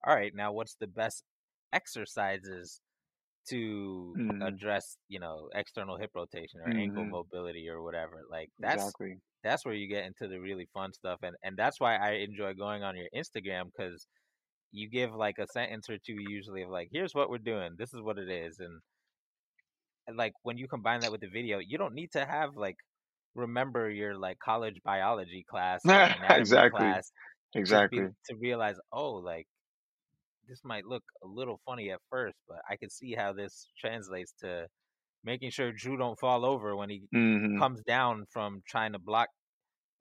all 0.07 0.14
right, 0.14 0.33
now 0.35 0.53
what's 0.53 0.77
the 0.77 0.87
best 0.87 1.25
exercises 1.73 2.81
to 3.49 4.16
Mhm. 4.16 4.43
address, 4.43 4.99
you 5.09 5.19
know, 5.21 5.49
external 5.55 5.99
hip 5.99 6.11
rotation 6.14 6.61
or 6.61 6.71
ankle 6.77 7.07
Mhm. 7.07 7.11
mobility 7.11 7.69
or 7.69 7.83
whatever. 7.83 8.23
Like 8.31 8.51
that's 8.61 8.95
Exactly. 8.99 9.21
that's 9.43 9.64
where 9.64 9.75
you 9.75 9.89
get 9.89 10.05
into 10.05 10.29
the 10.29 10.41
really 10.41 10.69
fun 10.75 10.93
stuff 10.93 11.21
and 11.23 11.37
and 11.43 11.57
that's 11.57 11.81
why 11.81 11.97
I 11.97 12.12
enjoy 12.16 12.55
going 12.55 12.83
on 12.83 12.97
your 12.97 13.09
Instagram 13.14 13.71
cuz 13.79 14.07
you 14.73 14.89
give 14.91 15.14
like 15.14 15.39
a 15.39 15.47
sentence 15.49 15.91
or 15.91 15.99
two 15.99 16.16
usually 16.19 16.62
of 16.62 16.71
like 16.71 16.89
here's 16.93 17.14
what 17.14 17.31
we're 17.31 17.39
doing 17.39 17.77
this 17.79 17.95
is 17.95 18.03
what 18.03 18.19
it 18.19 18.31
is 18.31 18.59
and, 18.61 18.81
and 20.07 20.16
like 20.16 20.33
when 20.43 20.57
you 20.59 20.69
combine 20.69 21.01
that 21.01 21.12
with 21.12 21.21
the 21.21 21.29
video 21.29 21.59
you 21.59 21.79
don't 21.79 21.95
need 21.95 22.11
to 22.12 22.25
have 22.25 22.57
like 22.57 22.77
remember 23.39 23.91
your 23.91 24.18
like 24.18 24.39
college 24.41 24.80
biology 24.84 25.45
class 25.51 25.82
Exactly. 26.30 26.80
class 26.82 27.12
to 27.70 27.80
be- 27.91 28.03
Exactly. 28.03 28.09
to 28.26 28.36
realize 28.36 28.76
oh 28.93 29.14
like 29.14 29.47
this 30.49 30.61
might 30.64 30.86
look 30.86 31.05
a 31.22 31.26
little 31.26 31.61
funny 31.66 31.91
at 31.91 32.01
first 32.11 32.36
but 32.49 32.59
I 32.70 32.76
can 32.76 32.91
see 32.91 33.14
how 33.14 33.32
this 33.32 33.68
translates 33.78 34.32
to 34.41 34.68
making 35.24 35.51
sure 35.51 35.72
Jrue 35.72 35.99
don't 35.99 36.18
fall 36.20 36.45
over 36.45 36.76
when 36.76 36.91
he 36.91 37.03
hmm 37.12 37.59
comes 37.59 37.82
down 37.84 38.26
from 38.32 38.62
trying 38.68 38.93
to 38.95 39.01
block 39.01 39.28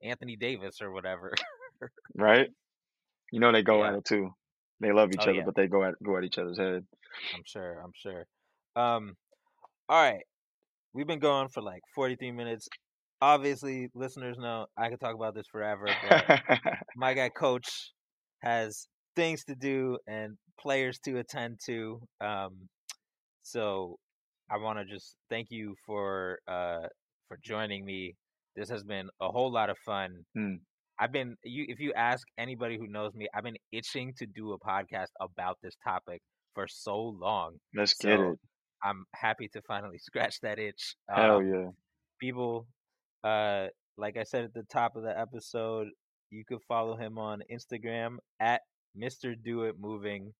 Anthony 0.02 0.36
Davis 0.36 0.80
or 0.82 0.92
whatever 0.92 1.32
Right? 2.14 2.48
You 3.32 3.40
know 3.40 3.52
they 3.52 3.62
go 3.62 3.84
Yeah. 3.84 3.84
at 3.84 3.94
it 3.94 4.04
too. 4.04 4.30
They 4.80 4.92
love 4.92 5.12
each 5.12 5.20
Oh, 5.20 5.28
other, 5.28 5.40
yeah. 5.40 5.42
but 5.42 5.54
they 5.56 5.66
go 5.68 5.84
at 5.84 5.94
go 6.04 6.16
at 6.18 6.24
each 6.24 6.38
other's 6.38 6.58
head. 6.58 6.86
I'm 7.34 7.42
sure. 7.46 7.80
I'm 7.80 7.92
sure. 7.94 8.26
Um, 8.76 9.16
all 9.88 10.02
right. 10.02 10.24
We've 10.94 11.06
been 11.06 11.20
going 11.20 11.48
for 11.48 11.62
like 11.62 11.82
43 11.94 12.32
minutes. 12.32 12.68
Obviously, 13.20 13.88
listeners 13.94 14.36
know 14.38 14.66
I 14.76 14.88
could 14.90 15.00
talk 15.00 15.14
about 15.14 15.34
this 15.34 15.46
forever, 15.50 15.86
but 16.08 16.40
my 16.96 17.14
guy 17.14 17.28
coach 17.30 17.92
has 18.42 18.86
things 19.16 19.44
to 19.44 19.54
do 19.56 19.98
and 20.06 20.36
players 20.60 20.98
to 21.04 21.18
attend 21.18 21.58
to. 21.66 22.00
Um, 22.20 22.68
so 23.42 23.96
I 24.50 24.58
want 24.58 24.78
to 24.78 24.84
just 24.84 25.16
thank 25.30 25.48
you 25.50 25.74
for 25.86 26.38
uh 26.46 26.86
for 27.28 27.38
joining 27.44 27.84
me. 27.84 28.14
This 28.56 28.70
has 28.70 28.82
been 28.84 29.08
a 29.20 29.28
whole 29.28 29.52
lot 29.52 29.70
of 29.70 29.76
fun. 29.84 30.24
Mm. 30.36 30.58
I've 31.00 31.12
been 31.12 31.36
you 31.44 31.64
if 31.68 31.80
you 31.80 31.92
ask 31.94 32.26
anybody 32.38 32.76
who 32.78 32.86
knows 32.86 33.14
me, 33.14 33.26
I've 33.34 33.44
been 33.44 33.56
itching 33.72 34.14
to 34.18 34.26
do 34.26 34.52
a 34.52 34.58
podcast 34.58 35.08
about 35.20 35.58
this 35.62 35.74
topic 35.84 36.20
for 36.54 36.66
so 36.68 37.14
long. 37.20 37.54
Let's 37.74 37.94
get 37.94 38.20
it. 38.20 38.38
I'm 38.84 39.04
happy 39.14 39.48
to 39.54 39.62
finally 39.62 39.98
scratch 40.08 40.40
that 40.42 40.58
itch. 40.58 40.94
Hell 41.10 41.38
Um, 41.38 41.46
yeah. 41.52 41.68
people 42.20 42.66
uh 43.24 43.66
like 43.96 44.16
i 44.16 44.22
said 44.22 44.44
at 44.44 44.54
the 44.54 44.62
top 44.64 44.96
of 44.96 45.02
the 45.02 45.18
episode 45.18 45.88
you 46.30 46.44
could 46.46 46.62
follow 46.68 46.96
him 46.96 47.18
on 47.18 47.42
instagram 47.52 48.16
at 48.40 48.60
mr 48.98 49.34
do 49.42 49.62
it 49.64 49.76
moving 49.78 50.32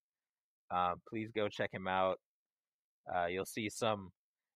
uh, 0.70 0.94
please 1.08 1.30
go 1.34 1.48
check 1.48 1.70
him 1.72 1.88
out 1.88 2.18
uh 3.14 3.26
you'll 3.26 3.46
see 3.46 3.68
some 3.70 4.10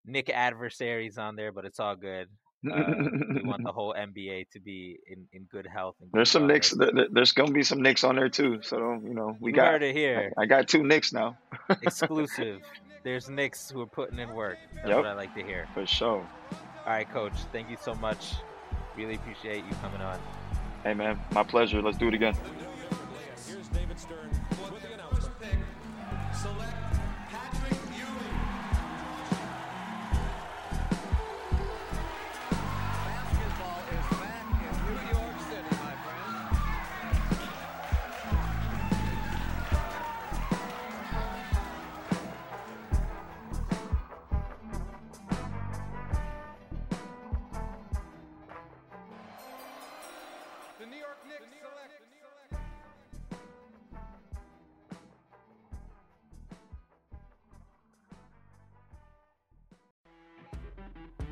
Knick 0.05 0.29
adversaries 0.31 1.17
on 1.17 1.37
there 1.37 1.53
but 1.53 1.65
it's 1.65 1.81
all 1.81 1.97
good 1.97 2.27
uh, 2.71 2.77
we 3.35 3.43
want 3.45 3.63
the 3.65 3.73
whole 3.79 3.95
nba 3.99 4.45
to 4.51 4.61
be 4.61 4.97
in 5.09 5.27
in 5.33 5.45
good 5.51 5.67
health 5.67 5.97
and 6.01 6.11
There's 6.13 6.31
some 6.31 6.47
Knicks. 6.47 6.71
there- 6.71 6.93
there- 6.93 7.09
There's 7.11 7.33
gonna 7.33 7.51
be 7.53 7.63
some 7.63 7.81
Knicks 7.83 8.05
on 8.05 8.15
there 8.17 8.29
too. 8.29 8.61
So 8.63 9.01
you 9.03 9.15
know 9.15 9.37
we 9.41 9.53
got. 9.53 9.73
heard 9.73 9.83
it 9.83 9.97
here 9.97 10.33
I 10.39 10.47
got 10.47 10.69
two 10.69 10.83
Knicks 10.85 11.13
now 11.13 11.37
exclusive 11.83 12.61
there's 13.05 13.29
Knicks 13.29 13.71
who 13.71 13.81
are 13.81 13.87
putting 13.87 14.19
in 14.19 14.33
work 14.35 14.59
that's 14.77 14.89
Yep. 14.89 14.97
what 14.99 15.07
i 15.07 15.13
like 15.15 15.35
to 15.35 15.43
hear 15.43 15.67
for 15.75 15.87
sure. 15.87 16.25
All 16.87 16.93
right 16.93 17.11
coach 17.11 17.35
thank 17.53 17.69
you 17.71 17.77
so 17.77 17.95
much 17.95 18.35
really 18.97 19.15
appreciate 19.15 19.65
you 19.65 19.75
coming 19.81 20.01
on 20.01 20.19
Hey 20.85 20.95
man, 20.95 21.21
my 21.31 21.45
pleasure. 21.45 21.81
Let's 21.81 21.97
do 21.97 22.09
it 22.09 22.15
again. 22.15 22.35